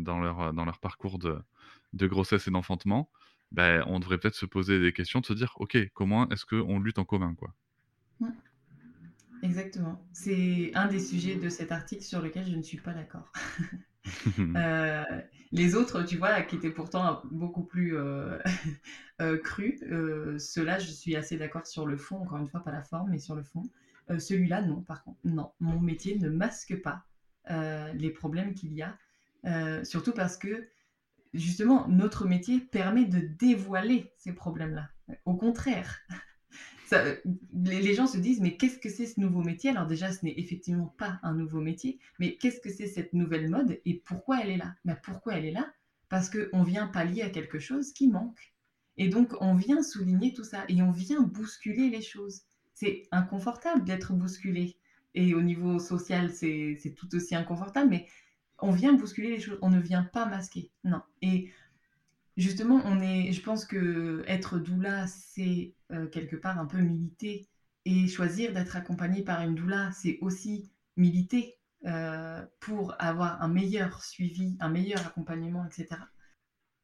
dans, 0.00 0.20
leur, 0.20 0.52
dans 0.52 0.64
leur 0.64 0.78
parcours 0.78 1.18
de, 1.18 1.38
de 1.92 2.06
grossesse 2.06 2.48
et 2.48 2.50
d'enfantement, 2.50 3.10
ben, 3.52 3.84
on 3.86 4.00
devrait 4.00 4.18
peut-être 4.18 4.34
se 4.34 4.46
poser 4.46 4.80
des 4.80 4.92
questions, 4.92 5.20
de 5.20 5.26
se 5.26 5.32
dire, 5.32 5.52
OK, 5.56 5.76
comment 5.94 6.28
est-ce 6.30 6.44
qu'on 6.44 6.80
lutte 6.80 6.98
en 6.98 7.04
commun 7.04 7.34
quoi? 7.34 7.54
Exactement. 9.42 10.04
C'est 10.12 10.70
un 10.74 10.86
des 10.86 11.00
sujets 11.00 11.34
de 11.34 11.48
cet 11.48 11.72
article 11.72 12.04
sur 12.04 12.22
lequel 12.22 12.46
je 12.46 12.56
ne 12.56 12.62
suis 12.62 12.78
pas 12.78 12.92
d'accord. 12.92 13.32
Euh, 14.56 15.04
les 15.52 15.74
autres, 15.74 16.02
tu 16.02 16.16
vois, 16.16 16.42
qui 16.42 16.56
étaient 16.56 16.70
pourtant 16.70 17.22
beaucoup 17.30 17.62
plus 17.62 17.96
euh, 17.96 18.38
euh, 19.20 19.38
crus, 19.38 19.80
ceux-là, 19.80 20.78
je 20.78 20.90
suis 20.90 21.14
assez 21.16 21.36
d'accord 21.36 21.66
sur 21.66 21.86
le 21.86 21.96
fond, 21.96 22.16
encore 22.16 22.38
une 22.38 22.48
fois, 22.48 22.64
pas 22.64 22.72
la 22.72 22.82
forme, 22.82 23.10
mais 23.10 23.18
sur 23.18 23.34
le 23.34 23.42
fond. 23.42 23.62
Celui-là, 24.18 24.62
non, 24.62 24.82
par 24.82 25.04
contre, 25.04 25.18
non. 25.24 25.52
Mon 25.60 25.80
métier 25.80 26.18
ne 26.18 26.28
masque 26.28 26.76
pas 26.82 27.04
les 27.94 28.10
problèmes 28.10 28.54
qu'il 28.54 28.72
y 28.74 28.82
a, 28.82 29.84
surtout 29.84 30.12
parce 30.12 30.36
que 30.36 30.68
justement, 31.34 31.88
notre 31.88 32.26
métier 32.26 32.60
permet 32.60 33.04
de 33.04 33.20
dévoiler 33.38 34.12
ces 34.16 34.32
problèmes-là. 34.32 34.88
Au 35.24 35.34
contraire, 35.34 36.00
les, 37.54 37.94
gens 37.94 38.06
se 38.06 38.18
disent, 38.18 38.40
mais 38.40 38.56
qu'est-ce 38.56 38.78
que 38.78 38.88
c'est 38.88 39.06
ce 39.06 39.20
nouveau 39.20 39.42
métier? 39.42 39.70
Alors 39.70 39.86
déjà, 39.86 40.12
ce 40.12 40.24
n'est 40.24 40.34
effectivement 40.36 40.94
pas 40.98 41.20
un 41.22 41.34
nouveau 41.34 41.60
métier, 41.60 41.98
mais 42.18 42.36
qu'est-ce 42.36 42.60
que 42.60 42.70
c'est 42.70 42.86
cette 42.86 43.12
nouvelle 43.12 43.48
mode 43.48 43.80
et 43.84 44.02
pourquoi 44.04 44.40
elle 44.42 44.50
est 44.50 44.56
là? 44.56 44.74
Ben, 44.84 44.98
Pourquoi 45.02 45.34
elle 45.34 45.46
est 45.46 45.52
là? 45.52 45.72
Parce 46.08 46.28
qu'on 46.30 46.62
vient 46.62 46.86
pallier 46.86 47.22
à 47.22 47.30
quelque 47.30 47.58
chose 47.58 47.92
qui 47.92 48.08
manque. 48.08 48.52
Et 48.98 49.08
donc, 49.08 49.34
on 49.40 49.54
vient 49.54 49.82
souligner 49.82 50.34
tout 50.34 50.44
ça 50.44 50.64
et 50.68 50.82
on 50.82 50.90
vient 50.90 51.22
bousculer 51.22 51.88
les 51.88 52.02
choses. 52.02 52.42
C'est 52.74 53.04
inconfortable 53.10 53.84
d'être 53.84 54.12
bousculé. 54.12 54.76
Et 55.14 55.34
au 55.34 55.42
niveau 55.42 55.78
social, 55.78 56.30
c'est 56.30 56.94
tout 56.96 57.14
aussi 57.14 57.34
inconfortable, 57.34 57.90
mais 57.90 58.06
on 58.62 58.70
vient 58.70 58.92
bousculer 58.92 59.30
les 59.30 59.40
choses, 59.40 59.58
on 59.62 59.70
ne 59.70 59.80
vient 59.80 60.04
pas 60.04 60.26
masquer. 60.26 60.70
Non. 60.84 61.02
Et 61.20 61.52
justement, 62.36 62.80
on 62.84 63.00
est, 63.00 63.32
je 63.32 63.42
pense 63.42 63.64
que 63.64 64.24
être 64.26 64.58
doula, 64.58 65.06
c'est 65.06 65.74
euh, 65.92 66.06
quelque 66.06 66.36
part 66.36 66.58
un 66.58 66.66
peu 66.66 66.78
militer. 66.78 67.48
Et 67.84 68.06
choisir 68.06 68.52
d'être 68.52 68.76
accompagné 68.76 69.22
par 69.22 69.42
une 69.42 69.56
doula, 69.56 69.90
c'est 69.92 70.18
aussi 70.20 70.70
militer 70.96 71.58
euh, 71.84 72.44
pour 72.60 72.94
avoir 73.00 73.42
un 73.42 73.48
meilleur 73.48 74.04
suivi, 74.04 74.56
un 74.60 74.68
meilleur 74.68 75.04
accompagnement, 75.04 75.66
etc. 75.66 76.00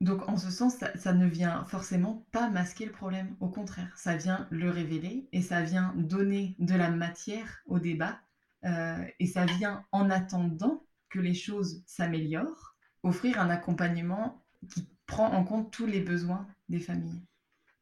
Donc 0.00 0.28
en 0.28 0.36
ce 0.36 0.50
sens, 0.50 0.76
ça, 0.94 1.12
ne 1.12 1.26
vient 1.26 1.64
forcément 1.66 2.26
pas 2.32 2.50
masquer 2.50 2.86
le 2.86 2.92
problème. 2.92 3.36
Au 3.40 3.48
contraire, 3.48 3.92
ça 3.96 4.16
vient 4.16 4.48
le 4.50 4.70
révéler 4.70 5.28
et 5.32 5.42
ça 5.42 5.62
vient 5.62 5.92
donner 5.96 6.56
de 6.58 6.74
la 6.74 6.90
matière 6.90 7.62
au 7.66 7.78
débat. 7.78 8.20
Euh, 8.64 9.04
et 9.20 9.26
ça 9.26 9.44
vient 9.44 9.84
en 9.92 10.10
attendant 10.10 10.82
que 11.10 11.18
les 11.18 11.34
choses 11.34 11.82
s'améliorent, 11.86 12.76
offrir 13.02 13.40
un 13.40 13.50
accompagnement 13.50 14.44
qui 14.72 14.88
prend 15.06 15.32
en 15.32 15.44
compte 15.44 15.72
tous 15.72 15.86
les 15.86 16.00
besoins 16.00 16.46
des 16.68 16.80
familles. 16.80 17.22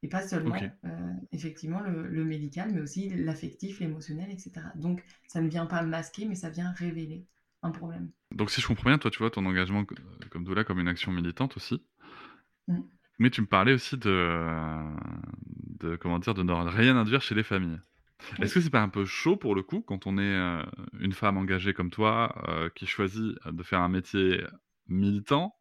Et 0.02 0.08
pas 0.08 0.22
seulement, 0.22 0.54
euh, 0.84 1.12
effectivement, 1.32 1.80
le, 1.80 2.24
médical, 2.24 2.70
mais 2.72 2.80
aussi 2.80 3.08
l'affectif, 3.08 3.80
l'émotionnel, 3.80 4.30
etc. 4.30 4.52
Donc, 4.76 5.02
ça 5.26 5.40
ne 5.40 5.48
vient 5.48 5.66
pas 5.66 5.82
masquer, 5.82 6.26
mais 6.26 6.34
ça 6.34 6.50
vient 6.50 6.70
révéler 6.72 7.26
un 7.62 7.70
problème. 7.70 8.10
Donc, 8.32 8.50
si 8.50 8.60
je 8.60 8.66
comprends 8.66 8.90
bien, 8.90 8.98
toi, 8.98 9.10
tu 9.10 9.18
vois 9.18 9.30
ton 9.30 9.44
engagement 9.46 9.84
comme 10.30 10.44
doula 10.44 10.64
comme 10.64 10.80
une 10.80 10.88
action 10.88 11.12
militante 11.12 11.56
aussi. 11.56 11.82
Mm. 12.68 12.80
Mais 13.18 13.30
tu 13.30 13.40
me 13.40 13.46
parlais 13.46 13.72
aussi 13.72 13.96
de, 13.96 14.82
de, 15.80 15.96
comment 15.96 16.18
dire, 16.18 16.34
de 16.34 16.42
ne 16.42 16.52
rien 16.52 16.96
induire 16.96 17.22
chez 17.22 17.34
les 17.34 17.42
familles. 17.42 17.80
Est-ce 18.40 18.54
que 18.54 18.60
c'est 18.60 18.70
pas 18.70 18.82
un 18.82 18.88
peu 18.88 19.04
chaud 19.04 19.36
pour 19.36 19.54
le 19.54 19.62
coup 19.62 19.82
quand 19.82 20.06
on 20.06 20.18
est 20.18 20.22
euh, 20.22 20.62
une 21.00 21.12
femme 21.12 21.36
engagée 21.36 21.74
comme 21.74 21.90
toi 21.90 22.34
euh, 22.48 22.68
qui 22.74 22.86
choisit 22.86 23.34
de 23.44 23.62
faire 23.62 23.80
un 23.80 23.88
métier 23.88 24.42
militant, 24.88 25.54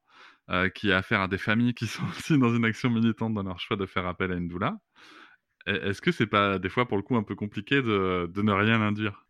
euh, 0.49 0.70
qui 0.70 0.91
a 0.91 0.97
affaire 0.97 1.22
à 1.22 1.28
des 1.28 1.38
familles 1.38 1.74
qui 1.74 1.88
sont 1.88 2.06
aussi 2.08 2.38
dans 2.38 2.53
une 2.56 2.66
action 2.66 2.89
militante 2.89 3.34
dans 3.34 3.43
leur 3.43 3.60
choix 3.60 3.78
de 3.78 3.86
faire 3.86 4.06
appel 4.08 4.32
à 4.32 4.36
une 4.36 4.47
doula? 4.47 4.78
Est-ce 5.66 6.01
que 6.01 6.11
c'est 6.11 6.28
pas 6.28 6.59
des 6.59 6.70
fois 6.70 6.88
pour 6.88 6.97
le 6.97 7.03
coup 7.03 7.16
un 7.16 7.24
peu 7.24 7.36
compliqué 7.36 7.82
de, 7.82 8.30
ne 8.36 8.51
rien 8.51 8.82
induire? 8.82 9.26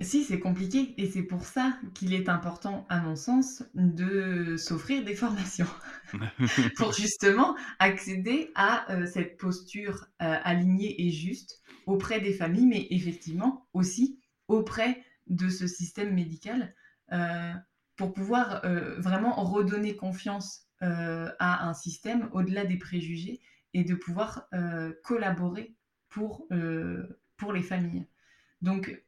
Si, 0.00 0.24
c'est 0.24 0.40
compliqué 0.40 0.94
et 0.98 1.06
c'est 1.06 1.22
pour 1.22 1.44
ça 1.44 1.78
qu'il 1.94 2.14
est 2.14 2.28
important, 2.28 2.86
à 2.88 3.00
mon 3.00 3.16
sens, 3.16 3.62
de 3.74 4.56
s'offrir 4.56 5.04
des 5.04 5.14
formations. 5.14 5.66
Pour 6.76 6.92
justement 6.92 7.56
accéder 7.78 8.50
à 8.54 8.86
cette 9.06 9.36
posture 9.36 10.06
alignée 10.18 11.06
et 11.06 11.10
juste 11.10 11.62
auprès 11.86 12.20
des 12.20 12.32
familles, 12.32 12.66
mais 12.66 12.86
effectivement 12.90 13.66
aussi 13.72 14.18
auprès 14.48 15.02
de 15.26 15.48
ce 15.48 15.66
système 15.66 16.14
médical 16.14 16.74
euh, 17.12 17.52
pour 17.96 18.12
pouvoir 18.12 18.64
euh, 18.64 19.00
vraiment 19.00 19.32
redonner 19.42 19.96
confiance 19.96 20.66
euh, 20.82 21.30
à 21.38 21.66
un 21.66 21.74
système 21.74 22.28
au-delà 22.32 22.64
des 22.64 22.76
préjugés 22.76 23.40
et 23.76 23.84
de 23.84 23.94
pouvoir 23.94 24.48
collaborer 25.04 25.76
pour, 26.08 26.48
pour 27.36 27.52
les 27.52 27.62
familles. 27.62 28.06
Donc, 28.62 29.02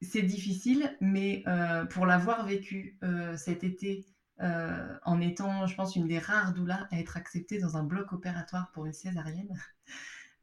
c'est 0.00 0.22
difficile, 0.22 0.96
mais 1.00 1.42
pour 1.90 2.06
l'avoir 2.06 2.46
vécu 2.46 2.98
cet 3.36 3.64
été, 3.64 4.06
en 4.38 5.20
étant, 5.20 5.66
je 5.66 5.74
pense, 5.74 5.96
une 5.96 6.06
des 6.06 6.20
rares 6.20 6.54
doulas 6.54 6.86
à 6.92 7.00
être 7.00 7.16
acceptée 7.16 7.58
dans 7.58 7.76
un 7.76 7.82
bloc 7.82 8.12
opératoire 8.12 8.70
pour 8.70 8.86
une 8.86 8.92
césarienne, 8.92 9.60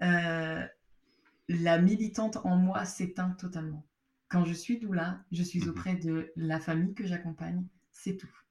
la 0.02 1.78
militante 1.80 2.38
en 2.44 2.58
moi 2.58 2.84
s'éteint 2.84 3.32
totalement. 3.32 3.88
Quand 4.28 4.44
je 4.44 4.54
suis 4.54 4.80
doula, 4.80 5.24
je 5.32 5.44
suis 5.44 5.62
mhm. 5.62 5.70
auprès 5.70 5.96
de 5.96 6.34
la 6.36 6.60
famille 6.60 6.94
que 6.96 7.06
j'accompagne, 7.06 7.66
c'est 7.92 8.18
tout. 8.18 8.43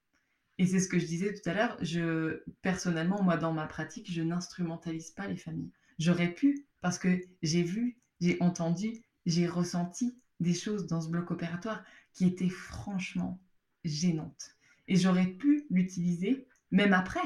Et 0.63 0.67
c'est 0.67 0.79
ce 0.79 0.87
que 0.87 1.01
je 1.01 1.07
disais 1.07 1.35
tout 1.35 1.51
à 1.51 1.55
l'heure, 1.55 1.77
je 1.81 2.41
personnellement, 2.63 3.21
moi 3.21 3.37
dans 3.37 3.53
ma 3.53 3.67
pratique, 3.67 4.09
je 4.09 4.23
n'instrumentalise 4.23 5.11
pas 5.11 5.27
les 5.27 5.37
familles. 5.37 5.73
J'aurais 5.99 6.33
pu 6.33 6.69
parce 6.81 6.99
que 6.99 7.19
j'ai 7.43 7.65
vu, 7.65 7.99
j'ai 8.21 8.41
entendu, 8.41 8.93
j'ai 9.27 9.49
ressenti 9.49 10.17
des 10.39 10.55
choses 10.55 10.87
dans 10.87 11.01
ce 11.01 11.09
bloc 11.09 11.33
opératoire 11.33 11.83
qui 12.13 12.27
étaient 12.27 12.49
franchement 12.49 13.41
gênantes. 13.83 14.55
Et 14.87 14.95
j'aurais 14.95 15.27
pu 15.27 15.67
l'utiliser, 15.69 16.47
même 16.71 16.93
après, 16.93 17.19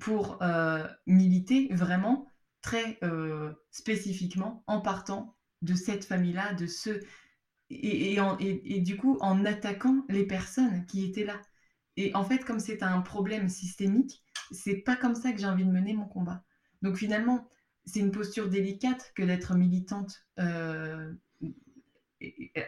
pour 0.00 0.42
euh, 0.42 0.88
militer 1.06 1.68
vraiment 1.72 2.26
très 2.62 2.98
euh, 3.02 3.52
spécifiquement 3.70 4.64
en 4.66 4.80
partant 4.80 5.36
de 5.60 5.74
cette 5.74 6.06
famille-là, 6.06 6.54
de 6.54 6.66
ce 6.66 7.02
et, 7.68 8.16
et, 8.40 8.80
du 8.80 8.96
coup 8.96 9.18
en 9.20 9.44
attaquant 9.44 10.06
les 10.08 10.24
personnes 10.24 10.86
qui 10.86 11.04
étaient 11.04 11.24
là. 11.26 11.38
Et 11.96 12.14
en 12.14 12.24
fait, 12.24 12.44
comme 12.44 12.60
c'est 12.60 12.82
un 12.82 13.00
problème 13.00 13.48
systémique, 13.48 14.22
c'est 14.50 14.76
pas 14.76 14.96
comme 14.96 15.14
ça 15.14 15.32
que 15.32 15.38
j'ai 15.38 15.46
envie 15.46 15.64
de 15.64 15.70
mener 15.70 15.94
mon 15.94 16.06
combat. 16.06 16.44
Donc 16.82 16.96
finalement, 16.96 17.48
c'est 17.86 18.00
une 18.00 18.10
posture 18.10 18.48
délicate 18.48 19.12
que 19.14 19.22
d'être 19.22 19.54
militante 19.54 20.26
euh, 20.38 21.12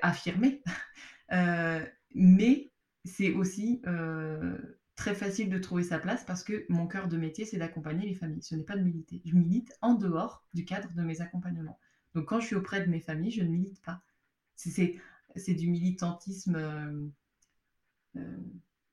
affirmée, 0.03 0.63
euh, 1.33 1.85
mais 2.15 2.71
c'est 3.05 3.33
aussi 3.33 3.83
euh, 3.87 4.57
très 4.95 5.15
facile 5.15 5.51
de 5.51 5.59
trouver 5.59 5.83
sa 5.83 5.99
place 5.99 6.25
parce 6.25 6.43
que 6.43 6.65
mon 6.69 6.87
cœur 6.87 7.09
de 7.09 7.17
métier, 7.17 7.45
c'est 7.45 7.59
d'accompagner 7.59 8.07
les 8.07 8.15
familles. 8.15 8.43
Ce 8.43 8.55
n'est 8.55 8.65
pas 8.65 8.77
de 8.77 8.83
militer. 8.83 9.21
Je 9.25 9.35
milite 9.35 9.77
en 9.83 9.95
dehors 9.95 10.45
du 10.55 10.65
cadre 10.65 10.93
de 10.95 11.03
mes 11.03 11.21
accompagnements. 11.21 11.79
Donc 12.15 12.27
quand 12.27 12.41
je 12.41 12.47
suis 12.47 12.57
auprès 12.57 12.81
de 12.81 12.91
mes 12.91 13.01
familles, 13.01 13.31
je 13.31 13.43
ne 13.43 13.49
milite 13.49 13.83
pas. 13.83 14.03
C'est 14.57 15.55
du 15.55 15.69
militantisme 15.69 17.13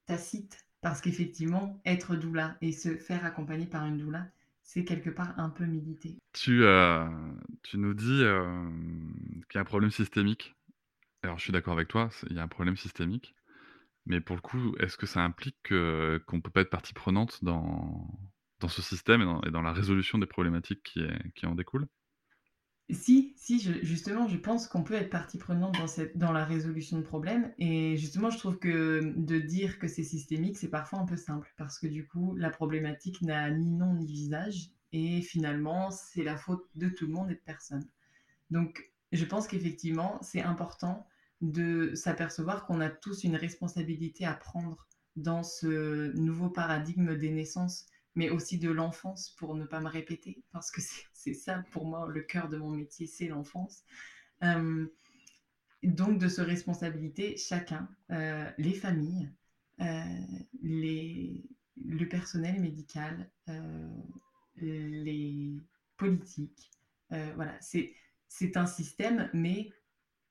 tacite 0.05 0.65
parce 0.81 1.01
qu'effectivement, 1.01 1.81
être 1.85 2.15
doula 2.15 2.57
et 2.61 2.71
se 2.71 2.95
faire 2.95 3.25
accompagner 3.25 3.65
par 3.65 3.85
une 3.85 3.97
doula, 3.97 4.27
c'est 4.61 4.83
quelque 4.83 5.09
part 5.09 5.33
un 5.39 5.49
peu 5.49 5.65
militer. 5.65 6.17
Tu, 6.33 6.63
euh, 6.63 7.07
tu 7.63 7.77
nous 7.77 7.93
dis 7.93 8.21
euh, 8.23 8.69
qu'il 9.49 9.55
y 9.55 9.57
a 9.57 9.61
un 9.61 9.65
problème 9.65 9.91
systémique. 9.91 10.55
Alors, 11.23 11.39
je 11.39 11.43
suis 11.43 11.51
d'accord 11.51 11.73
avec 11.73 11.87
toi, 11.87 12.09
il 12.29 12.35
y 12.35 12.39
a 12.39 12.43
un 12.43 12.47
problème 12.47 12.77
systémique. 12.77 13.35
Mais 14.05 14.21
pour 14.21 14.35
le 14.35 14.41
coup, 14.41 14.75
est-ce 14.79 14.97
que 14.97 15.07
ça 15.07 15.23
implique 15.23 15.57
qu'on 15.69 15.73
ne 16.37 16.41
peut 16.41 16.51
pas 16.51 16.61
être 16.61 16.69
partie 16.69 16.93
prenante 16.93 17.43
dans, 17.43 18.07
ce 18.67 18.81
système 18.83 19.21
et 19.45 19.49
dans, 19.51 19.61
la 19.63 19.73
résolution 19.73 20.19
des 20.19 20.27
problématiques 20.27 20.99
qui 21.33 21.45
en 21.47 21.55
découlent? 21.55 21.87
Si, 22.91 23.33
si, 23.35 23.59
justement, 23.83 24.27
je 24.27 24.37
pense 24.37 24.67
qu'on 24.67 24.83
peut 24.83 24.93
être 24.93 25.09
partie 25.09 25.37
prenante 25.39 25.77
dans, 25.77 25.87
cette, 25.87 26.17
dans 26.17 26.31
la 26.31 26.45
résolution 26.45 26.97
de 26.97 27.03
problèmes. 27.03 27.51
Et 27.57 27.97
justement, 27.97 28.29
je 28.29 28.37
trouve 28.37 28.59
que 28.59 29.13
de 29.15 29.39
dire 29.39 29.79
que 29.79 29.87
c'est 29.87 30.03
systémique, 30.03 30.57
c'est 30.57 30.69
parfois 30.69 30.99
un 30.99 31.05
peu 31.05 31.17
simple. 31.17 31.51
Parce 31.57 31.79
que 31.79 31.87
du 31.87 32.05
coup, 32.07 32.35
la 32.35 32.51
problématique 32.51 33.21
n'a 33.21 33.49
ni 33.49 33.71
nom 33.71 33.93
ni 33.93 34.05
visage. 34.05 34.69
Et 34.91 35.21
finalement, 35.21 35.89
c'est 35.89 36.23
la 36.23 36.37
faute 36.37 36.65
de 36.75 36.87
tout 36.87 37.07
le 37.07 37.13
monde 37.13 37.31
et 37.31 37.35
de 37.35 37.41
personne. 37.43 37.85
Donc, 38.51 38.91
je 39.11 39.25
pense 39.25 39.47
qu'effectivement, 39.47 40.19
c'est 40.21 40.41
important 40.41 41.07
de 41.41 41.93
s'apercevoir 41.95 42.65
qu'on 42.65 42.81
a 42.81 42.89
tous 42.89 43.23
une 43.23 43.35
responsabilité 43.35 44.25
à 44.25 44.33
prendre 44.33 44.87
dans 45.15 45.43
ce 45.43 46.15
nouveau 46.17 46.49
paradigme 46.49 47.15
des 47.17 47.31
naissances 47.31 47.87
mais 48.15 48.29
aussi 48.29 48.57
de 48.57 48.69
l'enfance 48.69 49.31
pour 49.37 49.55
ne 49.55 49.65
pas 49.65 49.81
me 49.81 49.89
répéter, 49.89 50.43
parce 50.51 50.71
que 50.71 50.81
c'est 51.13 51.33
ça 51.33 51.63
pour 51.71 51.85
moi 51.85 52.07
le 52.07 52.21
cœur 52.21 52.49
de 52.49 52.57
mon 52.57 52.71
métier, 52.71 53.07
c'est 53.07 53.27
l'enfance. 53.27 53.83
Euh, 54.43 54.87
donc 55.83 56.17
de 56.19 56.27
se 56.27 56.41
responsabiliser 56.41 57.37
chacun, 57.37 57.87
euh, 58.11 58.49
les 58.57 58.73
familles, 58.73 59.29
euh, 59.81 60.03
les, 60.61 61.43
le 61.83 62.07
personnel 62.07 62.59
médical, 62.59 63.29
les 64.57 65.53
politiques. 65.97 66.71
voilà, 67.09 67.57
c'est 67.59 68.57
un 68.57 68.65
système, 68.65 69.29
mais 69.33 69.71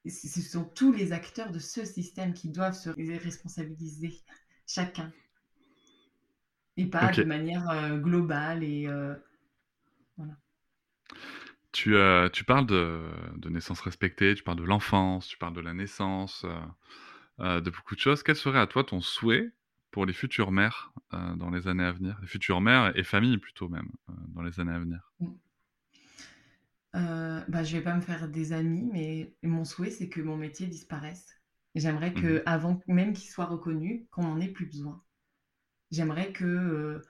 ce 0.07 0.41
sont 0.41 0.65
tous 0.65 0.93
les 0.93 1.13
acteurs 1.13 1.53
de 1.53 1.59
ce 1.59 1.85
système 1.85 2.33
qui 2.33 2.49
doivent 2.49 2.77
se 2.79 2.91
responsabiliser, 2.91 4.23
chacun 4.67 5.13
et 6.77 6.87
pas 6.87 7.11
de 7.11 7.25
manière 7.25 7.69
euh, 7.71 7.97
globale 7.99 8.65
et 8.65 8.87
euh, 8.87 9.15
voilà. 10.17 10.37
Tu, 11.73 11.97
euh, 11.97 12.29
tu 12.29 12.45
parles 12.45 12.67
de, 12.67 13.03
de, 13.37 13.49
naissance 13.49 13.81
respectée, 13.81 14.35
tu 14.35 14.45
parles 14.45 14.59
de 14.59 14.65
l'enfance, 14.65 15.27
tu 15.27 15.37
parles 15.39 15.55
de 15.55 15.61
la 15.61 15.75
naissance, 15.75 16.47
de 17.39 17.71
beaucoup 17.71 17.97
de 17.97 18.01
choses. 18.01 18.23
Quel 18.23 18.37
serait 18.37 18.61
à 18.61 18.69
toi 18.69 18.85
ton 18.85 19.01
souhait 19.01 19.51
pour 19.91 20.07
les 20.07 20.13
futures 20.13 20.53
mères 20.53 20.93
dans 21.11 21.51
les 21.51 21.67
années 21.67 21.85
à 21.85 21.91
venir? 21.91 22.17
Les 22.21 22.29
futures 22.29 22.61
mères 22.61 22.97
et 22.97 23.03
familles 23.03 23.39
plutôt 23.39 23.69
même 23.69 23.89
dans 24.29 24.43
les 24.43 24.61
années 24.61 24.73
à 24.73 24.79
venir 24.79 25.13
mmh. 25.19 25.29
bah, 26.93 27.65
Je 27.65 27.77
vais 27.77 27.83
pas 27.83 27.97
me 27.97 28.01
faire 28.01 28.29
des 28.29 28.53
amis, 28.53 28.89
mais 28.93 29.35
mon 29.43 29.65
souhait 29.65 29.91
c'est 29.91 30.09
que 30.09 30.21
mon 30.21 30.37
métier 30.37 30.69
disparaisse. 30.69 31.41
J'aimerais 31.75 32.11
mmh 32.11 32.21
que 32.23 32.43
avant 32.47 32.81
même 32.87 33.15
qu'il 33.15 33.29
soit 33.29 33.47
reconnu, 33.47 34.07
qu'on 34.13 34.23
n'en 34.23 34.41
ait 34.41 34.47
plus 34.47 34.67
besoin. 34.67 35.03
J'aimerais 35.95 36.33
que, 36.33 36.45
euh, 36.45 37.03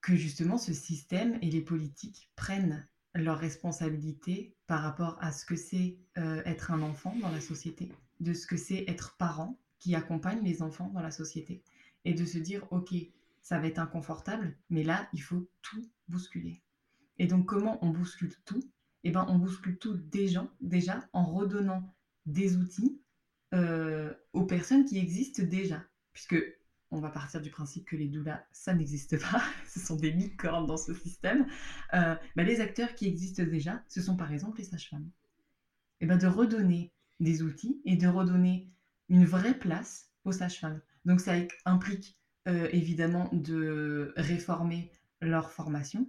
que 0.00 0.16
justement 0.16 0.56
ce 0.56 0.72
système 0.72 1.38
et 1.42 1.50
les 1.50 1.60
politiques 1.60 2.30
prennent 2.34 2.88
leurs 3.14 3.38
responsabilités 3.38 4.56
par 4.66 4.80
rapport 4.80 5.18
à 5.20 5.32
ce 5.32 5.44
que 5.44 5.54
c'est 5.54 5.98
euh, 6.16 6.40
être 6.46 6.70
un 6.70 6.80
enfant 6.80 7.14
dans 7.20 7.30
la 7.30 7.42
société, 7.42 7.92
de 8.20 8.32
ce 8.32 8.46
que 8.46 8.56
c'est 8.56 8.84
être 8.88 9.18
parent 9.18 9.58
qui 9.80 9.94
accompagne 9.94 10.42
les 10.42 10.62
enfants 10.62 10.88
dans 10.94 11.02
la 11.02 11.10
société, 11.10 11.62
et 12.06 12.14
de 12.14 12.24
se 12.24 12.38
dire, 12.38 12.66
OK, 12.70 12.94
ça 13.42 13.58
va 13.58 13.66
être 13.66 13.80
inconfortable, 13.80 14.56
mais 14.70 14.82
là, 14.82 15.06
il 15.12 15.20
faut 15.20 15.46
tout 15.60 15.86
bousculer. 16.08 16.62
Et 17.18 17.26
donc, 17.26 17.44
comment 17.44 17.78
on 17.84 17.90
bouscule 17.90 18.34
tout? 18.46 18.62
Eh 19.04 19.10
bien, 19.10 19.26
on 19.28 19.36
bouscule 19.36 19.76
tout 19.76 19.94
déjà, 19.94 20.50
déjà 20.62 21.06
en 21.12 21.26
redonnant 21.26 21.94
des 22.24 22.56
outils 22.56 22.98
euh, 23.52 24.14
aux 24.32 24.46
personnes 24.46 24.86
qui 24.86 24.98
existent 24.98 25.42
déjà. 25.42 25.84
Puisque 26.14 26.42
on 26.90 27.00
va 27.00 27.10
partir 27.10 27.40
du 27.40 27.50
principe 27.50 27.86
que 27.86 27.96
les 27.96 28.08
doulas, 28.08 28.42
ça 28.52 28.74
n'existe 28.74 29.20
pas, 29.20 29.42
ce 29.66 29.80
sont 29.80 29.96
des 29.96 30.10
licornes 30.10 30.66
dans 30.66 30.76
ce 30.76 30.94
système, 30.94 31.46
euh, 31.94 32.14
bah, 32.36 32.42
les 32.42 32.60
acteurs 32.60 32.94
qui 32.94 33.06
existent 33.06 33.44
déjà, 33.44 33.82
ce 33.88 34.00
sont 34.00 34.16
par 34.16 34.32
exemple 34.32 34.58
les 34.58 34.64
sages-femmes. 34.64 35.10
Et 36.00 36.06
ben 36.06 36.16
de 36.16 36.26
redonner 36.26 36.92
des 37.20 37.42
outils 37.42 37.80
et 37.84 37.96
de 37.96 38.06
redonner 38.06 38.70
une 39.08 39.24
vraie 39.24 39.58
place 39.58 40.10
aux 40.24 40.32
sages-femmes. 40.32 40.80
Donc 41.04 41.20
ça 41.20 41.34
implique 41.64 42.16
euh, 42.46 42.68
évidemment 42.72 43.28
de 43.32 44.12
réformer 44.16 44.92
leur 45.20 45.50
formation 45.50 46.08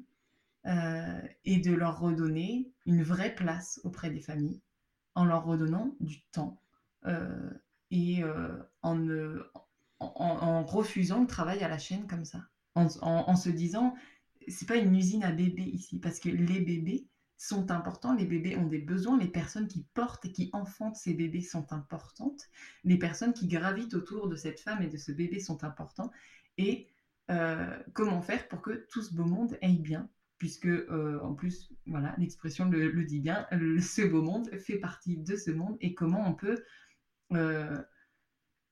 euh, 0.67 1.19
et 1.43 1.57
de 1.57 1.73
leur 1.73 1.99
redonner 1.99 2.71
une 2.85 3.01
vraie 3.01 3.33
place 3.33 3.81
auprès 3.83 4.11
des 4.11 4.21
familles 4.21 4.61
en 5.15 5.25
leur 5.25 5.43
redonnant 5.43 5.95
du 5.99 6.21
temps 6.31 6.61
et 7.91 8.21
en, 8.83 9.07
en, 9.99 10.63
refusant 10.63 11.21
le 11.21 11.27
travail 11.27 11.63
à 11.63 11.67
la 11.67 11.77
chaîne 11.77 12.07
comme 12.07 12.25
ça, 12.25 12.45
en, 12.75 13.35
se 13.35 13.49
disant 13.49 13.95
c'est 14.47 14.67
pas 14.67 14.77
une 14.77 14.95
usine 14.95 15.23
à 15.23 15.31
bébés 15.31 15.63
ici, 15.63 15.99
parce 15.99 16.19
que 16.19 16.29
les 16.29 16.61
bébés 16.61 17.07
sont 17.37 17.71
importants, 17.71 18.13
les 18.13 18.25
bébés 18.25 18.57
ont 18.57 18.67
des 18.67 18.79
besoins, 18.79 19.17
les 19.17 19.27
personnes 19.27 19.67
qui 19.67 19.85
portent 19.93 20.25
et 20.25 20.31
qui 20.31 20.49
enfantent 20.53 20.95
ces 20.95 21.13
bébés 21.13 21.41
sont 21.41 21.71
importantes, 21.71 22.49
les 22.83 22.97
personnes 22.97 23.33
qui 23.33 23.47
gravitent 23.47 23.93
autour 23.93 24.27
de 24.27 24.35
cette 24.35 24.59
femme 24.59 24.81
et 24.81 24.87
de 24.87 24.97
ce 24.97 25.11
bébé 25.11 25.39
sont 25.39 25.63
importants, 25.63 26.11
et 26.57 26.87
euh, 27.31 27.77
comment 27.93 28.21
faire 28.21 28.47
pour 28.47 28.61
que 28.61 28.85
tout 28.89 29.01
ce 29.01 29.13
beau 29.13 29.25
monde 29.25 29.57
aille 29.61 29.79
bien, 29.79 30.09
puisque 30.37 30.65
euh, 30.65 31.19
en 31.21 31.33
plus, 31.33 31.71
voilà, 31.85 32.15
l'expression 32.17 32.65
le, 32.69 33.03
dit 33.03 33.19
bien, 33.19 33.47
ce 33.51 34.05
beau 34.05 34.21
monde 34.21 34.49
fait 34.57 34.77
partie 34.77 35.17
de 35.17 35.35
ce 35.35 35.51
monde, 35.51 35.77
et 35.79 35.93
comment 35.93 36.27
on 36.27 36.33
peut 36.33 36.63
euh, 37.33 37.77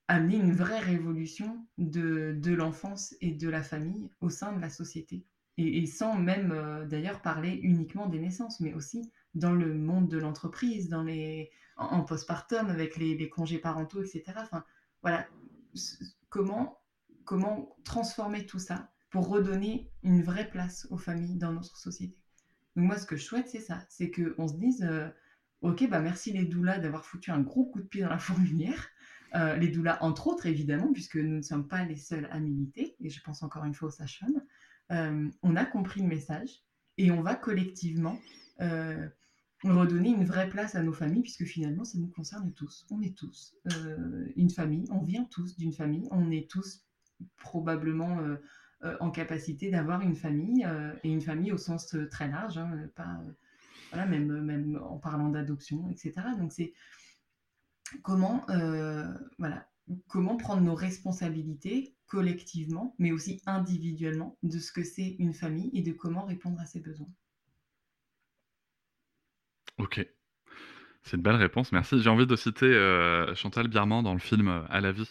amener 0.08 0.38
une 0.38 0.54
vraie 0.54 0.80
révolution 0.80 1.66
de, 1.78 2.36
de 2.38 2.54
l'enfance 2.54 3.16
et 3.22 3.32
de 3.32 3.50
la 3.50 3.62
famille 3.62 4.10
au 4.22 4.30
sein 4.30 4.54
de 4.54 4.62
la 4.62 4.70
société. 4.70 5.26
Et, 5.60 5.88
sans 5.88 6.16
même 6.16 6.52
euh, 6.52 6.86
d'ailleurs 6.86 7.22
parler 7.22 7.60
uniquement 7.64 8.06
des 8.08 8.20
naissances, 8.20 8.60
mais 8.60 8.76
aussi 8.76 9.12
dans 9.34 9.54
le 9.54 9.74
monde 9.74 10.08
de 10.08 10.20
l'entreprise, 10.20 10.88
dans 10.88 11.02
les 11.02 11.50
en, 11.78 12.04
postpartum 12.04 12.70
avec 12.70 12.98
les, 12.98 13.30
congés 13.30 13.58
parentaux, 13.58 14.02
etc. 14.02 14.24
Enfin, 14.38 14.64
voilà, 15.02 15.28
comment 16.30 16.80
comment 17.26 17.76
transformer 17.84 18.46
tout 18.46 18.60
ça 18.60 18.90
pour 19.10 19.28
redonner 19.28 19.92
une 20.02 20.22
vraie 20.24 20.50
place 20.50 20.88
aux 20.92 20.98
familles 20.98 21.38
dans 21.38 21.52
notre 21.52 21.78
société. 21.78 22.18
Donc 22.76 22.86
moi, 22.86 22.98
ce 22.98 23.06
que 23.06 23.18
je 23.18 23.24
souhaite, 23.24 23.50
c'est 23.50 23.60
ça, 23.60 23.84
c'est 23.90 24.12
qu'on 24.12 24.48
se 24.48 24.56
dise, 24.56 24.84
euh, 24.84 25.10
ok, 25.62 25.90
bah 25.90 26.00
merci 26.00 26.32
les 26.32 26.46
doulas 26.46 26.80
d'avoir 26.80 27.06
foutu 27.06 27.32
un 27.32 27.42
gros 27.42 27.66
coup 27.66 27.82
de 27.82 27.88
pied 27.88 28.02
dans 28.02 28.10
la 28.10 28.20
fourmilière. 28.20 28.88
Euh, 29.36 29.56
les 29.58 29.68
doulas, 29.68 29.98
entre 30.02 30.28
autres, 30.28 30.46
évidemment, 30.46 30.92
puisque 30.94 31.18
nous 31.18 31.38
ne 31.38 31.42
sommes 31.42 31.68
pas 31.68 31.84
les 31.84 31.98
seuls 31.98 32.28
à 32.32 32.40
militer, 32.40 32.96
et 33.00 33.10
je 33.10 33.22
pense 33.22 33.44
encore 33.44 33.66
une 33.66 33.74
fois 33.74 33.90
aux 33.90 33.92
sages-femmes, 33.92 34.42
euh, 34.92 35.30
on 35.44 35.56
a 35.56 35.66
compris 35.66 36.02
le 36.02 36.08
message 36.08 36.64
et 36.98 37.12
on 37.12 37.22
va 37.22 37.36
collectivement 37.36 38.18
euh, 38.62 39.08
redonner 39.64 40.10
une 40.10 40.24
vraie 40.24 40.50
place 40.50 40.76
à 40.76 40.84
nos 40.84 40.94
familles, 40.94 41.22
puisque 41.22 41.46
finalement, 41.46 41.84
ça 41.84 41.98
nous 41.98 42.08
concerne 42.08 42.54
tous. 42.54 42.86
On 42.90 43.02
est 43.02 43.16
tous 43.18 43.56
une 44.36 44.50
famille, 44.50 44.86
on 44.92 45.02
vient 45.02 45.26
tous 45.26 45.58
d'une 45.58 45.74
famille, 45.74 46.08
on 46.12 46.32
est 46.32 46.50
tous 46.50 46.86
probablement 47.38 48.20
en 49.00 49.10
capacité 49.10 49.72
d'avoir 49.72 50.02
une 50.02 50.16
famille, 50.16 50.66
et 51.04 51.12
une 51.12 51.22
famille 51.22 51.52
au 51.52 51.58
sens 51.58 51.96
très 52.12 52.30
large, 52.30 52.58
hein, 52.60 52.88
pas 52.96 53.20
voilà, 53.92 54.06
même, 54.06 54.42
même 54.42 54.80
en 54.84 54.98
parlant 54.98 55.30
d'adoption, 55.30 55.90
etc. 55.90 56.14
Donc 56.38 56.52
c'est 56.52 56.74
comment, 58.04 58.46
voilà, 59.38 59.68
comment 60.08 60.38
prendre 60.38 60.62
nos 60.62 60.76
responsabilités 60.76 61.96
collectivement, 62.08 62.96
mais 63.00 63.12
aussi 63.12 63.42
individuellement, 63.46 64.38
de 64.44 64.60
ce 64.60 64.72
que 64.72 64.84
c'est 64.84 65.16
une 65.20 65.34
famille 65.34 65.70
et 65.74 65.82
de 65.82 65.92
comment 65.92 66.26
répondre 66.26 66.60
à 66.60 66.66
ses 66.66 66.80
besoins. 66.80 67.10
Ok. 69.78 70.06
C'est 71.04 71.16
une 71.16 71.24
belle 71.24 71.36
réponse, 71.36 71.72
merci. 71.72 72.02
J'ai 72.02 72.10
envie 72.10 72.28
de 72.28 72.36
citer 72.36 72.66
euh, 72.66 73.34
Chantal 73.36 73.68
Bierman 73.68 74.04
dans 74.04 74.14
le 74.14 74.20
film 74.20 74.48
euh, 74.48 74.64
À 74.70 74.82
la 74.82 74.92
vie 74.92 75.10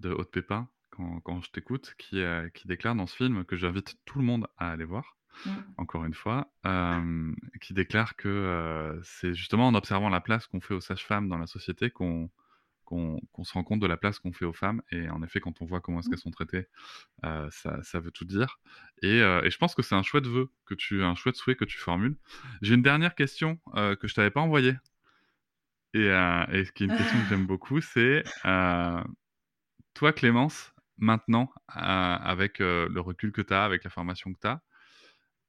de 0.00 0.10
Haute 0.10 0.30
Pépin, 0.30 0.68
quand, 0.90 1.40
je 1.42 1.50
t'écoute, 1.50 1.94
euh, 2.14 2.48
qui 2.50 2.66
déclare 2.66 2.96
dans 2.96 3.06
ce 3.06 3.14
film 3.14 3.44
que 3.44 3.56
j'invite 3.56 3.98
tout 4.04 4.18
le 4.18 4.24
monde 4.24 4.48
à 4.56 4.70
aller 4.70 4.84
voir, 4.84 5.17
mmh. 5.46 5.50
encore 5.76 6.04
une 6.04 6.14
fois, 6.14 6.50
qui 7.60 7.74
déclare 7.74 8.16
que 8.16 9.00
c'est 9.02 9.34
justement 9.34 9.68
en 9.68 9.74
observant 9.74 10.08
la 10.08 10.20
place 10.20 10.46
qu'on 10.46 10.60
fait 10.60 10.74
aux 10.74 10.80
sages-femmes 10.80 11.28
dans 11.28 11.38
la 11.38 11.46
société 11.46 11.90
qu'on 11.90 12.30
qu'on 12.88 13.44
se 13.44 13.52
rend 13.52 13.64
compte 13.64 13.80
de 13.80 13.86
la 13.86 13.96
place 13.96 14.18
qu'on 14.18 14.32
fait 14.32 14.44
aux 14.44 14.52
femmes. 14.52 14.82
Et 14.90 15.10
en 15.10 15.22
effet, 15.22 15.40
quand 15.40 15.60
on 15.60 15.66
voit 15.66 15.80
comment 15.80 16.00
est-ce 16.00 16.08
mmh. 16.08 16.10
qu'elles 16.10 16.20
sont 16.20 16.30
traitées, 16.30 16.66
euh, 17.24 17.48
ça, 17.50 17.82
ça, 17.82 18.00
veut 18.00 18.10
tout 18.10 18.24
dire. 18.24 18.58
Et, 19.02 19.20
euh, 19.20 19.42
et 19.42 19.50
je 19.50 19.58
pense 19.58 19.74
que 19.74 19.82
c'est 19.82 19.94
un 19.94 20.02
chouette 20.02 20.26
vœu, 20.26 20.50
que 20.64 20.74
tu, 20.74 21.02
un 21.02 21.14
chouette 21.14 21.36
souhait 21.36 21.56
que 21.56 21.64
tu 21.64 21.78
formules. 21.78 22.16
J'ai 22.62 22.74
une 22.74 22.82
dernière 22.82 23.14
question 23.14 23.58
euh, 23.74 23.94
que 23.94 24.08
je 24.08 24.14
t'avais 24.14 24.30
pas 24.30 24.40
envoyée. 24.40 24.74
Et, 25.94 26.06
et, 26.06 26.64
qui 26.74 26.84
est 26.84 26.86
une 26.86 26.96
question 26.96 27.18
que 27.20 27.28
j'aime 27.28 27.46
beaucoup, 27.46 27.80
c'est 27.80 28.22
toi, 29.94 30.12
Clémence, 30.12 30.72
maintenant, 30.96 31.50
avec 31.66 32.58
le 32.60 33.00
recul 33.00 33.32
que 33.32 33.42
tu 33.42 33.52
as, 33.52 33.64
avec 33.64 33.84
la 33.84 33.90
formation 33.90 34.32
que 34.32 34.38
tu 34.40 34.46
as, 34.46 34.62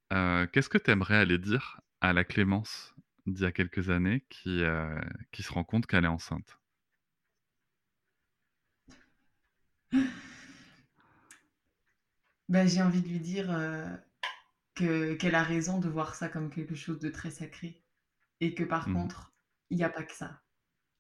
qu'est-ce 0.10 0.70
que 0.70 0.78
tu 0.78 0.91
aimerais 0.91 1.18
aller 1.18 1.38
dire 1.38 1.82
à 2.01 2.14
la 2.14 2.24
Clémence 2.24 2.95
d'il 3.26 3.43
y 3.43 3.45
a 3.45 3.51
quelques 3.51 3.89
années 3.89 4.26
qui, 4.30 4.64
qui 5.32 5.43
se 5.43 5.53
rend 5.53 5.64
compte 5.64 5.86
qu'elle 5.88 6.05
est 6.05 6.07
enceinte? 6.07 6.60
Bah, 12.49 12.66
j'ai 12.66 12.82
envie 12.82 13.01
de 13.01 13.07
lui 13.07 13.20
dire 13.20 13.51
euh, 13.51 13.95
que, 14.74 15.14
qu'elle 15.14 15.36
a 15.36 15.43
raison 15.43 15.80
de 15.80 15.88
voir 15.88 16.16
ça 16.16 16.30
comme 16.30 16.49
quelque 16.49 16.74
chose 16.74 16.99
de 16.99 17.10
très 17.10 17.30
sacré. 17.30 17.84
Et 18.41 18.55
que 18.55 18.64
par 18.64 18.89
mmh. 18.89 18.93
contre, 18.93 19.34
il 19.70 19.78
n'y 19.78 19.84
a 19.84 19.89
pas 19.89 20.03
que 20.03 20.14
ça. 20.14 20.41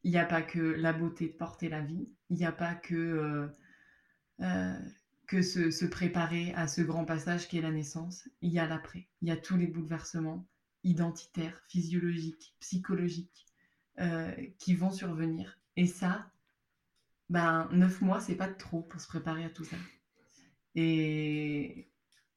Il 0.03 0.11
n'y 0.11 0.19
a 0.19 0.25
pas 0.25 0.43
que 0.43 0.59
la 0.59 0.93
beauté 0.93 1.27
de 1.27 1.33
porter 1.33 1.67
la 1.67 1.81
vie. 1.81 2.13
Il 2.29 2.37
n'y 2.37 2.45
a 2.45 2.51
pas 2.51 2.75
que, 2.75 2.93
euh, 2.93 3.47
euh, 4.41 4.79
que 5.29 5.41
se, 5.41 5.71
se, 5.71 5.85
préparer 5.85 6.53
à 6.55 6.67
ce 6.67 6.81
grand 6.81 7.05
passage 7.05 7.47
qui 7.47 7.57
est 7.57 7.61
la 7.61 7.71
naissance. 7.71 8.27
Il 8.41 8.51
y 8.51 8.59
a 8.59 8.67
l'après. 8.67 9.07
Il 9.21 9.27
y 9.27 9.31
a 9.31 9.37
tous 9.37 9.55
les 9.55 9.67
bouleversements 9.67 10.45
identitaires, 10.83 11.61
physiologiques, 11.69 12.55
psychologiques 12.59 13.45
qui 14.57 14.75
vont 14.75 14.91
survenir. 14.91 15.59
Et 15.75 15.85
ça, 15.85 16.31
ben, 17.29 17.69
neuf 17.71 18.01
mois, 18.01 18.19
c'est 18.19 18.35
pas 18.35 18.47
trop 18.47 18.81
pour 18.81 18.99
se 18.99 19.07
préparer 19.07 19.45
à 19.45 19.49
tout 19.49 19.63
ça. 19.63 19.77
Et, 20.75 21.89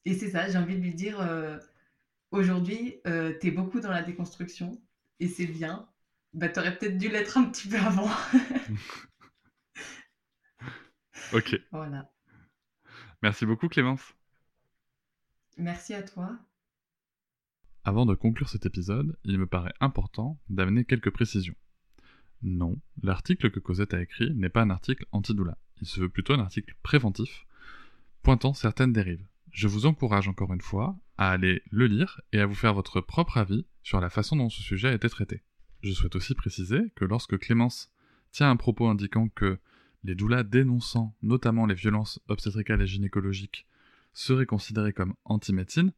et 0.05 0.15
c'est 0.15 0.31
ça, 0.31 0.49
j'ai 0.49 0.59
envie 0.59 0.77
de 0.77 0.83
lui 0.83 0.95
dire, 0.95 1.21
euh, 1.21 1.59
aujourd'hui, 2.31 3.01
euh, 3.07 3.37
tu 3.41 3.49
es 3.49 3.51
beaucoup 3.51 3.81
dans 3.81 3.91
la 3.91 4.03
déconstruction, 4.03 4.81
et 5.21 5.29
c'est 5.29 5.47
bien. 5.47 5.89
Bah, 6.35 6.49
tu 6.49 6.61
aurais 6.61 6.77
peut-être 6.77 6.99
dû 6.99 7.09
l'être 7.09 7.39
un 7.39 7.45
petit 7.45 7.69
peu 7.69 7.77
avant. 7.77 8.11
ok. 11.33 11.57
Voilà. 11.71 12.11
Merci 13.23 13.47
beaucoup, 13.47 13.69
Clémence. 13.69 14.15
Merci 15.57 15.95
à 15.95 16.03
toi. 16.03 16.39
Avant 17.85 18.07
de 18.07 18.15
conclure 18.15 18.49
cet 18.49 18.67
épisode, 18.67 19.17
il 19.25 19.39
me 19.39 19.47
paraît 19.47 19.75
important 19.81 20.41
d'amener 20.49 20.85
quelques 20.85 21.11
précisions. 21.11 21.55
Non, 22.43 22.81
l'article 23.03 23.51
que 23.51 23.61
Cosette 23.61 23.95
a 23.95 24.03
écrit 24.03 24.35
n'est 24.35 24.49
pas 24.49 24.63
un 24.63 24.71
article 24.71 25.07
anti-doula. 25.13 25.59
Il 25.81 25.87
se 25.87 26.01
veut 26.01 26.09
plutôt 26.09 26.33
un 26.33 26.41
article 26.41 26.75
préventif, 26.83 27.47
pointant 28.23 28.55
certaines 28.55 28.93
dérives. 28.93 29.27
Je 29.53 29.69
vous 29.69 29.87
encourage 29.87 30.29
encore 30.29 30.53
une 30.53 30.61
fois 30.61 30.97
à 31.19 31.31
aller 31.31 31.63
le 31.71 31.87
lire 31.87 32.21
et 32.33 32.41
à 32.41 32.47
vous 32.47 32.55
faire 32.55 32.75
votre 32.75 33.01
propre 33.01 33.37
avis 33.37 33.67
sur 33.83 34.01
la 34.01 34.11
façon 34.11 34.37
dont 34.37 34.49
ce 34.49 34.63
sujet 34.63 34.89
a 34.89 34.95
été 34.95 35.09
traité. 35.09 35.43
Je 35.83 35.93
souhaite 35.93 36.17
aussi 36.17 36.35
préciser 36.35 36.81
que 36.97 37.05
lorsque 37.05 37.39
Clémence 37.39 37.93
tient 38.31 38.51
un 38.51 38.57
propos 38.57 38.89
indiquant 38.89 39.29
que 39.29 39.59
les 40.05 40.15
doulas 40.15 40.43
dénonçant 40.43 41.15
notamment 41.23 41.67
les 41.67 41.75
violences 41.75 42.21
obstétricales 42.29 42.83
et 42.83 42.87
gynécologiques 42.87 43.67
seraient 44.13 44.47
considérés 44.47 44.93
comme 44.93 45.15
anti-médecine, 45.25 45.93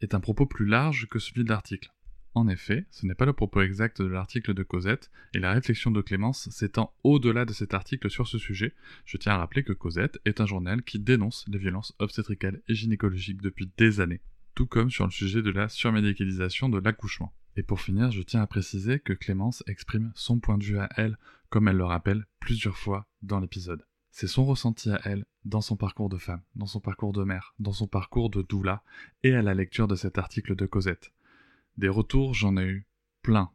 est 0.00 0.14
un 0.14 0.20
propos 0.20 0.46
plus 0.46 0.66
large 0.66 1.08
que 1.08 1.18
celui 1.18 1.44
de 1.44 1.50
l'article. 1.50 1.90
En 2.34 2.46
effet, 2.46 2.86
ce 2.90 3.06
n'est 3.06 3.14
pas 3.14 3.26
le 3.26 3.32
propos 3.32 3.60
exact 3.60 4.00
de 4.00 4.06
l'article 4.06 4.54
de 4.54 4.62
Cosette, 4.62 5.10
et 5.34 5.40
la 5.40 5.52
réflexion 5.52 5.90
de 5.90 6.00
Clémence 6.00 6.48
s'étend 6.50 6.94
au-delà 7.02 7.44
de 7.44 7.52
cet 7.52 7.74
article 7.74 8.08
sur 8.08 8.28
ce 8.28 8.38
sujet. 8.38 8.72
Je 9.04 9.16
tiens 9.16 9.32
à 9.32 9.38
rappeler 9.38 9.64
que 9.64 9.72
Cosette 9.72 10.20
est 10.24 10.40
un 10.40 10.46
journal 10.46 10.82
qui 10.82 11.00
dénonce 11.00 11.44
les 11.48 11.58
violences 11.58 11.94
obstétricales 11.98 12.62
et 12.68 12.74
gynécologiques 12.74 13.42
depuis 13.42 13.70
des 13.76 14.00
années, 14.00 14.20
tout 14.54 14.66
comme 14.66 14.90
sur 14.90 15.04
le 15.04 15.10
sujet 15.10 15.42
de 15.42 15.50
la 15.50 15.68
surmédicalisation 15.68 16.68
de 16.68 16.78
l'accouchement. 16.78 17.34
Et 17.56 17.64
pour 17.64 17.80
finir, 17.80 18.12
je 18.12 18.22
tiens 18.22 18.42
à 18.42 18.46
préciser 18.46 19.00
que 19.00 19.12
Clémence 19.12 19.64
exprime 19.66 20.12
son 20.14 20.38
point 20.38 20.56
de 20.56 20.64
vue 20.64 20.78
à 20.78 20.88
elle, 20.96 21.18
comme 21.50 21.68
elle 21.68 21.76
le 21.76 21.84
rappelle 21.84 22.26
plusieurs 22.38 22.78
fois 22.78 23.06
dans 23.22 23.40
l'épisode. 23.40 23.84
C'est 24.10 24.26
son 24.26 24.44
ressenti 24.44 24.90
à 24.90 25.00
elle, 25.04 25.24
dans 25.44 25.60
son 25.60 25.76
parcours 25.76 26.08
de 26.08 26.18
femme, 26.18 26.42
dans 26.56 26.66
son 26.66 26.80
parcours 26.80 27.12
de 27.12 27.24
mère, 27.24 27.54
dans 27.58 27.72
son 27.72 27.86
parcours 27.86 28.30
de 28.30 28.42
doula, 28.42 28.82
et 29.22 29.34
à 29.34 29.42
la 29.42 29.54
lecture 29.54 29.88
de 29.88 29.94
cet 29.94 30.18
article 30.18 30.56
de 30.56 30.66
Cosette. 30.66 31.12
Des 31.76 31.88
retours, 31.88 32.34
j'en 32.34 32.56
ai 32.56 32.66
eu 32.66 32.86
plein. 33.22 33.50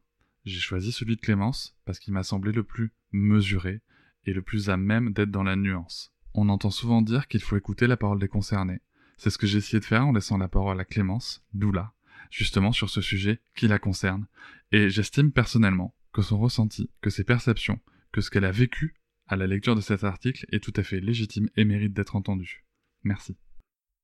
J'ai 0.46 0.60
choisi 0.60 0.92
celui 0.92 1.16
de 1.16 1.22
Clémence 1.22 1.78
parce 1.86 2.00
qu'il 2.00 2.14
m'a 2.14 2.24
semblé 2.24 2.52
le 2.52 2.64
plus 2.64 2.94
mesuré 3.12 3.82
et 4.26 4.34
le 4.34 4.42
plus 4.42 4.70
à 4.70 4.78
même 4.78 5.12
d'être 5.12 5.32
dans 5.32 5.44
la 5.44 5.56
nuance. 5.56 6.14
On 6.34 6.50
entend 6.50 6.72
souvent 6.72 7.02
dire 7.02 7.28
qu'il 7.28 7.42
faut 7.42 7.58
écouter 7.58 7.88
la 7.88 7.98
parole 7.98 8.20
des 8.20 8.28
concernés. 8.28 8.82
C'est 9.18 9.30
ce 9.30 9.38
que 9.38 9.48
j'ai 9.48 9.60
essayé 9.60 9.80
de 9.80 9.86
faire 9.86 10.06
en 10.06 10.12
laissant 10.12 10.38
la 10.38 10.48
parole 10.48 10.80
à 10.80 10.86
Clémence, 10.86 11.44
Doula, 11.54 11.94
justement 12.30 12.72
sur 12.72 12.90
ce 12.90 13.02
sujet 13.02 13.40
qui 13.56 13.68
la 13.68 13.80
concerne. 13.80 14.28
Et 14.72 14.90
j'estime 14.90 15.32
personnellement 15.32 15.94
que 16.16 16.22
son 16.22 16.40
ressenti, 16.40 16.90
que 17.02 17.10
ses 17.10 17.26
perceptions, 17.26 17.82
que 18.14 18.22
ce 18.22 18.32
qu'elle 18.32 18.46
a 18.46 18.52
vécu 18.52 18.96
à 19.28 19.36
la 19.36 19.48
lecture 19.48 19.76
de 19.76 19.82
cet 19.82 20.06
article 20.06 20.46
est 20.54 20.64
tout 20.64 20.72
à 20.78 20.84
fait 20.84 21.02
légitime 21.02 21.50
et 21.58 21.66
mérite 21.66 21.92
d'être 21.92 22.16
entendu. 22.16 22.64
Merci. 23.04 23.38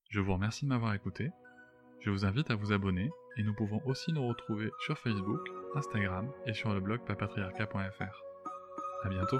Je 0.09 0.19
vous 0.19 0.33
remercie 0.33 0.65
de 0.65 0.69
m'avoir 0.69 0.93
écouté. 0.93 1.29
Je 2.01 2.09
vous 2.09 2.25
invite 2.25 2.51
à 2.51 2.55
vous 2.55 2.73
abonner 2.73 3.09
et 3.37 3.43
nous 3.43 3.53
pouvons 3.53 3.81
aussi 3.85 4.11
nous 4.11 4.27
retrouver 4.27 4.69
sur 4.85 4.99
Facebook, 4.99 5.39
Instagram 5.73 6.29
et 6.45 6.53
sur 6.53 6.73
le 6.73 6.81
blog 6.81 6.99
papatriarca.fr. 7.05 8.21
A 9.05 9.09
bientôt 9.09 9.39